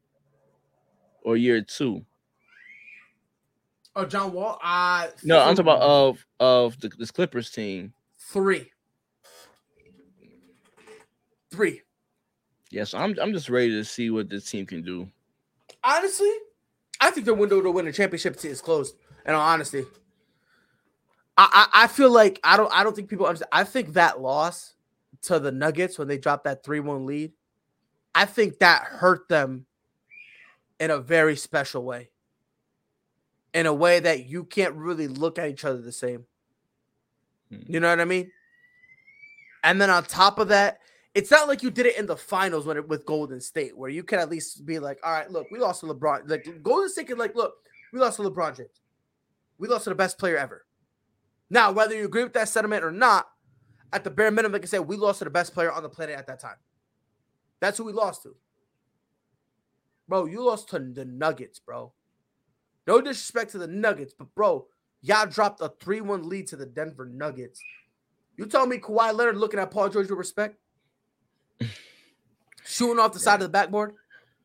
Or 1.24 1.36
year 1.36 1.62
two? 1.62 2.05
Oh, 3.95 4.05
John 4.07 4.32
Wall. 4.32 4.59
Uh 4.62 5.09
No, 5.22 5.38
I'm 5.40 5.55
talking 5.55 5.61
about 5.61 5.82
of 5.82 6.24
of 6.40 6.80
the 6.80 6.88
this 6.99 7.11
Clippers 7.11 7.51
team. 7.51 7.93
three. 8.18 8.70
Three. 11.51 11.82
Yeah, 12.70 12.84
so 12.84 12.99
I'm 12.99 13.14
I'm 13.20 13.32
just 13.32 13.51
ready 13.51 13.70
to 13.70 13.84
see 13.84 14.09
what 14.11 14.30
this 14.30 14.51
team 14.51 14.64
can 14.64 14.82
do. 14.82 15.09
Honestly, 15.84 16.32
I 17.01 17.11
think 17.11 17.26
the 17.26 17.34
window 17.34 17.61
to 17.61 17.70
win 17.70 17.86
a 17.86 17.93
championship 17.93 18.43
is 18.45 18.62
closed. 18.62 18.97
And 19.26 19.36
honestly, 19.36 19.84
I, 21.36 21.68
I 21.74 21.84
I 21.84 21.86
feel 21.88 22.11
like 22.11 22.40
I 22.43 22.57
don't 22.57 22.72
I 22.72 22.82
don't 22.82 22.97
think 22.97 23.11
people 23.11 23.26
understand. 23.26 23.51
I 23.53 23.64
think 23.64 23.93
that 23.93 24.20
loss 24.22 24.74
to 25.22 25.38
the 25.38 25.53
Nuggets 25.53 25.99
when 25.99 26.09
they 26.09 26.16
dropped 26.16 26.45
that 26.45 26.64
three 26.64 26.80
one 26.80 27.05
lead, 27.05 27.32
I 28.14 28.24
think 28.24 28.59
that 28.61 28.84
hurt 28.84 29.28
them 29.28 29.66
in 30.80 30.90
a 30.90 30.99
very 30.99 31.36
special 31.36 31.84
way. 31.84 32.09
In 33.55 33.66
a 33.66 33.74
way 33.74 34.00
that 34.00 34.26
you 34.26 34.44
can't 34.44 34.74
really 34.74 35.09
look 35.09 35.38
at 35.38 35.48
each 35.48 35.64
other 35.64 35.80
the 35.80 35.92
same. 35.92 36.24
You 37.50 37.59
hmm. 37.59 37.78
know 37.78 37.90
what 37.90 38.00
I 38.00 38.07
mean? 38.07 38.30
And 39.62 39.80
then 39.80 39.90
on 39.90 40.05
top 40.05 40.38
of 40.38 40.48
that, 40.48 40.78
it's 41.14 41.30
not 41.30 41.46
like 41.46 41.62
you 41.62 41.70
did 41.70 41.86
it 41.86 41.98
in 41.98 42.07
the 42.07 42.16
finals 42.16 42.64
when 42.64 42.78
it 42.78 42.88
with 42.88 43.05
Golden 43.05 43.40
State, 43.40 43.76
where 43.76 43.90
you 43.90 44.03
can 44.03 44.18
at 44.18 44.30
least 44.30 44.64
be 44.64 44.78
like, 44.78 44.98
all 45.05 45.12
right, 45.12 45.30
look, 45.30 45.46
we 45.50 45.59
lost 45.59 45.80
to 45.80 45.86
LeBron. 45.86 46.28
Like 46.28 46.62
Golden 46.62 46.88
State 46.88 47.09
can 47.09 47.18
like, 47.18 47.36
look, 47.36 47.53
we 47.92 48.00
lost 48.00 48.16
to 48.16 48.22
LeBron 48.22 48.57
James. 48.57 48.80
We 49.59 49.68
lost 49.68 49.84
to 49.84 49.90
the 49.90 49.96
best 49.96 50.18
player 50.18 50.38
ever. 50.38 50.64
Now, 51.50 51.70
whether 51.70 51.94
you 51.94 52.07
agree 52.07 52.24
with 52.24 52.32
that 52.32 52.48
sentiment 52.48 52.82
or 52.82 52.90
not, 52.90 53.28
at 53.92 54.05
the 54.05 54.11
bare 54.11 54.30
minimum, 54.30 54.53
like 54.53 54.62
I 54.62 54.66
said, 54.66 54.80
we 54.80 54.96
lost 54.96 55.18
to 55.18 55.24
the 55.24 55.30
best 55.30 55.53
player 55.53 55.70
on 55.70 55.82
the 55.82 55.88
planet 55.88 56.18
at 56.18 56.26
that 56.26 56.40
time. 56.40 56.57
That's 57.61 57.76
who 57.76 57.84
we 57.84 57.92
lost 57.92 58.22
to. 58.22 58.34
Bro, 60.09 60.26
you 60.26 60.42
lost 60.44 60.70
to 60.70 60.78
the 60.78 61.05
Nuggets, 61.05 61.59
bro. 61.59 61.92
No 62.87 63.01
disrespect 63.01 63.53
to 63.53 63.59
the 63.59 63.66
Nuggets, 63.66 64.14
but 64.18 64.35
bro, 64.35 64.66
y'all 65.03 65.26
dropped 65.26 65.61
a 65.61 65.68
3-1 65.68 66.24
lead 66.24 66.47
to 66.49 66.57
the 66.57 66.66
Denver 66.66 67.07
Nuggets. 67.07 67.61
You 68.37 68.47
tell 68.47 68.66
me 68.66 68.78
Kawhi 68.78 69.14
Leonard 69.14 69.37
looking 69.37 69.61
at 69.61 69.70
Paul 69.70 69.89
George 69.89 70.09
with 70.09 70.18
respect? 70.18 70.57
Shooting 72.64 72.99
off 72.99 73.12
the 73.12 73.18
side 73.18 73.35
of 73.35 73.41
the 73.41 73.49
backboard? 73.49 73.95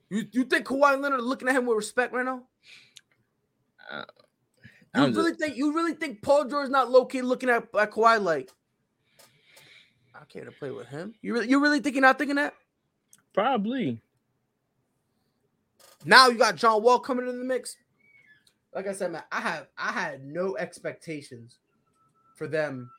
You 0.09 0.23
you 0.31 0.43
think 0.45 0.65
Kawhi 0.65 0.99
Leonard 1.01 1.21
looking 1.21 1.47
at 1.47 1.55
him 1.55 1.65
with 1.65 1.77
respect 1.77 2.13
right 2.13 2.25
now? 2.25 2.43
Uh, 3.89 4.03
You 4.95 5.03
I'm 5.03 5.13
really 5.13 5.31
just- 5.31 5.39
think 5.39 5.57
you 5.57 5.73
really 5.73 5.93
think 5.93 6.21
Paul 6.21 6.45
George 6.45 6.69
not 6.69 6.89
low 6.91 7.05
key 7.05 7.21
looking 7.21 7.49
at, 7.49 7.63
at 7.77 7.91
Kawhi 7.91 8.21
like 8.21 8.49
I 10.15 10.23
can't 10.25 10.49
play 10.57 10.71
with 10.71 10.87
him? 10.87 11.13
You 11.21 11.33
really 11.33 11.49
you 11.49 11.59
really 11.61 11.79
think 11.79 11.95
you're 11.95 12.01
not 12.01 12.17
thinking 12.17 12.35
that? 12.37 12.53
Probably. 13.33 14.01
Now 16.05 16.27
you 16.27 16.37
got 16.37 16.55
John 16.55 16.81
Wall 16.83 16.99
coming 16.99 17.27
in 17.27 17.37
the 17.39 17.45
mix. 17.45 17.75
Like 18.77 18.85
I 18.85 18.91
said, 18.91 19.11
man, 19.11 19.23
I 19.31 19.41
have 19.41 19.67
I 19.75 19.91
had 19.91 20.23
no 20.23 20.55
expectations 20.55 21.57
for 22.35 22.47
them, 22.47 22.91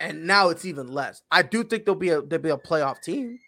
and 0.00 0.26
now 0.26 0.48
it's 0.48 0.64
even 0.64 0.88
less. 0.88 1.22
I 1.30 1.42
do 1.42 1.62
think 1.62 1.84
they'll 1.86 1.94
be 1.94 2.08
a 2.08 2.20
they'll 2.20 2.40
be 2.40 2.48
a 2.50 2.56
playoff 2.56 3.00
team, 3.00 3.38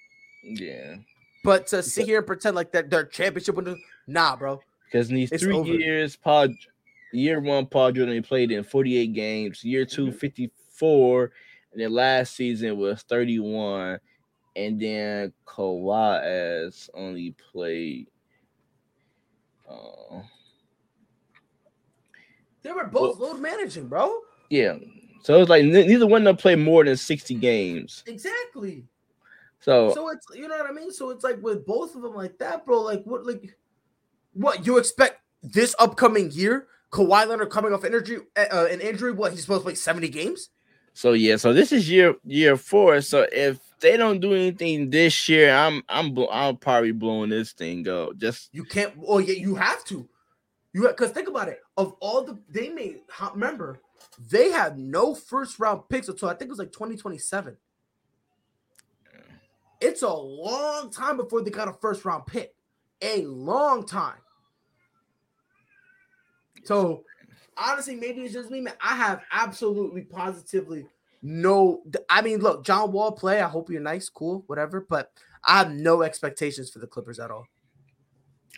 Yeah. 0.45 0.95
but 1.43 1.67
to 1.69 1.83
sit 1.83 2.07
here 2.07 2.19
and 2.19 2.27
pretend 2.29 2.55
like 2.55 2.71
that 2.71 2.89
they're 2.89 3.05
championship 3.05 3.57
winner, 3.57 3.75
nah, 4.07 4.37
bro. 4.37 4.61
Because 4.85 5.11
in 5.11 5.17
these 5.17 5.33
It's 5.33 5.43
three 5.43 5.57
over. 5.57 5.73
years, 5.73 6.15
Pod 6.15 6.53
year 7.13 7.41
one, 7.41 7.67
Paul 7.67 7.87
only 8.01 8.21
played 8.21 8.53
in 8.53 8.63
48 8.63 9.13
games, 9.13 9.65
year 9.65 9.85
2 9.85 10.07
Mhm. 10.13 10.15
54, 10.17 11.33
and 11.73 11.81
then 11.81 11.93
last 11.93 12.37
season 12.37 12.77
was 12.77 13.03
31. 13.03 13.99
And 14.55 14.81
then 14.81 15.33
Kawhi 15.49 16.23
has 16.23 16.89
only 16.95 17.33
played 17.33 18.07
uh 19.69 20.23
They 22.65 22.73
were 22.73 22.87
both 22.87 23.19
load 23.21 23.41
managing, 23.41 23.87
bro. 23.89 24.21
yeah. 24.51 24.77
So 25.23 25.41
it's 25.41 25.49
like 25.49 25.65
neither 25.65 26.07
one 26.07 26.21
of 26.23 26.25
them 26.27 26.37
played 26.37 26.59
more 26.59 26.85
than 26.85 26.99
60 26.99 27.37
games. 27.37 28.05
Exactly. 28.07 28.85
So, 29.61 29.95
So 29.95 30.11
it's 30.11 30.27
you 30.35 30.49
know 30.49 30.59
what 30.59 30.69
I 30.69 30.73
mean. 30.73 30.91
So 30.93 31.09
it's 31.11 31.25
like 31.25 31.41
with 31.41 31.65
both 31.65 31.95
of 31.95 32.03
them 32.03 32.15
like 32.15 32.37
that, 32.39 32.67
bro. 32.67 32.83
Like 32.83 33.05
what? 33.05 33.25
Like 33.25 33.57
what 34.35 34.67
you 34.67 34.77
expect 34.77 35.21
this 35.43 35.75
upcoming 35.79 36.31
year? 36.31 36.67
Kawhi 36.93 37.27
Leonard 37.27 37.51
coming 37.51 37.73
off 37.73 37.85
energy, 37.85 38.19
uh, 38.37 38.67
an 38.71 38.81
injury. 38.83 39.13
What 39.13 39.33
he's 39.33 39.43
supposed 39.43 39.63
to 39.63 39.65
play 39.65 39.75
seventy 39.75 40.09
games? 40.09 40.51
so 40.93 41.13
yeah, 41.13 41.37
so 41.37 41.53
this 41.53 41.73
is 41.73 41.91
year 41.91 42.15
year 42.25 42.57
four. 42.57 43.01
So 43.01 43.27
if 43.33 43.59
they 43.81 43.97
don't 43.97 44.21
do 44.21 44.35
anything 44.35 44.91
this 44.91 45.29
year, 45.29 45.55
I'm 45.55 45.83
I'm 45.89 46.17
I'm 46.31 46.57
probably 46.59 46.93
blowing 46.93 47.31
this 47.31 47.53
thing 47.53 47.89
up. 47.89 48.17
Just 48.19 48.51
You 48.53 48.65
can't. 48.65 48.93
Oh 49.07 49.19
yeah, 49.19 49.35
you 49.35 49.55
have 49.55 49.85
to. 49.87 50.07
You 50.75 50.89
because 50.89 51.13
think 51.13 51.29
about 51.29 51.49
it. 51.49 51.61
Of 51.77 51.95
all 52.01 52.25
the 52.25 52.39
they 52.51 52.69
made, 52.69 53.01
remember 53.33 53.79
they 54.29 54.51
had 54.51 54.77
no 54.77 55.15
first 55.15 55.59
round 55.59 55.89
picks 55.89 56.09
until 56.09 56.29
I 56.29 56.35
think 56.35 56.49
it 56.49 56.51
was 56.51 56.59
like 56.59 56.73
twenty 56.73 56.97
twenty 56.97 57.17
seven. 57.17 57.57
It's 59.81 60.03
a 60.03 60.13
long 60.13 60.91
time 60.91 61.17
before 61.17 61.43
they 61.43 61.51
got 61.51 61.69
a 61.69 61.75
first 61.75 62.05
round 62.05 62.27
pick. 62.27 62.55
A 63.03 63.23
long 63.25 63.87
time. 63.87 64.19
So 66.65 67.05
honestly, 67.57 67.95
maybe 67.95 68.23
it's 68.23 68.35
just 68.35 68.51
me, 68.51 68.61
man. 68.61 68.75
I 68.83 68.97
have 68.97 69.23
absolutely 69.31 70.03
positively 70.03 70.87
no. 71.23 71.83
I 72.11 72.21
mean, 72.21 72.41
look, 72.41 72.65
John 72.65 72.91
Wall 72.91 73.13
play. 73.13 73.41
I 73.41 73.49
hope 73.49 73.71
you're 73.71 73.81
nice, 73.81 74.09
cool, 74.09 74.43
whatever. 74.49 74.85
But 74.89 75.13
I 75.45 75.59
have 75.59 75.73
no 75.73 76.03
expectations 76.03 76.71
for 76.71 76.81
the 76.81 76.87
Clippers 76.87 77.21
at 77.21 77.31
all. 77.31 77.47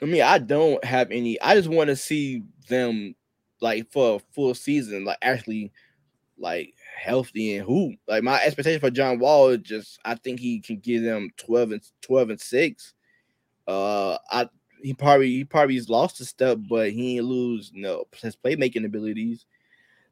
I 0.02 0.06
mean, 0.06 0.22
I 0.22 0.38
don't 0.38 0.82
have 0.84 1.10
any. 1.10 1.40
I 1.40 1.54
just 1.54 1.68
want 1.68 1.88
to 1.88 1.96
see 1.96 2.42
them 2.68 3.14
like 3.60 3.90
for 3.90 4.16
a 4.16 4.34
full 4.34 4.54
season, 4.54 5.04
like 5.04 5.18
actually 5.22 5.72
like 6.38 6.74
healthy 6.98 7.56
and 7.56 7.66
who. 7.66 7.94
Like 8.08 8.22
my 8.22 8.42
expectation 8.42 8.80
for 8.80 8.90
John 8.90 9.18
Wall 9.18 9.48
is 9.50 9.60
just 9.60 9.98
I 10.04 10.14
think 10.16 10.40
he 10.40 10.60
can 10.60 10.78
give 10.78 11.02
them 11.02 11.30
12 11.38 11.72
and 11.72 11.82
12 12.02 12.30
and 12.30 12.40
6. 12.40 12.94
Uh 13.66 14.18
I 14.30 14.48
he 14.82 14.94
probably 14.94 15.28
he 15.28 15.44
probably 15.44 15.80
lost 15.82 16.20
a 16.20 16.24
step, 16.24 16.58
but 16.68 16.92
he 16.92 17.16
ain't 17.16 17.26
lose 17.26 17.72
no 17.74 18.04
his 18.20 18.36
playmaking 18.36 18.84
abilities. 18.84 19.46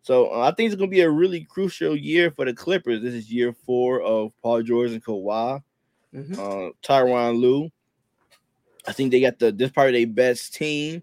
So 0.02 0.28
uh, 0.34 0.40
I 0.40 0.54
think 0.54 0.68
it's 0.68 0.76
gonna 0.76 0.90
be 0.90 1.00
a 1.02 1.10
really 1.10 1.44
crucial 1.44 1.96
year 1.96 2.30
for 2.30 2.44
the 2.44 2.54
Clippers. 2.54 3.02
This 3.02 3.14
is 3.14 3.32
year 3.32 3.52
four 3.52 4.02
of 4.02 4.32
Paul 4.42 4.62
George 4.62 4.92
and 4.92 5.04
Kawhi 5.04 5.62
Mhm. 6.14 6.38
uh, 6.38 6.72
Tyronn 6.82 7.40
Lue. 7.40 7.70
I 8.86 8.92
think 8.92 9.10
they 9.10 9.20
got 9.20 9.38
the 9.38 9.52
this 9.52 9.70
probably 9.70 10.04
their 10.04 10.12
best 10.12 10.54
team. 10.54 11.02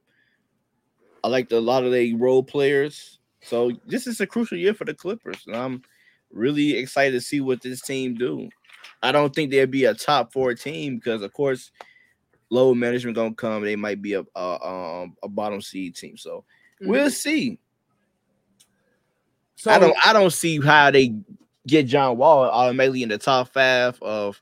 I 1.24 1.28
like 1.28 1.52
a 1.52 1.58
lot 1.58 1.84
of 1.84 1.92
their 1.92 2.16
role 2.16 2.44
players. 2.44 3.20
So 3.42 3.72
this 3.86 4.08
is 4.08 4.22
a 4.22 4.28
crucial 4.28 4.58
year 4.58 4.74
for 4.74 4.86
the 4.86 4.94
Clippers, 4.94 5.44
and 5.48 5.56
I'm 5.56 5.82
really 6.32 6.78
excited 6.78 7.12
to 7.14 7.22
see 7.22 7.42
what 7.42 7.62
this 7.62 7.82
team 7.82 8.16
do. 8.16 8.50
I 9.04 9.12
don't 9.12 9.34
think 9.34 9.52
they'll 9.52 9.68
be 9.68 9.86
a 9.86 9.94
top 9.94 10.32
four 10.32 10.54
team 10.54 10.98
because, 10.98 11.22
of 11.22 11.34
course, 11.34 11.72
low 12.50 12.74
management 12.76 13.16
gonna 13.16 13.34
come. 13.34 13.64
They 13.64 13.76
might 13.76 14.02
be 14.02 14.14
a 14.14 14.24
a, 14.36 14.68
um, 14.68 15.16
a 15.24 15.28
bottom 15.30 15.62
seed 15.62 15.96
team. 15.96 16.18
So 16.18 16.44
we'll 16.82 17.10
see. 17.10 17.60
So 19.56 19.72
I 19.72 19.80
don't 19.80 19.96
I 20.06 20.14
don't 20.14 20.34
see 20.34 20.60
how 20.60 20.92
they 20.92 21.16
get 21.68 21.88
John 21.88 22.18
Wall 22.18 22.50
automatically 22.50 23.04
in 23.04 23.10
the 23.10 23.18
top 23.18 23.54
five 23.54 24.02
of 24.02 24.42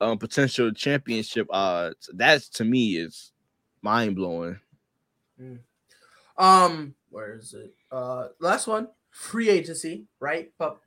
um, 0.00 0.18
potential 0.18 0.72
championship 0.72 1.46
odds. 1.50 2.10
That's 2.14 2.48
to 2.50 2.64
me 2.64 2.96
is 2.96 3.32
mind 3.82 4.16
blowing. 4.16 4.58
Um, 6.38 6.94
where 7.10 7.36
is 7.36 7.54
it? 7.54 7.74
Uh, 7.90 8.28
last 8.40 8.66
one, 8.66 8.88
free 9.10 9.48
agency, 9.48 10.04
right? 10.20 10.52
But 10.58 10.78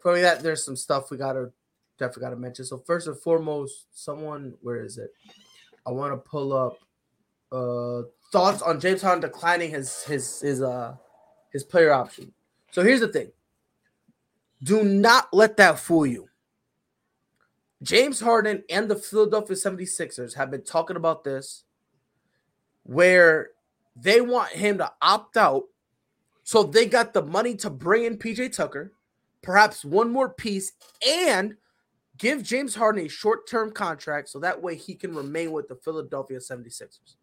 for 0.00 0.20
that, 0.20 0.42
there's 0.42 0.64
some 0.64 0.76
stuff 0.76 1.10
we 1.10 1.16
gotta 1.16 1.50
definitely 1.98 2.22
gotta 2.22 2.36
mention. 2.36 2.64
So 2.64 2.78
first 2.78 3.06
and 3.06 3.16
foremost, 3.16 3.86
someone, 3.92 4.54
where 4.60 4.82
is 4.82 4.98
it? 4.98 5.12
I 5.86 5.90
want 5.90 6.12
to 6.12 6.16
pull 6.16 6.52
up 6.52 6.78
uh 7.50 8.08
thoughts 8.32 8.62
on 8.62 8.80
James 8.80 9.02
Harden 9.02 9.20
declining 9.20 9.70
his 9.70 10.02
his 10.04 10.40
his 10.40 10.62
uh 10.62 10.96
his 11.52 11.64
player 11.64 11.92
option. 11.92 12.32
So 12.70 12.82
here's 12.82 13.00
the 13.00 13.08
thing. 13.08 13.30
Do 14.62 14.84
not 14.84 15.28
let 15.32 15.56
that 15.58 15.78
fool 15.78 16.06
you. 16.06 16.28
James 17.82 18.20
Harden 18.20 18.64
and 18.70 18.88
the 18.88 18.96
Philadelphia 18.96 19.56
76ers 19.56 20.34
have 20.34 20.50
been 20.50 20.64
talking 20.64 20.96
about 20.96 21.24
this 21.24 21.64
where 22.84 23.50
They 23.96 24.20
want 24.20 24.50
him 24.52 24.78
to 24.78 24.92
opt 25.02 25.36
out. 25.36 25.64
So 26.44 26.62
they 26.62 26.86
got 26.86 27.12
the 27.12 27.22
money 27.22 27.54
to 27.56 27.70
bring 27.70 28.04
in 28.04 28.18
PJ 28.18 28.56
Tucker, 28.56 28.92
perhaps 29.42 29.84
one 29.84 30.10
more 30.10 30.28
piece, 30.28 30.72
and 31.06 31.56
give 32.18 32.42
James 32.42 32.74
Harden 32.74 33.06
a 33.06 33.08
short 33.08 33.48
term 33.48 33.70
contract 33.72 34.28
so 34.28 34.38
that 34.40 34.62
way 34.62 34.74
he 34.76 34.94
can 34.94 35.14
remain 35.14 35.52
with 35.52 35.68
the 35.68 35.76
Philadelphia 35.76 36.38
76ers. 36.38 37.16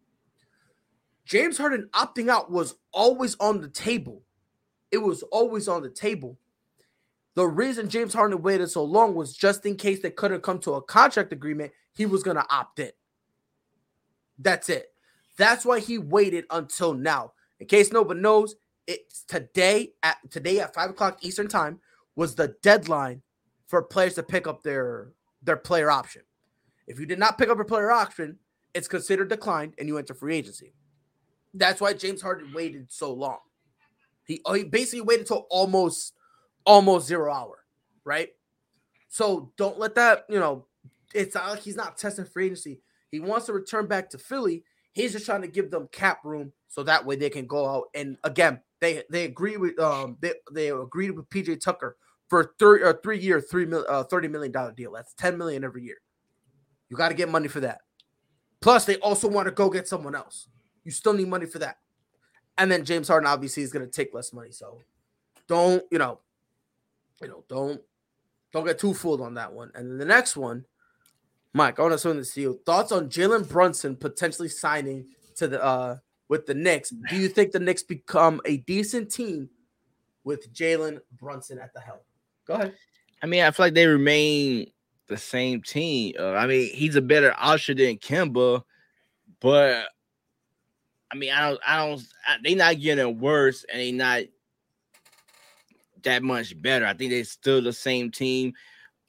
James 1.24 1.58
Harden 1.58 1.88
opting 1.92 2.28
out 2.28 2.50
was 2.50 2.76
always 2.92 3.36
on 3.40 3.60
the 3.60 3.68
table. 3.68 4.22
It 4.90 4.98
was 4.98 5.22
always 5.24 5.68
on 5.68 5.82
the 5.82 5.90
table. 5.90 6.38
The 7.34 7.46
reason 7.46 7.88
James 7.88 8.12
Harden 8.12 8.42
waited 8.42 8.68
so 8.70 8.82
long 8.82 9.14
was 9.14 9.34
just 9.34 9.64
in 9.64 9.76
case 9.76 10.00
they 10.00 10.10
couldn't 10.10 10.42
come 10.42 10.58
to 10.60 10.74
a 10.74 10.82
contract 10.82 11.32
agreement, 11.32 11.72
he 11.92 12.06
was 12.06 12.22
going 12.22 12.36
to 12.36 12.46
opt 12.50 12.80
in. 12.80 12.90
That's 14.38 14.68
it. 14.68 14.86
That's 15.36 15.64
why 15.64 15.80
he 15.80 15.98
waited 15.98 16.44
until 16.50 16.92
now. 16.92 17.32
In 17.60 17.66
case 17.66 17.92
nobody 17.92 18.20
knows, 18.20 18.56
it's 18.86 19.22
today 19.22 19.92
at 20.02 20.18
today 20.30 20.60
at 20.60 20.74
five 20.74 20.90
o'clock 20.90 21.18
Eastern 21.22 21.46
time 21.46 21.78
was 22.16 22.34
the 22.34 22.56
deadline 22.62 23.22
for 23.68 23.82
players 23.82 24.14
to 24.14 24.22
pick 24.22 24.46
up 24.46 24.62
their 24.62 25.12
their 25.42 25.56
player 25.56 25.90
option. 25.90 26.22
If 26.86 26.98
you 26.98 27.06
did 27.06 27.18
not 27.18 27.38
pick 27.38 27.48
up 27.48 27.60
a 27.60 27.64
player 27.64 27.90
option, 27.90 28.38
it's 28.74 28.88
considered 28.88 29.28
declined 29.28 29.74
and 29.78 29.86
you 29.86 29.96
enter 29.98 30.14
free 30.14 30.36
agency. 30.36 30.72
That's 31.54 31.80
why 31.80 31.94
James 31.94 32.22
Harden 32.22 32.52
waited 32.52 32.90
so 32.90 33.12
long. 33.12 33.38
He, 34.24 34.40
oh, 34.44 34.54
he 34.54 34.64
basically 34.64 35.02
waited 35.02 35.22
until 35.22 35.46
almost 35.50 36.14
almost 36.64 37.06
zero 37.06 37.32
hour, 37.32 37.64
right? 38.04 38.30
So 39.08 39.52
don't 39.56 39.78
let 39.78 39.94
that, 39.96 40.24
you 40.28 40.38
know, 40.38 40.66
it's 41.14 41.34
not 41.34 41.50
like 41.50 41.60
he's 41.60 41.76
not 41.76 41.98
testing 41.98 42.24
free 42.24 42.46
agency. 42.46 42.80
He 43.10 43.20
wants 43.20 43.46
to 43.46 43.52
return 43.52 43.86
back 43.86 44.10
to 44.10 44.18
Philly. 44.18 44.64
He's 44.92 45.12
just 45.12 45.26
trying 45.26 45.42
to 45.42 45.48
give 45.48 45.70
them 45.70 45.88
cap 45.92 46.24
room 46.24 46.52
so 46.68 46.82
that 46.84 47.04
way 47.04 47.16
they 47.16 47.30
can 47.30 47.46
go 47.46 47.68
out. 47.68 47.84
And 47.94 48.16
again, 48.24 48.60
they 48.80 49.02
they 49.10 49.24
agree 49.24 49.56
with 49.56 49.78
um 49.78 50.16
they 50.20 50.34
they 50.52 50.70
agreed 50.70 51.10
with 51.10 51.28
PJ 51.28 51.60
Tucker 51.60 51.96
for 52.28 52.54
three 52.58 52.82
or 52.82 52.98
three 53.02 53.18
year 53.18 53.40
three 53.40 53.66
mil 53.66 53.84
uh, 53.88 54.04
thirty 54.04 54.28
million 54.28 54.52
dollar 54.52 54.72
deal. 54.72 54.92
That's 54.92 55.12
ten 55.14 55.36
million 55.36 55.64
every 55.64 55.82
year. 55.82 55.98
You 56.88 56.96
got 56.96 57.08
to 57.08 57.14
get 57.14 57.28
money 57.28 57.48
for 57.48 57.60
that. 57.60 57.80
Plus, 58.60 58.84
they 58.84 58.96
also 58.96 59.28
want 59.28 59.46
to 59.46 59.52
go 59.52 59.70
get 59.70 59.88
someone 59.88 60.14
else. 60.14 60.48
You 60.84 60.90
still 60.90 61.12
need 61.12 61.28
money 61.28 61.46
for 61.46 61.58
that. 61.60 61.78
And 62.58 62.70
then 62.70 62.84
James 62.84 63.08
Harden 63.08 63.28
obviously 63.28 63.62
is 63.62 63.72
going 63.72 63.84
to 63.84 63.90
take 63.90 64.12
less 64.12 64.32
money. 64.32 64.50
So 64.50 64.78
don't 65.46 65.82
you 65.90 65.98
know, 65.98 66.20
you 67.20 67.28
know, 67.28 67.44
don't 67.48 67.80
don't 68.52 68.66
get 68.66 68.78
too 68.78 68.94
fooled 68.94 69.20
on 69.20 69.34
that 69.34 69.52
one. 69.52 69.70
And 69.74 69.90
then 69.90 69.98
the 69.98 70.04
next 70.04 70.36
one, 70.36 70.64
Mike, 71.52 71.78
I 71.78 71.82
want 71.82 71.92
to 71.92 71.98
swing 71.98 72.16
this 72.16 72.34
to 72.34 72.40
you. 72.40 72.60
Thoughts 72.66 72.92
on 72.92 73.08
Jalen 73.08 73.48
Brunson 73.48 73.96
potentially 73.96 74.48
signing 74.48 75.06
to 75.36 75.48
the 75.48 75.62
uh 75.62 75.96
with 76.30 76.46
the 76.46 76.54
Knicks? 76.54 76.90
Do 76.90 77.16
you 77.16 77.28
think 77.28 77.52
the 77.52 77.58
Knicks 77.58 77.82
become 77.82 78.40
a 78.44 78.58
decent 78.58 79.10
team 79.10 79.50
with 80.22 80.52
Jalen 80.54 81.00
Brunson 81.18 81.58
at 81.58 81.74
the 81.74 81.80
helm? 81.80 81.98
Go 82.46 82.54
ahead. 82.54 82.74
I 83.22 83.26
mean, 83.26 83.42
I 83.42 83.50
feel 83.50 83.66
like 83.66 83.74
they 83.74 83.86
remain 83.86 84.70
the 85.08 85.16
same 85.16 85.60
team. 85.60 86.14
Uh, 86.18 86.32
I 86.34 86.46
mean, 86.46 86.72
he's 86.72 86.94
a 86.94 87.02
better 87.02 87.34
option 87.36 87.76
than 87.76 87.98
Kemba, 87.98 88.62
but 89.40 89.86
I 91.12 91.16
mean, 91.16 91.32
I 91.32 91.50
don't, 91.50 91.60
I 91.66 91.86
don't, 91.86 92.02
I, 92.26 92.36
they 92.42 92.54
not 92.54 92.80
getting 92.80 93.18
worse, 93.18 93.64
and 93.70 93.80
they 93.80 93.90
not 93.90 94.22
that 96.04 96.22
much 96.22 96.60
better. 96.60 96.86
I 96.86 96.94
think 96.94 97.10
they're 97.10 97.24
still 97.24 97.62
the 97.62 97.72
same 97.72 98.10
team. 98.10 98.54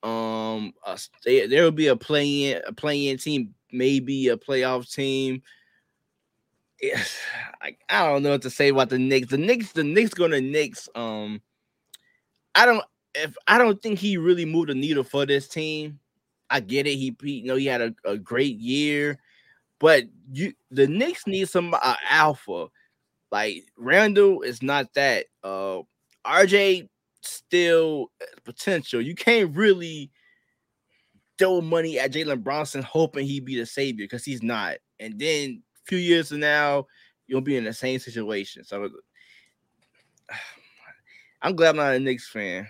Um, 0.03 0.73
uh, 0.85 0.97
there 1.25 1.63
will 1.63 1.71
be 1.71 1.87
a 1.87 1.95
play 1.95 2.51
in, 2.51 2.61
a 2.65 2.73
play 2.73 3.09
in 3.09 3.17
team, 3.17 3.53
maybe 3.71 4.29
a 4.29 4.37
playoff 4.37 4.91
team. 4.91 5.43
Yes, 6.81 7.17
I, 7.61 7.75
I 7.89 8.07
don't 8.07 8.23
know 8.23 8.31
what 8.31 8.41
to 8.43 8.49
say 8.49 8.69
about 8.69 8.89
the 8.89 8.99
Knicks. 8.99 9.29
The 9.29 9.37
Knicks, 9.37 9.71
the 9.71 9.83
Knicks 9.83 10.13
to 10.13 10.41
Knicks. 10.41 10.89
Um, 10.95 11.41
I 12.55 12.65
don't, 12.65 12.83
if 13.13 13.35
I 13.47 13.57
don't 13.57 13.81
think 13.81 13.99
he 13.99 14.17
really 14.17 14.45
moved 14.45 14.69
the 14.69 14.75
needle 14.75 15.03
for 15.03 15.25
this 15.25 15.47
team. 15.47 15.99
I 16.49 16.59
get 16.59 16.85
it. 16.85 16.95
He, 16.95 17.15
he 17.23 17.31
you 17.39 17.45
know, 17.45 17.55
he 17.55 17.65
had 17.65 17.81
a, 17.81 17.95
a 18.03 18.17
great 18.17 18.57
year, 18.57 19.19
but 19.79 20.03
you, 20.33 20.53
the 20.69 20.87
Knicks 20.87 21.25
need 21.25 21.47
some 21.47 21.73
uh, 21.73 21.95
alpha. 22.09 22.67
Like 23.31 23.63
Randle 23.77 24.41
is 24.41 24.61
not 24.61 24.93
that. 24.95 25.27
Uh, 25.43 25.81
RJ 26.25 26.89
still 27.21 28.11
uh, 28.21 28.25
potential. 28.43 29.01
You 29.01 29.15
can't 29.15 29.55
really 29.55 30.11
throw 31.37 31.61
money 31.61 31.99
at 31.99 32.11
Jalen 32.11 32.43
Brunson 32.43 32.83
hoping 32.83 33.25
he 33.25 33.39
be 33.39 33.57
the 33.57 33.65
savior 33.65 34.05
because 34.05 34.23
he's 34.23 34.43
not. 34.43 34.77
And 34.99 35.17
then 35.19 35.63
a 35.75 35.81
few 35.87 35.97
years 35.97 36.29
from 36.29 36.39
now, 36.39 36.87
you'll 37.27 37.41
be 37.41 37.57
in 37.57 37.63
the 37.63 37.73
same 37.73 37.99
situation. 37.99 38.63
So 38.63 38.89
I'm 41.41 41.55
glad 41.55 41.69
I'm 41.69 41.77
not 41.77 41.95
a 41.95 41.99
Knicks 41.99 42.29
fan. 42.29 42.67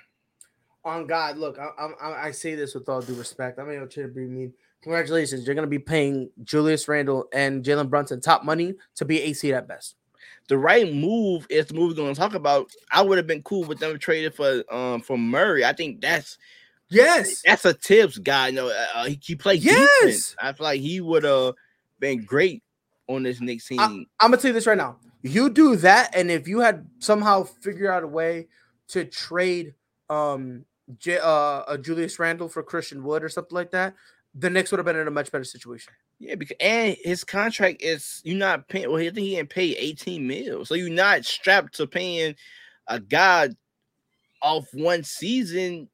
On 0.83 1.05
God, 1.05 1.37
look, 1.37 1.59
I, 1.59 1.89
I, 2.01 2.27
I 2.27 2.31
say 2.31 2.55
this 2.55 2.73
with 2.73 2.89
all 2.89 3.01
due 3.01 3.13
respect. 3.13 3.59
I'm 3.59 3.65
going 3.65 3.87
to 3.87 4.07
be 4.07 4.25
mean. 4.25 4.53
Congratulations, 4.81 5.45
you're 5.45 5.53
going 5.53 5.67
to 5.67 5.69
be 5.69 5.77
paying 5.77 6.31
Julius 6.43 6.87
Randle 6.87 7.25
and 7.31 7.63
Jalen 7.63 7.87
Brunson 7.87 8.19
top 8.19 8.43
money 8.43 8.73
to 8.95 9.05
be 9.05 9.21
AC 9.21 9.53
at 9.53 9.67
best 9.67 9.95
the 10.51 10.57
right 10.57 10.93
move 10.93 11.47
is 11.49 11.67
the 11.67 11.73
move 11.73 11.91
we're 11.91 11.95
going 11.95 12.13
to 12.13 12.19
talk 12.19 12.33
about. 12.33 12.69
I 12.91 13.01
would 13.01 13.17
have 13.17 13.25
been 13.25 13.41
cool 13.41 13.63
with 13.63 13.79
them 13.79 13.97
trading 13.97 14.33
for 14.33 14.65
um 14.69 14.99
for 14.99 15.17
Murray. 15.17 15.63
I 15.63 15.71
think 15.71 16.01
that's 16.01 16.37
yes, 16.89 17.41
that's 17.45 17.63
a 17.63 17.73
tips 17.73 18.17
guy. 18.17 18.49
You 18.49 18.55
know, 18.55 18.67
uh, 18.67 18.85
uh 18.93 19.05
he, 19.05 19.17
he 19.23 19.35
played 19.35 19.63
yes. 19.63 19.89
Defense. 20.01 20.35
I 20.41 20.51
feel 20.51 20.65
like 20.65 20.81
he 20.81 20.99
would 20.99 21.23
have 21.23 21.53
been 22.01 22.25
great 22.25 22.63
on 23.07 23.23
this 23.23 23.39
Knicks 23.39 23.69
team. 23.69 23.79
I, 23.79 23.85
I'm 23.85 24.07
gonna 24.19 24.37
tell 24.37 24.49
you 24.49 24.53
this 24.53 24.67
right 24.67 24.77
now. 24.77 24.97
You 25.21 25.49
do 25.49 25.77
that, 25.77 26.13
and 26.13 26.29
if 26.29 26.49
you 26.49 26.59
had 26.59 26.85
somehow 26.99 27.43
figured 27.43 27.89
out 27.89 28.03
a 28.03 28.07
way 28.07 28.49
to 28.89 29.05
trade 29.05 29.73
um 30.09 30.65
J, 30.99 31.17
uh, 31.17 31.63
a 31.65 31.77
Julius 31.81 32.19
Randle 32.19 32.49
for 32.49 32.61
Christian 32.61 33.05
Wood 33.05 33.23
or 33.23 33.29
something 33.29 33.55
like 33.55 33.71
that, 33.71 33.95
the 34.33 34.49
Knicks 34.49 34.71
would 34.71 34.79
have 34.79 34.85
been 34.85 34.95
in 34.95 35.07
a 35.07 35.11
much 35.11 35.31
better 35.31 35.43
situation. 35.43 35.93
Yeah, 36.19 36.35
because 36.35 36.57
and 36.59 36.95
his 37.03 37.23
contract 37.23 37.81
is 37.81 38.21
you're 38.23 38.37
not 38.37 38.67
paying. 38.67 38.89
Well, 38.89 39.01
I 39.01 39.05
think 39.05 39.17
he 39.17 39.35
didn't 39.35 39.49
pay 39.49 39.75
18 39.75 40.25
mil, 40.25 40.65
so 40.65 40.75
you're 40.75 40.89
not 40.89 41.25
strapped 41.25 41.75
to 41.75 41.87
paying 41.87 42.35
a 42.87 42.99
guy 42.99 43.49
off 44.41 44.67
one 44.73 45.03
season 45.03 45.89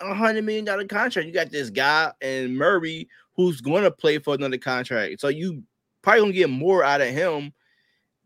a 0.00 0.14
hundred 0.14 0.44
million 0.44 0.64
dollar 0.64 0.84
contract. 0.84 1.26
You 1.26 1.34
got 1.34 1.50
this 1.50 1.70
guy 1.70 2.12
and 2.20 2.56
Murray 2.56 3.08
who's 3.36 3.60
going 3.60 3.84
to 3.84 3.90
play 3.90 4.18
for 4.18 4.34
another 4.34 4.58
contract, 4.58 5.20
so 5.20 5.28
you 5.28 5.62
probably 6.02 6.20
gonna 6.20 6.32
get 6.32 6.50
more 6.50 6.84
out 6.84 7.00
of 7.00 7.08
him 7.08 7.52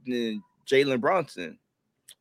than 0.07 0.43
Jalen 0.67 1.01
Brunson, 1.01 1.59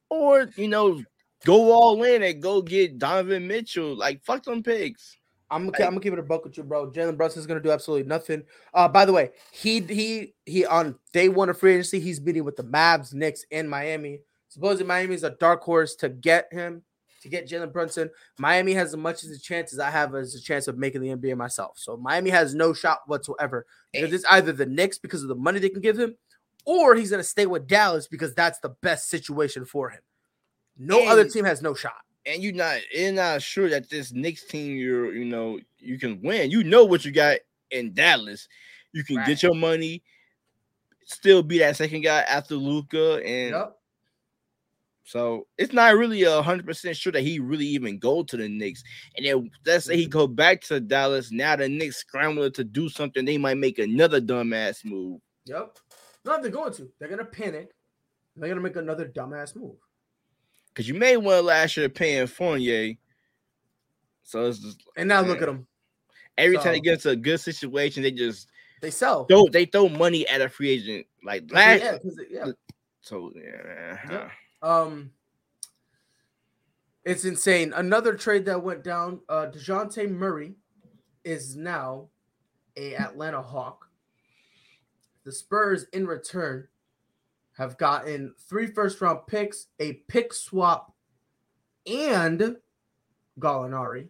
or 0.10 0.50
you 0.56 0.68
know, 0.68 1.02
go 1.46 1.72
all 1.72 2.04
in 2.04 2.24
and 2.24 2.42
go 2.42 2.62
get 2.62 2.98
Donovan 2.98 3.48
Mitchell. 3.48 3.96
Like 3.96 4.24
fuck 4.24 4.44
them 4.44 4.64
pigs. 4.64 5.18
I'm 5.54 5.70
gonna, 5.70 5.86
I'm 5.86 5.92
gonna 5.92 6.02
keep 6.02 6.14
it 6.14 6.20
a 6.20 6.24
buck 6.24 6.44
with 6.44 6.58
you, 6.58 6.64
bro. 6.64 6.90
Jalen 6.90 7.16
Brunson's 7.16 7.46
gonna 7.46 7.60
do 7.60 7.72
absolutely 7.72 8.08
nothing. 8.08 8.44
Uh, 8.74 8.88
by 8.88 9.06
the 9.06 9.14
way, 9.14 9.32
he 9.52 9.82
he 9.82 10.34
he 10.46 10.66
on 10.66 10.96
day 11.14 11.30
one 11.30 11.50
of 11.50 11.60
free 11.60 11.74
agency, 11.74 12.00
he's 12.00 12.20
meeting 12.20 12.44
with 12.44 12.56
the 12.56 12.64
Mavs, 12.64 13.14
Knicks, 13.14 13.46
and 13.52 13.70
Miami. 13.70 14.22
Supposedly 14.50 14.86
Miami 14.86 15.16
is 15.16 15.24
a 15.24 15.32
dark 15.32 15.62
horse 15.62 15.96
to 15.98 16.10
get 16.10 16.48
him 16.52 16.82
to 17.22 17.30
get 17.30 17.48
Jalen 17.48 17.72
Brunson. 17.72 18.10
Miami 18.40 18.74
has 18.74 18.90
as 18.90 18.98
much 18.98 19.24
as 19.24 19.30
a 19.30 19.40
chance 19.40 19.74
as 19.74 19.80
I 19.80 19.92
have 19.92 20.16
as 20.16 20.36
a 20.36 20.42
chance 20.42 20.68
of 20.68 20.78
making 20.78 21.02
the 21.02 21.10
NBA 21.10 21.38
myself. 21.38 21.78
So 21.78 21.98
Miami 21.98 22.32
has 22.32 22.56
no 22.56 22.74
shot 22.74 23.00
whatsoever 23.06 23.66
because 23.92 24.12
it's 24.12 24.26
either 24.30 24.52
the 24.54 24.66
Knicks 24.66 24.98
because 24.98 25.22
of 25.22 25.30
the 25.30 25.36
money 25.36 25.60
they 25.60 25.70
can 25.70 25.82
give 25.82 26.00
him, 26.00 26.16
or 26.66 26.96
he's 26.96 27.12
gonna 27.12 27.24
stay 27.24 27.46
with 27.46 27.68
Dallas 27.68 28.08
because 28.08 28.34
that's 28.34 28.60
the 28.60 28.70
best 28.70 29.08
situation 29.08 29.66
for 29.66 29.92
him. 29.92 30.02
No 30.78 31.00
and, 31.00 31.10
other 31.10 31.30
team 31.30 31.46
has 31.46 31.62
no 31.62 31.76
shot 31.76 32.02
and 32.26 32.42
you're 32.42 32.54
not 32.54 32.80
you're 32.94 33.12
not 33.12 33.42
sure 33.42 33.70
that 33.70 33.90
this 33.90 34.12
Knicks 34.12 34.46
team 34.46 34.76
you're 34.76 35.14
you 35.14 35.26
know 35.26 35.60
you 35.80 36.00
can 36.00 36.22
win. 36.22 36.52
You 36.52 36.64
know 36.64 36.86
what 36.86 37.06
you 37.06 37.12
got 37.12 37.38
in 37.72 37.94
Dallas. 37.94 38.48
You 38.94 39.04
can 39.04 39.18
right. 39.18 39.28
get 39.28 39.44
your 39.44 39.56
money, 39.56 40.04
still 41.06 41.44
be 41.44 41.60
that 41.60 41.76
second 41.76 42.02
guy 42.02 42.22
after 42.22 42.56
Luka, 42.56 43.16
and 43.26 43.52
yep. 43.52 43.76
so 45.04 45.48
it's 45.58 45.74
not 45.74 45.96
really 45.96 46.24
a 46.24 46.42
hundred 46.42 46.66
percent 46.66 46.96
sure 46.96 47.12
that 47.12 47.22
he 47.22 47.40
really 47.40 47.66
even 47.66 47.98
go 47.98 48.24
to 48.24 48.38
the 48.38 48.48
Knicks. 48.48 48.84
And 49.18 49.26
then 49.26 49.52
let's 49.66 49.86
say 49.86 49.98
he 49.98 50.04
mm-hmm. 50.04 50.12
go 50.12 50.28
back 50.28 50.62
to 50.62 50.80
Dallas. 50.80 51.32
Now 51.32 51.56
the 51.56 51.68
Knicks 51.68 51.98
scrambling 51.98 52.52
to 52.54 52.64
do 52.64 52.88
something, 52.88 53.26
they 53.26 53.38
might 53.38 53.58
make 53.58 53.80
another 53.80 54.22
dumbass 54.22 54.86
move. 54.86 55.20
Yep. 55.46 55.78
No, 56.26 56.42
they're 56.42 56.52
going 56.52 56.74
to. 56.74 56.90
They're 57.00 57.10
gonna 57.10 57.26
panic. 57.26 57.72
They're 58.36 58.50
gonna 58.50 58.62
make 58.62 58.78
another 58.78 59.08
dumbass 59.08 59.56
move 59.56 59.76
because 60.74 60.88
you 60.88 60.96
made 60.96 61.18
one 61.18 61.46
last 61.46 61.78
year 61.78 61.88
paying 61.90 62.26
Fournier. 62.28 62.96
So 64.24 64.48
it's 64.48 64.60
just, 64.60 64.84
and 64.98 65.08
now 65.08 65.22
man. 65.22 65.30
look 65.30 65.42
at 65.42 65.46
them. 65.46 65.68
Every 66.38 66.56
so, 66.58 66.64
time 66.64 66.74
they 66.74 66.80
get 66.80 66.94
into 66.94 67.10
a 67.10 67.16
good 67.16 67.40
situation, 67.40 68.02
they 68.02 68.12
just 68.12 68.48
they 68.82 68.90
sell. 68.90 69.26
Throw, 69.26 69.48
they 69.48 69.66
throw 69.66 69.88
money 69.88 70.28
at 70.28 70.42
a 70.42 70.50
free 70.50 70.70
agent 70.70 71.06
like 71.24 71.52
last. 71.52 71.84
Yeah, 71.84 71.98
yeah. 72.30 72.52
So 73.02 73.32
yeah. 73.36 73.98
yeah. 74.10 74.30
Um, 74.62 75.12
it's 77.04 77.26
insane. 77.26 77.74
Another 77.74 78.14
trade 78.16 78.46
that 78.46 78.64
went 78.64 78.84
down. 78.84 79.20
Uh, 79.30 79.48
Dejounte 79.54 80.10
Murray 80.10 80.56
is 81.24 81.56
now 81.56 82.08
a 82.76 82.96
Atlanta 82.96 83.42
Hawk. 83.42 83.86
The 85.26 85.32
Spurs, 85.32 85.86
in 85.94 86.06
return, 86.06 86.68
have 87.54 87.78
gotten 87.78 88.34
three 88.50 88.68
first 88.68 89.00
round 89.02 89.28
picks, 89.28 89.68
a 89.80 89.94
pick 90.08 90.34
swap, 90.34 90.94
and 91.86 92.58
Gallinari. 93.40 94.08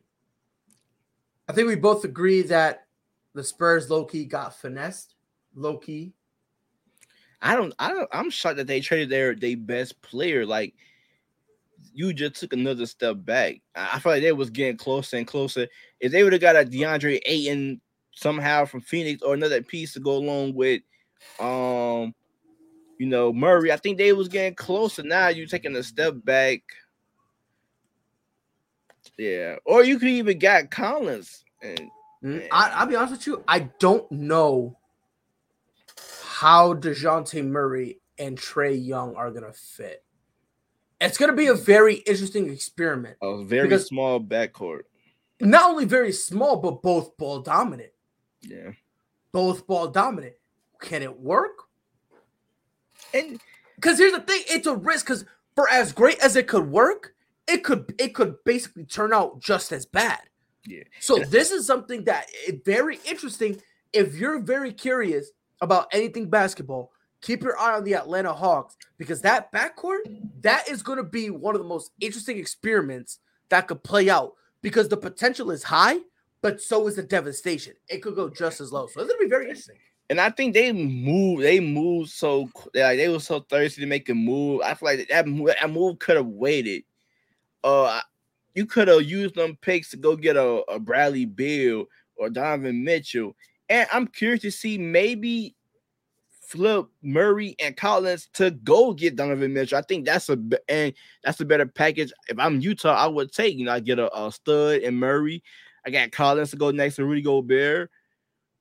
I 1.47 1.53
think 1.53 1.67
we 1.67 1.75
both 1.75 2.05
agree 2.05 2.41
that 2.43 2.85
the 3.33 3.43
Spurs 3.43 3.89
low 3.89 4.05
key 4.05 4.25
got 4.25 4.55
finessed. 4.55 5.15
Low 5.55 5.77
key. 5.77 6.13
I 7.41 7.55
don't. 7.55 7.73
I 7.77 7.89
don't. 7.89 8.09
I'm 8.13 8.29
shocked 8.29 8.57
that 8.57 8.67
they 8.67 8.79
traded 8.79 9.09
their 9.09 9.35
their 9.35 9.57
best 9.57 10.01
player. 10.01 10.45
Like 10.45 10.73
you 11.93 12.13
just 12.13 12.35
took 12.35 12.53
another 12.53 12.85
step 12.85 13.17
back. 13.19 13.61
I 13.75 13.99
feel 13.99 14.13
like 14.13 14.21
they 14.21 14.31
was 14.31 14.49
getting 14.49 14.77
closer 14.77 15.17
and 15.17 15.27
closer. 15.27 15.67
If 15.99 16.11
they 16.11 16.23
would 16.23 16.33
have 16.33 16.41
got 16.41 16.55
a 16.55 16.63
DeAndre 16.63 17.19
Ayton 17.25 17.81
somehow 18.11 18.65
from 18.65 18.81
Phoenix 18.81 19.21
or 19.21 19.33
another 19.33 19.61
piece 19.61 19.93
to 19.93 19.99
go 19.99 20.13
along 20.13 20.53
with, 20.53 20.81
um, 21.39 22.15
you 23.03 23.09
know 23.09 23.33
Murray, 23.33 23.69
I 23.69 23.75
think 23.75 23.97
they 23.97 24.13
was 24.13 24.29
getting 24.29 24.55
closer. 24.55 25.03
Now 25.03 25.27
you 25.27 25.45
taking 25.45 25.75
a 25.75 25.83
step 25.83 26.13
back. 26.23 26.61
Yeah, 29.17 29.57
or 29.65 29.83
you 29.83 29.99
could 29.99 30.07
even 30.07 30.39
got 30.39 30.71
Collins. 30.71 31.43
And 31.61 31.81
mm, 32.23 32.47
I, 32.49 32.69
I'll 32.69 32.85
be 32.85 32.95
honest 32.95 33.11
with 33.11 33.27
you, 33.27 33.43
I 33.45 33.69
don't 33.79 34.09
know 34.09 34.77
how 36.31 36.75
Dejounte 36.75 37.45
Murray 37.45 37.99
and 38.17 38.37
Trae 38.37 38.81
Young 38.81 39.17
are 39.17 39.31
gonna 39.31 39.51
fit. 39.51 40.05
It's 41.01 41.17
gonna 41.17 41.33
be 41.33 41.47
a 41.47 41.55
very 41.55 41.95
interesting 41.95 42.49
experiment. 42.49 43.17
A 43.21 43.43
very 43.43 43.77
small 43.79 44.21
backcourt. 44.21 44.83
Not 45.41 45.71
only 45.71 45.83
very 45.83 46.13
small, 46.13 46.55
but 46.55 46.81
both 46.81 47.17
ball 47.17 47.41
dominant. 47.41 47.91
Yeah. 48.39 48.71
Both 49.33 49.67
ball 49.67 49.89
dominant. 49.89 50.35
Can 50.79 51.01
it 51.03 51.19
work? 51.19 51.63
And 53.13 53.39
because 53.75 53.97
here's 53.97 54.13
the 54.13 54.21
thing, 54.21 54.43
it's 54.47 54.67
a 54.67 54.75
risk. 54.75 55.05
Because 55.05 55.25
for 55.55 55.69
as 55.69 55.91
great 55.91 56.19
as 56.19 56.35
it 56.35 56.47
could 56.47 56.69
work, 56.69 57.13
it 57.47 57.63
could 57.63 57.93
it 57.97 58.13
could 58.13 58.35
basically 58.43 58.85
turn 58.85 59.13
out 59.13 59.39
just 59.39 59.71
as 59.71 59.85
bad. 59.85 60.21
Yeah. 60.65 60.83
So 60.99 61.19
this 61.19 61.51
is 61.51 61.67
something 61.67 62.05
that 62.05 62.27
is 62.47 62.61
very 62.63 62.99
interesting. 63.05 63.61
If 63.91 64.15
you're 64.15 64.39
very 64.39 64.71
curious 64.71 65.31
about 65.61 65.87
anything 65.91 66.29
basketball, 66.29 66.91
keep 67.21 67.43
your 67.43 67.57
eye 67.59 67.75
on 67.75 67.83
the 67.83 67.95
Atlanta 67.95 68.33
Hawks 68.33 68.77
because 68.97 69.21
that 69.21 69.51
backcourt 69.51 69.99
that 70.41 70.69
is 70.69 70.81
going 70.81 70.97
to 70.97 71.03
be 71.03 71.29
one 71.29 71.55
of 71.55 71.61
the 71.61 71.67
most 71.67 71.91
interesting 71.99 72.37
experiments 72.37 73.19
that 73.49 73.67
could 73.67 73.83
play 73.83 74.09
out 74.09 74.33
because 74.61 74.87
the 74.87 74.97
potential 74.97 75.51
is 75.51 75.63
high, 75.63 75.97
but 76.41 76.61
so 76.61 76.87
is 76.87 76.95
the 76.95 77.03
devastation. 77.03 77.73
It 77.89 78.01
could 78.01 78.15
go 78.15 78.29
just 78.29 78.61
as 78.61 78.71
low. 78.71 78.87
So 78.87 79.01
it's 79.01 79.09
going 79.09 79.19
to 79.19 79.25
be 79.25 79.29
very 79.29 79.49
interesting. 79.49 79.77
And 80.09 80.19
I 80.19 80.29
think 80.29 80.53
they 80.53 80.71
moved. 80.71 81.43
They 81.43 81.59
moved 81.59 82.11
so 82.11 82.49
like 82.75 82.97
they 82.97 83.09
were 83.09 83.19
so 83.19 83.39
thirsty 83.39 83.81
to 83.81 83.87
make 83.87 84.09
a 84.09 84.13
move. 84.13 84.61
I 84.61 84.73
feel 84.73 84.89
like 84.89 85.07
that 85.07 85.27
move, 85.27 85.51
that 85.59 85.69
move 85.69 85.99
could 85.99 86.17
have 86.17 86.27
waited. 86.27 86.83
Uh, 87.63 88.01
you 88.53 88.65
could 88.65 88.87
have 88.87 89.03
used 89.03 89.35
them 89.35 89.57
picks 89.61 89.89
to 89.91 89.97
go 89.97 90.15
get 90.15 90.35
a, 90.35 90.63
a 90.69 90.79
Bradley 90.79 91.25
Beal 91.25 91.85
or 92.15 92.29
Donovan 92.29 92.83
Mitchell. 92.83 93.35
And 93.69 93.87
I'm 93.91 94.07
curious 94.07 94.41
to 94.41 94.51
see 94.51 94.77
maybe 94.77 95.55
flip 96.27 96.85
Murray 97.01 97.55
and 97.59 97.75
Collins 97.75 98.29
to 98.33 98.51
go 98.51 98.93
get 98.93 99.15
Donovan 99.15 99.53
Mitchell. 99.53 99.79
I 99.79 99.81
think 99.81 100.05
that's 100.05 100.29
a 100.29 100.37
and 100.67 100.93
that's 101.23 101.39
a 101.39 101.45
better 101.45 101.65
package. 101.65 102.11
If 102.27 102.37
I'm 102.37 102.61
Utah, 102.61 102.93
I 102.93 103.07
would 103.07 103.31
take 103.31 103.57
you 103.57 103.65
know 103.65 103.73
I 103.73 103.79
get 103.79 103.99
a, 103.99 104.15
a 104.15 104.31
stud 104.31 104.81
and 104.81 104.99
Murray. 104.99 105.41
I 105.85 105.89
got 105.89 106.11
Collins 106.11 106.51
to 106.51 106.57
go 106.57 106.71
next 106.71 106.97
to 106.97 107.05
Rudy 107.05 107.21
Gobert. 107.21 107.89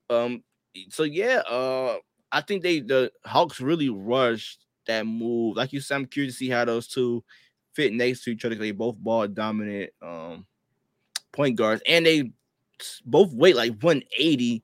Um, 0.09 0.43
so 0.89 1.03
yeah, 1.05 1.43
uh, 1.49 1.97
I 2.31 2.41
think 2.41 2.63
they 2.63 2.81
the 2.81 3.13
Hawks 3.25 3.61
really 3.61 3.91
rushed 3.91 4.65
that 4.87 5.07
move. 5.07 5.57
Like 5.57 5.73
you 5.73 5.81
said, 5.81 5.97
I'm 5.97 6.07
curious 6.07 6.35
to 6.35 6.39
see 6.39 6.49
how 6.49 6.65
those 6.65 6.89
two 6.89 7.25
fit 7.75 7.93
next 7.93 8.25
to 8.25 8.31
each 8.31 8.45
other. 8.45 8.55
They 8.55 8.73
both 8.73 8.97
ball 8.97 9.29
dominant 9.29 9.91
um 10.01 10.47
point 11.33 11.57
guards, 11.57 11.83
and 11.87 12.07
they 12.07 12.33
both 13.05 13.33
weight 13.33 13.57
like 13.57 13.73
180. 13.83 14.63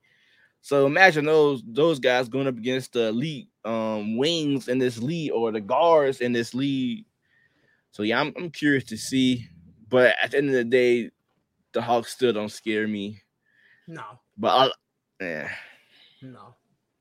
So 0.60 0.86
imagine 0.86 1.24
those 1.24 1.62
those 1.66 1.98
guys 1.98 2.28
going 2.28 2.46
up 2.46 2.56
against 2.56 2.92
the 2.92 3.08
elite 3.08 3.48
um 3.64 4.16
wings 4.16 4.68
in 4.68 4.78
this 4.78 4.98
league 4.98 5.32
or 5.32 5.52
the 5.52 5.60
guards 5.60 6.20
in 6.20 6.32
this 6.32 6.54
league. 6.54 7.04
So 7.92 8.02
yeah, 8.02 8.20
I'm, 8.20 8.32
I'm 8.36 8.50
curious 8.50 8.84
to 8.84 8.96
see. 8.96 9.48
But 9.88 10.14
at 10.22 10.32
the 10.32 10.38
end 10.38 10.48
of 10.48 10.54
the 10.54 10.64
day, 10.64 11.10
the 11.72 11.80
Hawks 11.80 12.12
still 12.12 12.32
don't 12.32 12.50
scare 12.50 12.86
me. 12.86 13.22
No. 13.86 14.02
But 14.36 14.48
I 14.48 15.24
yeah. 15.24 15.50
No, 16.22 16.54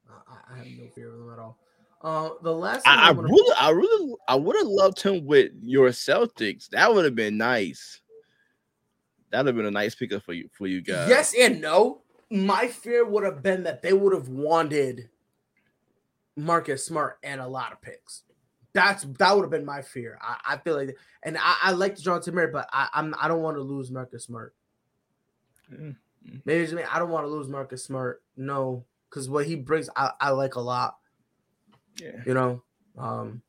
I, 0.10 0.54
I 0.54 0.58
have 0.58 0.68
no 0.68 0.88
fear 0.94 1.12
of 1.12 1.20
them 1.20 1.34
at 1.34 1.40
all. 1.40 1.58
Uh, 2.02 2.30
the 2.44 2.54
last 2.54 2.88
I, 2.88 3.10
I 3.10 3.12
really, 3.12 3.56
I 3.60 3.72
really, 3.72 4.16
I 4.28 4.36
would 4.36 4.56
have 4.56 4.68
loved 4.68 5.02
him 5.02 5.26
with 5.26 5.52
your 5.62 5.90
Celtics. 5.90 6.70
That 6.70 6.94
would 6.94 7.06
have 7.06 7.16
been 7.16 7.38
nice. 7.38 8.02
That 9.32 9.40
would 9.40 9.48
have 9.48 9.56
been 9.56 9.66
a 9.66 9.72
nice 9.72 9.96
pickup 9.96 10.24
for 10.24 10.34
you, 10.34 10.50
for 10.54 10.68
you 10.68 10.82
guys. 10.82 11.10
Yes 11.10 11.34
and 11.38 11.60
no. 11.60 12.02
My 12.30 12.68
fear 12.68 13.06
would 13.06 13.24
have 13.24 13.42
been 13.42 13.64
that 13.64 13.82
they 13.82 13.94
would 13.94 14.14
have 14.14 14.30
wanted 14.30 15.10
Marcus 16.36 16.86
Smart 16.86 17.18
and 17.24 17.42
a 17.42 17.48
lot 17.48 17.72
of 17.72 17.82
picks. 17.82 18.24
That's 18.74 19.04
that 19.18 19.36
would 19.36 19.42
have 19.42 19.50
been 19.50 19.66
my 19.66 19.82
fear. 19.82 20.20
I, 20.22 20.54
I 20.54 20.58
feel 20.58 20.76
like, 20.76 20.96
and 21.24 21.38
I, 21.38 21.56
I 21.64 21.72
like 21.72 21.96
Dejounte 21.96 22.32
Murray, 22.32 22.52
but 22.52 22.70
I, 22.72 22.90
I'm 22.94 23.16
I 23.20 23.28
don't 23.28 23.42
want 23.42 23.58
to 23.58 23.62
lose 23.62 23.90
Marcus 23.90 24.26
Smart. 24.26 24.54
Mm-hmm. 25.74 26.38
Maybe 26.46 26.84
I 26.84 27.00
don't 27.00 27.10
want 27.10 27.26
to 27.26 27.32
lose 27.32 27.48
Marcus 27.48 27.84
Smart. 27.84 28.22
No, 28.36 28.86
because 29.18 29.30
what 29.32 29.48
he 29.48 29.56
brings, 29.56 29.90
I, 29.96 30.12
I 30.22 30.30
like 30.30 30.56
a 30.56 30.62
lot. 30.62 30.98
Yeah. 32.00 32.22
You 32.24 32.36
know, 32.36 32.64
um, 33.00 33.42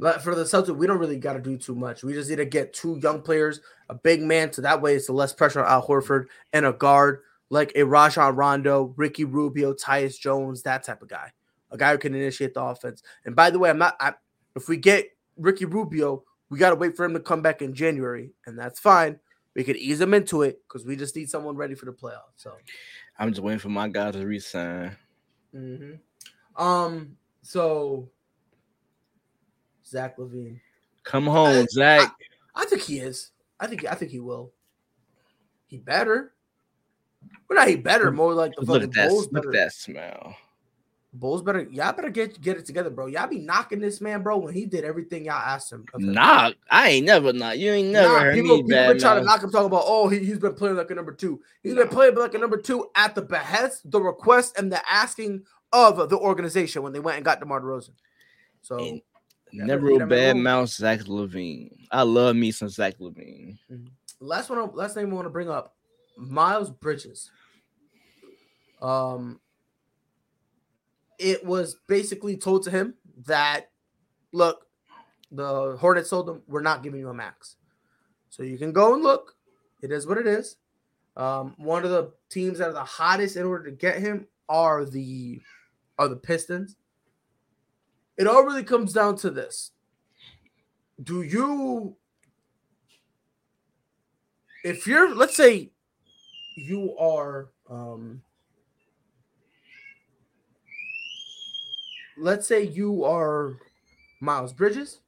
but 0.00 0.20
for 0.20 0.34
the 0.34 0.42
Celtics, 0.42 0.76
we 0.76 0.88
don't 0.88 0.98
really 0.98 1.16
got 1.16 1.34
to 1.34 1.40
do 1.40 1.56
too 1.56 1.76
much. 1.76 2.02
We 2.02 2.12
just 2.12 2.28
need 2.28 2.36
to 2.36 2.44
get 2.44 2.72
two 2.72 2.98
young 3.00 3.22
players, 3.22 3.60
a 3.88 3.94
big 3.94 4.20
man, 4.20 4.52
so 4.52 4.62
that 4.62 4.82
way 4.82 4.96
it's 4.96 5.06
the 5.06 5.12
less 5.12 5.32
pressure 5.32 5.64
on 5.64 5.70
Al 5.70 5.86
Horford, 5.86 6.26
and 6.52 6.66
a 6.66 6.72
guard 6.72 7.20
like 7.50 7.70
a 7.76 7.84
Rajon 7.84 8.34
Rondo, 8.34 8.92
Ricky 8.96 9.24
Rubio, 9.24 9.74
Tyus 9.74 10.18
Jones, 10.18 10.62
that 10.62 10.82
type 10.82 11.02
of 11.02 11.08
guy, 11.08 11.30
a 11.70 11.76
guy 11.76 11.92
who 11.92 11.98
can 11.98 12.14
initiate 12.14 12.54
the 12.54 12.62
offense. 12.62 13.04
And 13.24 13.36
by 13.36 13.50
the 13.50 13.60
way, 13.60 13.70
I'm 13.70 13.78
not. 13.78 13.94
I, 14.00 14.14
if 14.56 14.68
we 14.68 14.76
get 14.76 15.06
Ricky 15.36 15.66
Rubio, 15.66 16.24
we 16.48 16.58
got 16.58 16.70
to 16.70 16.76
wait 16.76 16.96
for 16.96 17.04
him 17.04 17.14
to 17.14 17.20
come 17.20 17.42
back 17.42 17.62
in 17.62 17.74
January, 17.74 18.32
and 18.46 18.58
that's 18.58 18.80
fine. 18.80 19.20
We 19.54 19.64
could 19.64 19.76
ease 19.76 20.00
him 20.00 20.14
into 20.14 20.42
it 20.42 20.60
because 20.66 20.84
we 20.84 20.96
just 20.96 21.14
need 21.14 21.28
someone 21.28 21.56
ready 21.56 21.74
for 21.74 21.86
the 21.86 21.92
playoffs. 21.92 22.34
So 22.36 22.54
I'm 23.20 23.30
just 23.32 23.42
waiting 23.42 23.58
for 23.58 23.68
my 23.68 23.86
guy 23.86 24.10
to 24.10 24.26
resign. 24.26 24.96
Mm-hmm. 25.54 26.62
Um. 26.62 27.16
So 27.42 28.08
Zach 29.86 30.16
LaVine, 30.16 30.58
come 31.04 31.26
home, 31.26 31.48
I, 31.48 31.66
Zach. 31.68 32.14
I, 32.54 32.62
I, 32.62 32.64
think 32.64 32.80
he 32.82 32.98
is. 32.98 33.30
I 33.60 33.66
think. 33.66 33.84
I 33.84 33.94
think 33.94 34.10
he 34.10 34.20
will. 34.20 34.52
He 35.66 35.76
better. 35.76 36.32
Well, 37.46 37.58
not 37.58 37.68
he 37.68 37.76
better. 37.76 38.10
More 38.10 38.32
like 38.32 38.52
the 38.56 38.64
look 38.64 38.82
at 38.82 38.92
that. 38.92 39.12
Look 39.30 39.46
at 39.46 39.52
that 39.52 39.74
smell. 39.74 40.34
Bulls 41.12 41.42
better, 41.42 41.62
y'all 41.72 41.92
better 41.92 42.08
get 42.08 42.40
get 42.40 42.56
it 42.56 42.64
together, 42.64 42.88
bro. 42.88 43.06
Y'all 43.06 43.26
be 43.26 43.40
knocking 43.40 43.80
this 43.80 44.00
man, 44.00 44.22
bro, 44.22 44.38
when 44.38 44.54
he 44.54 44.64
did 44.64 44.84
everything 44.84 45.24
y'all 45.24 45.34
asked 45.34 45.72
him. 45.72 45.84
Knock? 45.96 46.54
I 46.70 46.90
ain't 46.90 47.06
never 47.06 47.32
knock. 47.32 47.56
You 47.56 47.72
ain't 47.72 47.88
never 47.88 48.12
nah, 48.12 48.20
heard 48.20 48.34
people, 48.36 48.56
me 48.58 48.62
people 48.62 48.70
bad. 48.70 48.86
People 48.86 49.00
trying 49.00 49.18
to 49.18 49.24
knock 49.24 49.42
him, 49.42 49.50
talking 49.50 49.66
about, 49.66 49.82
oh, 49.86 50.08
he, 50.08 50.24
has 50.26 50.38
been 50.38 50.54
playing 50.54 50.76
like 50.76 50.90
a 50.92 50.94
number 50.94 51.12
two. 51.12 51.40
He's 51.64 51.74
no. 51.74 51.82
been 51.82 51.88
playing 51.88 52.14
like 52.14 52.34
a 52.34 52.38
number 52.38 52.58
two 52.58 52.90
at 52.94 53.16
the 53.16 53.22
behest, 53.22 53.90
the 53.90 54.00
request, 54.00 54.56
and 54.56 54.70
the 54.70 54.80
asking 54.88 55.42
of 55.72 56.08
the 56.08 56.16
organization 56.16 56.84
when 56.84 56.92
they 56.92 57.00
went 57.00 57.16
and 57.16 57.24
got 57.24 57.40
DeMar 57.40 57.60
DeRozan. 57.60 57.90
So 58.62 58.78
and 58.78 59.02
never 59.52 59.90
a 59.90 60.06
bad 60.06 60.36
mouth, 60.36 60.68
Zach 60.68 61.00
LaVine. 61.00 61.88
I 61.90 62.02
love 62.02 62.36
me 62.36 62.52
some 62.52 62.68
Zach 62.68 62.98
LaVine. 62.98 63.58
Mm-hmm. 63.70 63.86
Last 64.20 64.48
one, 64.48 64.70
last 64.74 64.96
name 64.96 65.10
I 65.10 65.14
want 65.14 65.26
to 65.26 65.30
bring 65.30 65.50
up, 65.50 65.74
Miles 66.16 66.70
Bridges. 66.70 67.30
Um, 68.80 69.40
it 71.20 71.44
was 71.44 71.76
basically 71.86 72.36
told 72.36 72.64
to 72.64 72.70
him 72.70 72.94
that, 73.26 73.70
look, 74.32 74.66
the 75.30 75.76
Hornets 75.78 76.10
told 76.10 76.28
him, 76.28 76.42
we're 76.48 76.62
not 76.62 76.82
giving 76.82 76.98
you 76.98 77.10
a 77.10 77.14
max. 77.14 77.56
So 78.30 78.42
you 78.42 78.56
can 78.56 78.72
go 78.72 78.94
and 78.94 79.02
look. 79.02 79.36
It 79.82 79.92
is 79.92 80.06
what 80.06 80.18
it 80.18 80.26
is. 80.26 80.56
Um, 81.16 81.54
one 81.58 81.84
of 81.84 81.90
the 81.90 82.12
teams 82.30 82.58
that 82.58 82.68
are 82.68 82.72
the 82.72 82.84
hottest 82.84 83.36
in 83.36 83.44
order 83.44 83.70
to 83.70 83.76
get 83.76 83.98
him 83.98 84.26
are 84.48 84.84
the 84.84 85.40
are 85.98 86.08
the 86.08 86.16
Pistons. 86.16 86.76
It 88.16 88.26
all 88.26 88.42
really 88.42 88.64
comes 88.64 88.92
down 88.92 89.16
to 89.16 89.30
this. 89.30 89.72
Do 91.02 91.22
you 91.22 91.96
if 94.64 94.86
you're 94.86 95.14
let's 95.14 95.36
say 95.36 95.72
you 96.56 96.96
are 96.98 97.48
um 97.68 98.22
let's 102.20 102.46
say 102.46 102.62
you 102.62 103.04
are 103.04 103.56
Miles 104.20 104.52
Bridges. 104.52 104.98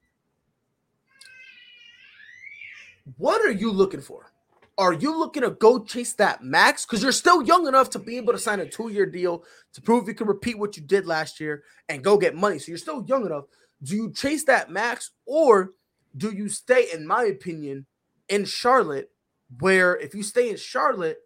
What 3.19 3.43
are 3.43 3.51
you 3.53 3.71
looking 3.71 4.01
for? 4.01 4.31
Are 4.79 4.93
you 4.93 5.17
looking 5.19 5.43
to 5.43 5.51
go 5.51 5.85
chase 5.85 6.15
that 6.15 6.43
max? 6.43 6.87
Because 6.87 7.03
you're 7.03 7.13
still 7.13 7.43
young 7.43 7.67
enough 7.67 7.91
to 7.91 7.99
be 7.99 8.17
able 8.17 8.33
to 8.33 8.39
sign 8.39 8.61
a 8.61 8.67
two 8.67 8.89
year 8.89 9.07
deal 9.07 9.45
to 9.75 9.83
prove 9.83 10.09
you 10.09 10.15
can 10.15 10.27
repeat 10.27 10.59
what 10.59 10.77
you 10.77 10.83
did 10.83 11.07
last 11.07 11.39
year 11.39 11.63
and 11.89 12.03
go 12.03 12.17
get 12.17 12.35
money. 12.35 12.59
So 12.59 12.69
you're 12.69 12.79
still 12.79 13.05
young 13.07 13.27
enough. 13.27 13.45
do 13.83 13.95
you 13.95 14.13
chase 14.13 14.45
that 14.45 14.71
max 14.71 15.11
or 15.27 15.73
do 16.17 16.33
you 16.33 16.49
stay, 16.49 16.87
in 16.93 17.07
my 17.07 17.25
opinion, 17.25 17.87
in 18.29 18.45
Charlotte, 18.45 19.11
where 19.59 19.97
if 19.97 20.15
you 20.15 20.23
stay 20.23 20.49
in 20.51 20.57
Charlotte, 20.57 21.19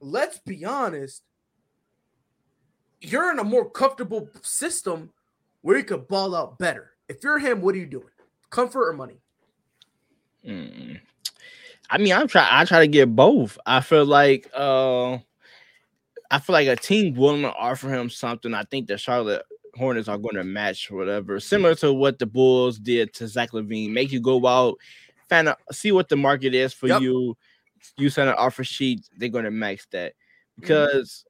let's 0.00 0.38
be 0.38 0.64
honest, 0.64 1.22
you're 3.00 3.30
in 3.30 3.38
a 3.38 3.44
more 3.44 3.68
comfortable 3.68 4.28
system 4.42 5.10
where 5.62 5.76
you 5.78 5.84
could 5.84 6.08
ball 6.08 6.34
out 6.34 6.58
better. 6.58 6.92
If 7.08 7.22
you're 7.22 7.38
him, 7.38 7.60
what 7.60 7.74
are 7.74 7.78
you 7.78 7.86
doing? 7.86 8.08
Comfort 8.50 8.88
or 8.88 8.92
money? 8.92 9.18
Mm. 10.46 11.00
I 11.90 11.98
mean, 11.98 12.12
I'm 12.12 12.28
trying. 12.28 12.48
I 12.50 12.64
try 12.64 12.80
to 12.80 12.88
get 12.88 13.14
both. 13.14 13.58
I 13.66 13.80
feel 13.80 14.04
like, 14.04 14.50
uh, 14.54 15.14
I 16.30 16.38
feel 16.40 16.54
like 16.54 16.68
a 16.68 16.76
team 16.76 17.14
willing 17.14 17.42
to 17.42 17.52
offer 17.52 17.88
him 17.92 18.10
something. 18.10 18.54
I 18.54 18.64
think 18.64 18.88
the 18.88 18.98
Charlotte 18.98 19.44
Hornets 19.76 20.08
are 20.08 20.18
going 20.18 20.34
to 20.36 20.44
match 20.44 20.90
whatever, 20.90 21.38
similar 21.38 21.74
to 21.76 21.92
what 21.92 22.18
the 22.18 22.26
Bulls 22.26 22.78
did 22.78 23.12
to 23.14 23.28
Zach 23.28 23.52
LaVine. 23.52 23.92
Make 23.92 24.10
you 24.10 24.20
go 24.20 24.44
out, 24.46 24.76
find 25.28 25.48
out, 25.48 25.58
see 25.70 25.92
what 25.92 26.08
the 26.08 26.16
market 26.16 26.54
is 26.54 26.72
for 26.72 26.88
Yep. 26.88 27.02
you. 27.02 27.36
You 27.96 28.10
send 28.10 28.28
an 28.28 28.34
offer 28.36 28.64
sheet, 28.64 29.08
they're 29.16 29.28
going 29.28 29.44
to 29.44 29.50
max 29.50 29.86
that 29.92 30.14
Mm-hmm. 30.58 30.62
because 30.62 31.24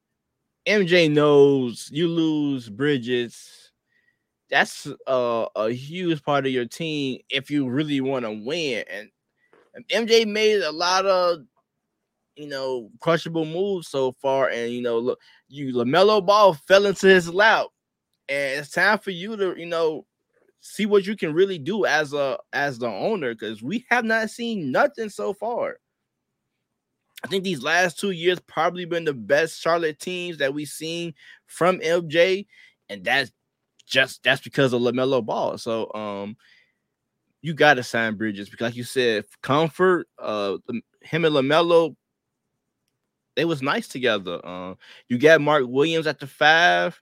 MJ 0.66 1.10
knows 1.10 1.88
you 1.92 2.08
lose 2.08 2.68
Bridges. 2.68 3.72
That's 4.50 4.86
a, 5.06 5.46
a 5.56 5.70
huge 5.70 6.22
part 6.22 6.46
of 6.46 6.52
your 6.52 6.66
team 6.66 7.20
if 7.30 7.50
you 7.50 7.68
really 7.68 8.00
want 8.00 8.24
to 8.24 8.32
win. 8.32 8.84
And 8.92 9.10
MJ 9.88 10.26
made 10.26 10.62
a 10.62 10.72
lot 10.72 11.06
of 11.06 11.40
you 12.36 12.48
know 12.48 12.90
crushable 13.00 13.44
moves 13.44 13.88
so 13.88 14.12
far, 14.20 14.48
and 14.50 14.72
you 14.72 14.82
know 14.82 14.98
look, 14.98 15.20
you 15.48 15.72
LaMelo 15.72 16.24
Ball 16.24 16.54
fell 16.54 16.86
into 16.86 17.06
his 17.06 17.32
lap, 17.32 17.66
and 18.28 18.60
it's 18.60 18.70
time 18.70 18.98
for 18.98 19.10
you 19.10 19.36
to 19.36 19.54
you 19.58 19.66
know 19.66 20.06
see 20.60 20.86
what 20.86 21.06
you 21.06 21.16
can 21.16 21.32
really 21.32 21.58
do 21.58 21.84
as 21.86 22.12
a 22.12 22.38
as 22.52 22.78
the 22.78 22.88
owner 22.88 23.34
because 23.34 23.62
we 23.62 23.86
have 23.90 24.04
not 24.04 24.30
seen 24.30 24.72
nothing 24.72 25.08
so 25.08 25.32
far. 25.32 25.78
I 27.24 27.28
think 27.28 27.44
these 27.44 27.62
last 27.62 27.98
two 27.98 28.10
years 28.12 28.38
probably 28.40 28.84
been 28.84 29.04
the 29.04 29.14
best 29.14 29.60
Charlotte 29.60 29.98
teams 29.98 30.38
that 30.38 30.54
we've 30.54 30.68
seen 30.68 31.14
from 31.46 31.80
MJ, 31.80 32.46
and 32.88 33.04
that's 33.04 33.32
just 33.86 34.22
that's 34.22 34.42
because 34.42 34.72
of 34.72 34.82
LaMelo 34.82 35.24
Ball. 35.24 35.58
So 35.58 35.92
um 35.94 36.36
you 37.42 37.54
gotta 37.54 37.82
sign 37.82 38.16
Bridges 38.16 38.48
because 38.48 38.66
like 38.66 38.76
you 38.76 38.84
said, 38.84 39.24
comfort, 39.42 40.08
uh 40.18 40.58
him 41.02 41.24
and 41.24 41.34
LaMelo, 41.34 41.94
they 43.36 43.44
was 43.44 43.62
nice 43.62 43.86
together. 43.88 44.40
Uh, 44.44 44.74
you 45.08 45.18
got 45.18 45.40
Mark 45.40 45.64
Williams 45.66 46.06
at 46.06 46.18
the 46.18 46.26
five. 46.26 47.00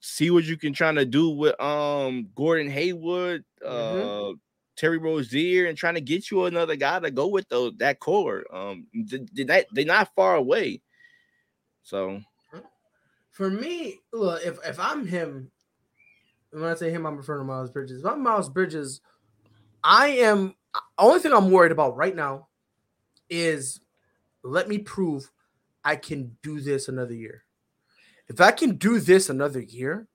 See 0.00 0.30
what 0.30 0.44
you 0.44 0.56
can 0.56 0.72
try 0.72 0.92
to 0.92 1.04
do 1.04 1.30
with 1.30 1.60
um 1.60 2.28
Gordon 2.34 2.70
Hayward, 2.70 3.44
uh 3.64 3.68
Mhm. 3.94 4.38
Terry 4.76 4.98
Rozier, 4.98 5.66
and 5.66 5.76
trying 5.76 5.94
to 5.94 6.00
get 6.00 6.30
you 6.30 6.44
another 6.44 6.76
guy 6.76 6.98
to 7.00 7.10
go 7.10 7.26
with 7.26 7.48
those 7.48 7.72
that 7.78 8.00
core. 8.00 8.44
Um, 8.52 8.86
th- 8.92 9.28
th- 9.34 9.46
that 9.48 9.66
they're 9.72 9.84
not 9.84 10.14
far 10.14 10.36
away. 10.36 10.80
So 11.82 12.20
For 13.30 13.50
me, 13.50 14.00
look, 14.12 14.42
if 14.44 14.58
if 14.64 14.78
I'm 14.78 15.06
him, 15.06 15.50
when 16.50 16.64
I 16.64 16.74
say 16.74 16.90
him, 16.90 17.06
I'm 17.06 17.16
referring 17.16 17.40
to 17.40 17.44
Miles 17.44 17.70
Bridges. 17.70 18.00
If 18.00 18.06
I'm 18.06 18.22
Miles 18.22 18.48
Bridges, 18.48 19.00
I 19.82 20.08
am 20.08 20.54
only 20.98 21.20
thing 21.20 21.32
I'm 21.32 21.50
worried 21.50 21.72
about 21.72 21.96
right 21.96 22.14
now 22.14 22.48
is 23.28 23.80
let 24.42 24.68
me 24.68 24.78
prove 24.78 25.30
I 25.84 25.96
can 25.96 26.36
do 26.42 26.60
this 26.60 26.88
another 26.88 27.14
year. 27.14 27.44
If 28.28 28.40
I 28.40 28.52
can 28.52 28.76
do 28.76 29.00
this 29.00 29.28
another 29.28 29.60
year, 29.60 30.06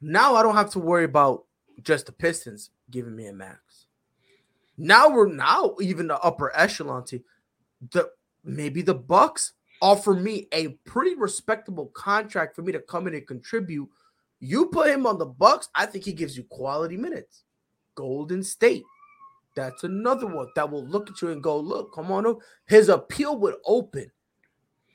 now 0.00 0.36
I 0.36 0.42
don't 0.42 0.56
have 0.56 0.70
to 0.70 0.78
worry 0.78 1.04
about 1.04 1.44
just 1.82 2.06
the 2.06 2.12
Pistons 2.12 2.70
giving 2.90 3.16
me 3.16 3.26
a 3.26 3.32
max. 3.32 3.86
Now 4.76 5.10
we're 5.10 5.28
now 5.28 5.76
even 5.80 6.06
the 6.06 6.18
upper 6.20 6.54
echelon 6.56 7.04
team. 7.04 7.22
The 7.92 8.10
maybe 8.44 8.82
the 8.82 8.94
Bucks 8.94 9.52
offer 9.82 10.14
me 10.14 10.46
a 10.52 10.68
pretty 10.84 11.14
respectable 11.14 11.86
contract 11.88 12.54
for 12.54 12.62
me 12.62 12.72
to 12.72 12.80
come 12.80 13.06
in 13.06 13.14
and 13.14 13.26
contribute. 13.26 13.88
You 14.40 14.66
put 14.66 14.88
him 14.88 15.06
on 15.06 15.18
the 15.18 15.26
Bucks, 15.26 15.68
I 15.74 15.86
think 15.86 16.04
he 16.04 16.12
gives 16.12 16.36
you 16.36 16.44
quality 16.44 16.96
minutes. 16.96 17.44
Golden 17.94 18.42
State. 18.42 18.84
That's 19.56 19.84
another 19.84 20.26
one 20.26 20.48
that 20.54 20.70
will 20.70 20.86
look 20.86 21.10
at 21.10 21.20
you 21.20 21.30
and 21.30 21.42
go, 21.42 21.58
look, 21.58 21.94
come 21.94 22.10
on 22.12 22.26
up. 22.26 22.38
His 22.66 22.88
appeal 22.88 23.36
would 23.38 23.56
open. 23.66 24.10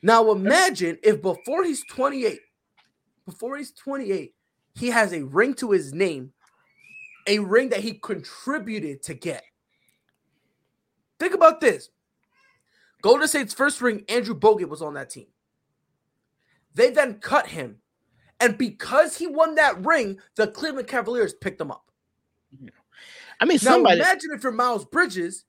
Now 0.02 0.32
imagine 0.32 0.98
if 1.04 1.22
before 1.22 1.64
he's 1.64 1.84
28, 1.92 2.40
before 3.26 3.58
he's 3.58 3.72
28, 3.72 4.34
he 4.76 4.88
has 4.88 5.14
a 5.14 5.24
ring 5.24 5.54
to 5.56 5.72
his 5.72 5.94
name, 5.94 6.32
a 7.28 7.40
ring 7.40 7.70
that 7.70 7.80
he 7.82 7.94
contributed 7.94 9.04
to 9.04 9.14
get. 9.14 9.44
Think 11.20 11.34
about 11.34 11.62
this. 11.62 11.90
Golden 13.02 13.28
State's 13.28 13.54
first 13.54 13.82
ring, 13.82 14.04
Andrew 14.10 14.38
Bogut 14.38 14.70
was 14.70 14.82
on 14.82 14.96
that 14.96 15.10
team. 15.10 15.28
They 16.74 16.90
then 16.90 17.16
cut 17.16 17.48
him. 17.48 17.78
And 18.40 18.58
because 18.58 19.18
he 19.18 19.28
won 19.28 19.56
that 19.56 19.84
ring, 19.86 20.20
the 20.36 20.48
Cleveland 20.48 20.88
Cavaliers 20.88 21.34
picked 21.34 21.62
him 21.62 21.72
up. 21.72 21.90
I 23.40 23.46
mean, 23.46 23.60
Now 23.64 23.72
somebody. 23.72 24.00
imagine 24.00 24.32
if 24.34 24.44
you're 24.44 24.52
Miles 24.52 24.86
Bridges 24.86 25.46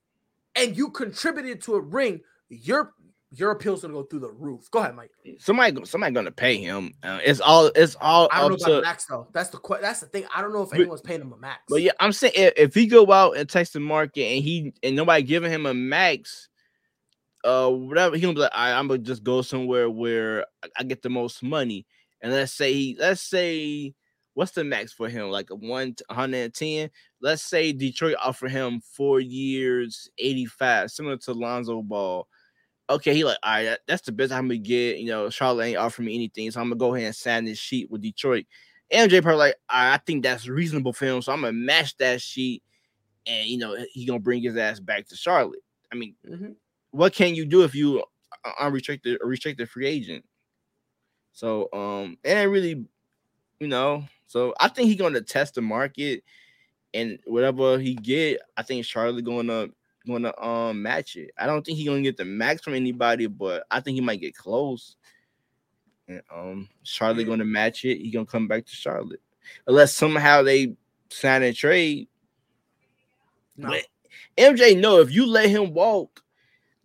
and 0.55 0.75
you 0.77 0.89
contributed 0.89 1.61
to 1.63 1.75
a 1.75 1.81
ring, 1.81 2.21
your 2.49 2.93
your 3.31 3.51
appeal's 3.51 3.81
gonna 3.81 3.93
go 3.93 4.03
through 4.03 4.21
the 4.21 4.31
roof. 4.31 4.69
Go 4.71 4.79
ahead, 4.79 4.95
Mike. 4.95 5.11
somebody 5.39 5.83
somebody 5.85 6.13
gonna 6.13 6.31
pay 6.31 6.57
him. 6.57 6.93
Uh, 7.03 7.19
it's 7.23 7.41
all 7.41 7.69
it's 7.75 7.95
all 7.99 8.29
I 8.31 8.39
don't 8.39 8.51
know 8.51 8.55
about 8.55 8.75
to. 8.77 8.81
max 8.81 9.05
though. 9.05 9.27
That's 9.33 9.49
the 9.49 9.59
that's 9.81 9.99
the 9.99 10.05
thing. 10.07 10.25
I 10.33 10.41
don't 10.41 10.53
know 10.53 10.61
if 10.61 10.69
But- 10.69 10.79
anyone's 10.79 11.01
paying 11.01 11.21
him 11.21 11.33
a 11.33 11.37
max. 11.37 11.63
But 11.67 11.81
yeah, 11.81 11.91
I'm 11.99 12.13
saying 12.13 12.33
if, 12.35 12.53
if 12.55 12.73
he 12.73 12.87
go 12.87 13.11
out 13.11 13.35
and 13.37 13.49
text 13.49 13.73
the 13.73 13.79
market 13.81 14.23
and 14.23 14.43
he 14.43 14.73
and 14.81 14.95
nobody 14.95 15.23
giving 15.23 15.51
him 15.51 15.65
a 15.65 15.73
max, 15.73 16.47
uh, 17.43 17.69
whatever 17.69 18.15
he 18.15 18.21
gonna 18.21 18.33
be 18.33 18.39
like, 18.41 18.51
"All 18.55 18.61
right, 18.63 18.73
I'm 18.79 18.87
gonna 18.87 18.99
just 18.99 19.23
go 19.23 19.41
somewhere 19.41 19.89
where 19.89 20.45
I, 20.63 20.69
I 20.79 20.83
get 20.83 21.01
the 21.01 21.09
most 21.09 21.43
money. 21.43 21.85
And 22.21 22.31
let's 22.33 22.53
say 22.53 22.73
he, 22.73 22.95
let's 22.99 23.21
say 23.21 23.93
what's 24.35 24.51
the 24.51 24.63
max 24.63 24.93
for 24.93 25.09
him? 25.09 25.29
Like 25.29 25.49
a 25.49 25.55
one 25.55 25.95
hundred 26.09 26.37
and 26.37 26.53
ten. 26.53 26.89
Let's 27.21 27.43
say 27.43 27.73
Detroit 27.73 28.15
offer 28.23 28.47
him 28.47 28.79
four 28.81 29.19
years, 29.19 30.09
eighty 30.17 30.45
five, 30.45 30.91
similar 30.91 31.17
to 31.17 31.33
Lonzo 31.33 31.81
Ball. 31.81 32.27
Okay, 32.89 33.13
he 33.13 33.23
like, 33.25 33.37
all 33.43 33.51
right, 33.53 33.63
that- 33.65 33.81
that's 33.87 34.01
the 34.03 34.11
best 34.13 34.31
I'm 34.31 34.47
gonna 34.47 34.57
get. 34.59 34.97
You 34.99 35.07
know, 35.07 35.29
Charlotte 35.29 35.65
ain't 35.65 35.77
offering 35.77 36.05
me 36.07 36.15
anything, 36.15 36.49
so 36.51 36.61
I'm 36.61 36.67
gonna 36.67 36.77
go 36.77 36.95
ahead 36.95 37.07
and 37.07 37.15
sign 37.15 37.45
this 37.45 37.59
sheet 37.59 37.89
with 37.91 38.01
Detroit. 38.01 38.45
MJ 38.91 39.21
probably 39.21 39.39
like, 39.39 39.55
all 39.69 39.79
right, 39.81 39.93
I 39.95 39.97
think 39.97 40.23
that's 40.23 40.47
reasonable 40.47 40.93
for 40.93 41.05
him, 41.05 41.21
so 41.21 41.33
I'm 41.33 41.41
gonna 41.41 41.51
match 41.53 41.97
that 41.97 42.21
sheet, 42.21 42.63
and 43.25 43.47
you 43.49 43.57
know, 43.57 43.75
he 43.91 44.05
gonna 44.05 44.19
bring 44.19 44.41
his 44.43 44.57
ass 44.57 44.79
back 44.79 45.07
to 45.09 45.15
Charlotte. 45.17 45.63
I 45.91 45.95
mean, 45.95 46.15
Mhm. 46.25 46.55
what 46.91 47.13
can 47.13 47.35
you 47.35 47.45
do 47.45 47.63
if 47.63 47.75
you 47.75 48.03
unrestricted, 48.59 49.19
a 49.21 49.25
restricted 49.25 49.69
free 49.69 49.87
agent? 49.87 50.25
So, 51.33 51.69
um, 51.73 52.17
it 52.23 52.29
ain't 52.31 52.51
really, 52.51 52.85
you 53.59 53.67
know. 53.67 54.05
So 54.27 54.53
I 54.59 54.69
think 54.69 54.87
he's 54.89 54.97
gonna 54.97 55.21
test 55.21 55.55
the 55.55 55.61
market, 55.61 56.23
and 56.93 57.19
whatever 57.25 57.79
he 57.79 57.95
get, 57.95 58.41
I 58.57 58.63
think 58.63 58.85
Charlotte 58.85 59.25
gonna 59.25 59.69
gonna 60.07 60.33
um 60.39 60.81
match 60.81 61.15
it. 61.15 61.31
I 61.37 61.45
don't 61.45 61.65
think 61.65 61.77
he's 61.77 61.87
gonna 61.87 62.01
get 62.01 62.17
the 62.17 62.25
max 62.25 62.61
from 62.61 62.73
anybody, 62.73 63.27
but 63.27 63.65
I 63.69 63.79
think 63.79 63.95
he 63.95 64.01
might 64.01 64.21
get 64.21 64.35
close. 64.35 64.95
And 66.07 66.21
um, 66.33 66.69
Charlotte 66.83 67.25
gonna 67.25 67.45
match 67.45 67.85
it. 67.85 67.99
He 67.99 68.11
gonna 68.11 68.25
come 68.25 68.47
back 68.47 68.65
to 68.65 68.75
Charlotte, 68.75 69.21
unless 69.67 69.93
somehow 69.93 70.41
they 70.41 70.75
sign 71.09 71.43
a 71.43 71.53
trade. 71.53 72.07
No. 73.57 73.69
But 73.69 73.85
MJ, 74.37 74.79
no, 74.79 74.99
if 74.99 75.11
you 75.11 75.25
let 75.25 75.49
him 75.49 75.73
walk, 75.73 76.21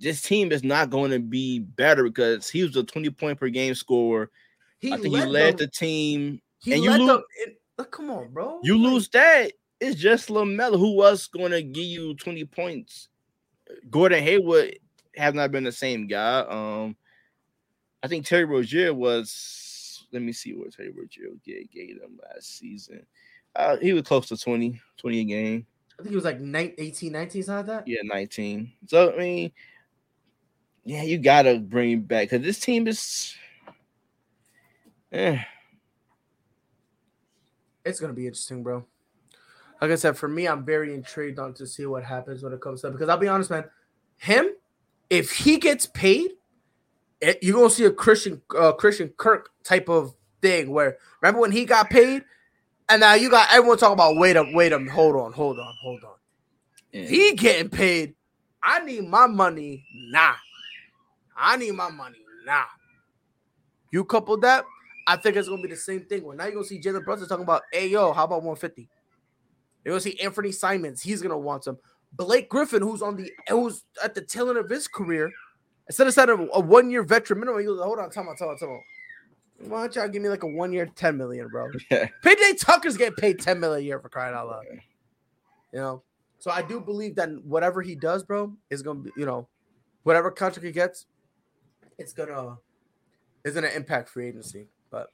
this 0.00 0.22
team 0.22 0.52
is 0.52 0.64
not 0.64 0.90
going 0.90 1.10
to 1.12 1.20
be 1.20 1.60
better 1.60 2.04
because 2.04 2.50
he 2.50 2.62
was 2.62 2.76
a 2.76 2.82
20 2.82 3.10
point 3.10 3.38
per 3.38 3.48
game 3.48 3.74
scorer. 3.74 4.30
he 4.80 4.92
I 4.92 4.96
think 4.96 5.14
he 5.14 5.24
led 5.24 5.58
the 5.58 5.68
team. 5.68 6.40
he 6.62 6.72
and 6.72 6.82
you 6.82 6.90
led 6.90 7.00
lose- 7.00 7.22
in- 7.46 7.56
look, 7.78 7.92
come 7.92 8.10
on, 8.10 8.28
bro. 8.32 8.60
You 8.62 8.76
lose 8.76 9.08
that, 9.10 9.52
it's 9.80 10.00
just 10.00 10.28
LaMelo 10.28 10.78
who 10.78 10.96
was 10.96 11.26
going 11.28 11.52
to 11.52 11.62
give 11.62 11.84
you 11.84 12.14
20 12.14 12.44
points. 12.46 13.08
Gordon 13.90 14.22
Hayward 14.22 14.78
have 15.16 15.34
not 15.34 15.50
been 15.50 15.64
the 15.64 15.72
same 15.72 16.06
guy. 16.06 16.40
Um, 16.40 16.96
I 18.02 18.08
think 18.08 18.26
Terry 18.26 18.44
Rozier 18.44 18.94
was. 18.94 20.06
Let 20.12 20.22
me 20.22 20.32
see 20.32 20.52
what 20.52 20.72
Terry 20.72 20.90
Rozier 20.90 21.28
gave, 21.44 21.70
gave 21.70 22.00
them 22.00 22.18
last 22.22 22.58
season. 22.58 23.06
Uh, 23.56 23.76
he 23.78 23.92
was 23.92 24.02
close 24.02 24.28
to 24.28 24.36
20, 24.36 24.80
20 24.98 25.20
a 25.20 25.24
game. 25.24 25.66
I 25.98 26.02
think 26.02 26.10
he 26.10 26.16
was 26.16 26.24
like 26.24 26.40
19, 26.40 26.74
18, 26.78 27.12
19, 27.12 27.42
something 27.42 27.56
like 27.56 27.84
that. 27.84 27.88
Yeah, 27.88 28.00
19. 28.04 28.72
So 28.86 29.14
I 29.14 29.18
mean, 29.18 29.52
yeah, 30.84 31.02
you 31.02 31.18
gotta 31.18 31.58
bring 31.58 31.90
him 31.92 32.02
back 32.02 32.30
because 32.30 32.44
this 32.44 32.58
team 32.58 32.86
is 32.88 33.34
eh. 35.12 35.38
It's 37.84 38.00
gonna 38.00 38.12
be 38.12 38.26
interesting, 38.26 38.62
bro. 38.62 38.84
Like 39.82 39.90
I 39.90 39.96
said, 39.96 40.16
for 40.16 40.28
me, 40.28 40.46
I'm 40.46 40.64
very 40.64 40.94
intrigued 40.94 41.40
on 41.40 41.54
to 41.54 41.66
see 41.66 41.86
what 41.86 42.04
happens 42.04 42.44
when 42.44 42.52
it 42.52 42.60
comes 42.60 42.82
to 42.82 42.90
because 42.92 43.08
I'll 43.08 43.16
be 43.16 43.26
honest, 43.26 43.50
man. 43.50 43.64
Him, 44.16 44.50
if 45.10 45.32
he 45.32 45.58
gets 45.58 45.86
paid, 45.86 46.30
it, 47.20 47.40
you're 47.42 47.56
gonna 47.56 47.68
see 47.68 47.86
a 47.86 47.90
Christian 47.90 48.40
uh, 48.56 48.70
Christian 48.74 49.12
Kirk 49.16 49.50
type 49.64 49.88
of 49.88 50.14
thing. 50.40 50.70
Where 50.70 50.98
remember 51.20 51.40
when 51.40 51.50
he 51.50 51.64
got 51.64 51.90
paid, 51.90 52.22
And 52.88 53.00
now 53.00 53.14
you 53.14 53.28
got 53.28 53.52
everyone 53.52 53.76
talking 53.76 53.94
about 53.94 54.18
wait 54.18 54.36
up, 54.36 54.46
wait 54.52 54.72
up, 54.72 54.86
hold 54.86 55.16
on, 55.16 55.32
hold 55.32 55.58
on, 55.58 55.74
hold 55.82 56.04
on. 56.04 56.14
Yeah. 56.92 57.06
He 57.06 57.34
getting 57.34 57.68
paid. 57.68 58.14
I 58.62 58.84
need 58.84 59.08
my 59.08 59.26
money 59.26 59.84
now. 60.12 60.36
I 61.36 61.56
need 61.56 61.72
my 61.72 61.90
money 61.90 62.18
now. 62.46 62.66
You 63.90 64.04
couple 64.04 64.36
that, 64.38 64.64
I 65.08 65.16
think 65.16 65.34
it's 65.34 65.48
gonna 65.48 65.60
be 65.60 65.68
the 65.68 65.76
same 65.76 66.04
thing. 66.04 66.22
When 66.22 66.36
now 66.36 66.44
you're 66.44 66.54
gonna 66.54 66.66
see 66.66 66.80
Jalen 66.80 67.04
Brunson 67.04 67.26
talking 67.26 67.42
about, 67.42 67.62
hey 67.72 67.88
yo, 67.88 68.12
how 68.12 68.24
about 68.24 68.44
150? 68.44 68.88
You're 69.84 69.92
gonna 69.92 70.00
see 70.00 70.18
Anthony 70.20 70.52
Simons, 70.52 71.02
he's 71.02 71.22
gonna 71.22 71.38
want 71.38 71.64
some. 71.64 71.78
Blake 72.14 72.50
Griffin, 72.50 72.82
who's 72.82 73.00
on 73.00 73.16
the 73.16 73.30
who's 73.48 73.84
at 74.02 74.14
the 74.14 74.20
tail 74.20 74.50
end 74.50 74.58
of 74.58 74.68
his 74.68 74.86
career, 74.86 75.30
instead 75.88 76.06
of 76.06 76.14
setting 76.14 76.48
a 76.52 76.60
one 76.60 76.90
year 76.90 77.02
veteran 77.02 77.40
minimum, 77.40 77.60
he 77.60 77.66
goes, 77.66 77.80
hold 77.80 77.98
on, 77.98 78.10
time 78.10 78.28
out, 78.28 78.38
time 78.38 78.50
out, 78.50 78.60
time. 78.60 78.80
Why 79.68 79.80
don't 79.82 79.94
y'all 79.94 80.08
give 80.08 80.22
me 80.22 80.28
like 80.28 80.42
a 80.42 80.46
one 80.46 80.72
year 80.72 80.86
10 80.86 81.16
million, 81.16 81.48
bro? 81.48 81.68
Yeah. 81.90 82.08
PJ 82.24 82.60
Tucker's 82.60 82.96
getting 82.96 83.14
paid 83.14 83.38
10 83.38 83.60
million 83.60 83.80
a 83.80 83.84
year 83.84 84.00
for 84.00 84.08
crying 84.08 84.34
out 84.34 84.48
loud. 84.48 84.64
You 85.72 85.78
know, 85.78 86.02
so 86.38 86.50
I 86.50 86.62
do 86.62 86.80
believe 86.80 87.14
that 87.16 87.30
whatever 87.44 87.82
he 87.82 87.94
does, 87.94 88.24
bro, 88.24 88.52
is 88.68 88.82
gonna 88.82 89.00
be, 89.00 89.10
you 89.16 89.24
know, 89.24 89.48
whatever 90.02 90.30
contract 90.30 90.66
he 90.66 90.72
gets, 90.72 91.06
it's 91.98 92.12
gonna 92.12 92.58
is 93.44 93.54
gonna 93.54 93.68
impact 93.68 94.08
free 94.08 94.28
agency. 94.28 94.66
But 94.90 95.08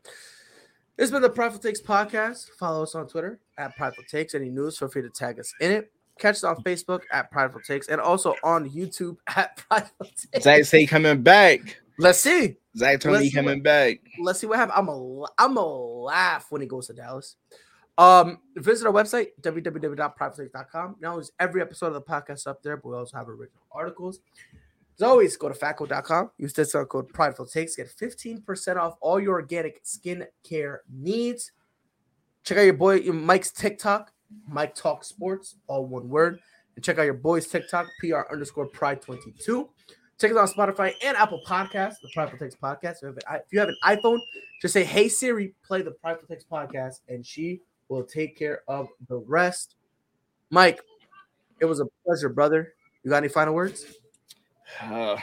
this 0.98 1.04
has 1.04 1.10
been 1.12 1.22
the 1.22 1.30
Prideful 1.30 1.60
Takes 1.60 1.80
podcast. 1.80 2.50
Follow 2.58 2.82
us 2.82 2.96
on 2.96 3.06
Twitter 3.06 3.38
at 3.56 3.76
Prideful 3.76 4.02
Takes. 4.10 4.34
Any 4.34 4.50
news, 4.50 4.76
feel 4.76 4.88
free 4.88 5.02
to 5.02 5.10
tag 5.10 5.38
us 5.38 5.54
in 5.60 5.70
it. 5.70 5.92
Catch 6.18 6.36
us 6.36 6.44
on 6.44 6.56
Facebook 6.64 7.02
at 7.12 7.30
Prideful 7.30 7.60
Takes 7.60 7.86
and 7.86 8.00
also 8.00 8.34
on 8.42 8.68
YouTube 8.68 9.16
at 9.36 9.56
Prideful 9.56 10.06
Takes. 10.32 10.42
Zach 10.44 10.64
say 10.64 10.86
coming 10.86 11.22
back. 11.22 11.80
Let's 12.00 12.18
see. 12.18 12.56
Zach 12.76 13.04
Let's 13.04 13.32
coming 13.32 13.58
what- 13.58 13.62
back. 13.62 14.00
Let's 14.20 14.40
see 14.40 14.48
what 14.48 14.58
happens. 14.58 14.74
I'm 14.76 14.88
a 14.88 15.24
I'm 15.38 15.56
a 15.56 15.64
laugh 15.64 16.46
when 16.50 16.60
he 16.60 16.66
goes 16.66 16.88
to 16.88 16.92
Dallas. 16.94 17.36
Um, 17.96 18.38
visit 18.56 18.86
our 18.86 18.92
website 18.92 19.28
www.pridefultakes.com. 19.40 20.96
Not 21.00 21.10
only 21.10 21.22
is 21.22 21.32
every 21.38 21.60
episode 21.60 21.88
of 21.88 21.94
the 21.94 22.02
podcast 22.02 22.46
up 22.46 22.62
there, 22.62 22.76
but 22.76 22.88
we 22.88 22.96
also 22.96 23.16
have 23.16 23.28
original 23.28 23.62
articles. 23.72 24.20
As 24.98 25.04
always, 25.04 25.36
go 25.36 25.48
to 25.48 25.54
fatco.com. 25.54 26.30
Use 26.38 26.52
discount 26.52 26.88
code 26.88 27.08
Prideful 27.12 27.46
Takes. 27.46 27.76
Get 27.76 27.88
15% 27.88 28.76
off 28.76 28.96
all 29.00 29.20
your 29.20 29.34
organic 29.34 29.80
skin 29.84 30.26
care 30.42 30.82
needs. 30.92 31.52
Check 32.42 32.58
out 32.58 32.62
your 32.62 32.72
boy 32.72 32.94
your 32.96 33.14
Mike's 33.14 33.52
TikTok, 33.52 34.12
Mike 34.48 34.74
Talk 34.74 35.04
Sports, 35.04 35.56
all 35.68 35.86
one 35.86 36.08
word. 36.08 36.40
And 36.74 36.84
check 36.84 36.98
out 36.98 37.02
your 37.02 37.14
boy's 37.14 37.46
TikTok, 37.46 37.86
PR 38.00 38.22
underscore 38.32 38.66
Pride 38.66 39.00
22. 39.00 39.68
Check 40.20 40.32
us 40.32 40.36
out 40.36 40.48
on 40.48 40.74
Spotify 40.74 40.94
and 41.04 41.16
Apple 41.16 41.42
Podcasts, 41.46 42.00
the 42.02 42.08
Prideful 42.12 42.38
Takes 42.40 42.56
podcast. 42.56 42.96
If 42.96 43.02
you, 43.02 43.14
if 43.30 43.52
you 43.52 43.60
have 43.60 43.68
an 43.68 43.76
iPhone, 43.84 44.18
just 44.60 44.74
say, 44.74 44.82
"Hey 44.82 45.08
Siri, 45.08 45.54
play 45.64 45.82
the 45.82 45.92
Prideful 45.92 46.26
Takes 46.26 46.44
podcast," 46.44 47.02
and 47.08 47.24
she 47.24 47.60
will 47.88 48.02
take 48.02 48.36
care 48.36 48.62
of 48.66 48.88
the 49.08 49.18
rest. 49.18 49.76
Mike, 50.50 50.80
it 51.60 51.66
was 51.66 51.78
a 51.78 51.86
pleasure, 52.04 52.28
brother. 52.28 52.74
You 53.04 53.10
got 53.10 53.18
any 53.18 53.28
final 53.28 53.54
words? 53.54 53.84
Uh, 54.80 55.16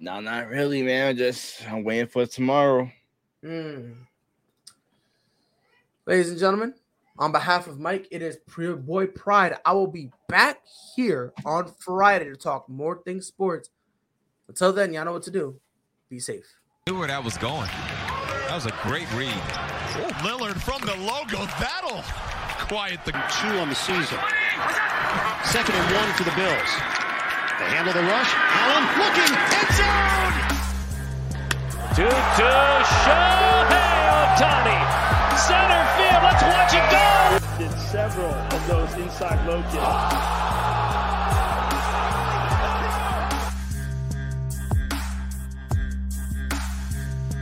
no, 0.00 0.20
not 0.20 0.48
really, 0.48 0.82
man. 0.82 1.16
Just 1.16 1.68
I'm 1.68 1.84
waiting 1.84 2.06
for 2.06 2.26
tomorrow. 2.26 2.90
Mm. 3.44 3.94
Ladies 6.06 6.30
and 6.30 6.38
gentlemen, 6.38 6.74
on 7.18 7.32
behalf 7.32 7.66
of 7.66 7.78
Mike, 7.78 8.08
it 8.10 8.22
is 8.22 8.38
Pure 8.54 8.76
Boy 8.76 9.06
Pride. 9.06 9.56
I 9.64 9.72
will 9.72 9.86
be 9.86 10.10
back 10.28 10.60
here 10.94 11.32
on 11.44 11.72
Friday 11.78 12.26
to 12.26 12.36
talk 12.36 12.68
more 12.68 13.02
things 13.04 13.26
sports. 13.26 13.70
Until 14.48 14.72
then, 14.72 14.92
y'all 14.92 15.04
know 15.04 15.12
what 15.12 15.24
to 15.24 15.30
do. 15.30 15.60
Be 16.08 16.18
safe. 16.18 16.46
I 16.86 16.90
knew 16.90 16.98
where 16.98 17.08
that 17.08 17.22
was 17.22 17.36
going. 17.36 17.68
That 18.46 18.54
was 18.54 18.66
a 18.66 18.74
great 18.82 19.12
read. 19.14 19.28
Lillard 20.24 20.60
from 20.62 20.80
the 20.86 20.96
logo. 21.04 21.44
That'll 21.60 22.02
quiet 22.66 23.04
the. 23.04 23.12
two 23.12 23.58
on 23.58 23.68
the 23.68 23.74
season. 23.74 24.18
Second 25.44 25.74
and 25.74 25.94
one 25.94 26.12
for 26.14 26.24
the 26.24 26.34
Bills. 26.34 26.97
They 27.58 27.64
handle 27.64 27.92
the 27.92 28.02
rush. 28.02 28.30
Allen 28.36 28.86
looking. 29.02 29.34
End 29.34 29.70
zone. 29.74 30.36
Tutu 31.90 32.54
Shohei 33.02 33.98
Ohtani. 34.14 34.78
Center 35.36 35.82
field. 35.98 36.22
Let's 36.22 36.42
watch 36.46 36.74
it 36.78 36.86
go. 36.94 37.06
Did 37.58 37.74
several 37.90 38.30
of 38.30 38.66
those 38.68 38.94
inside 39.02 39.44
low 39.48 39.60
kicks. 39.72 40.57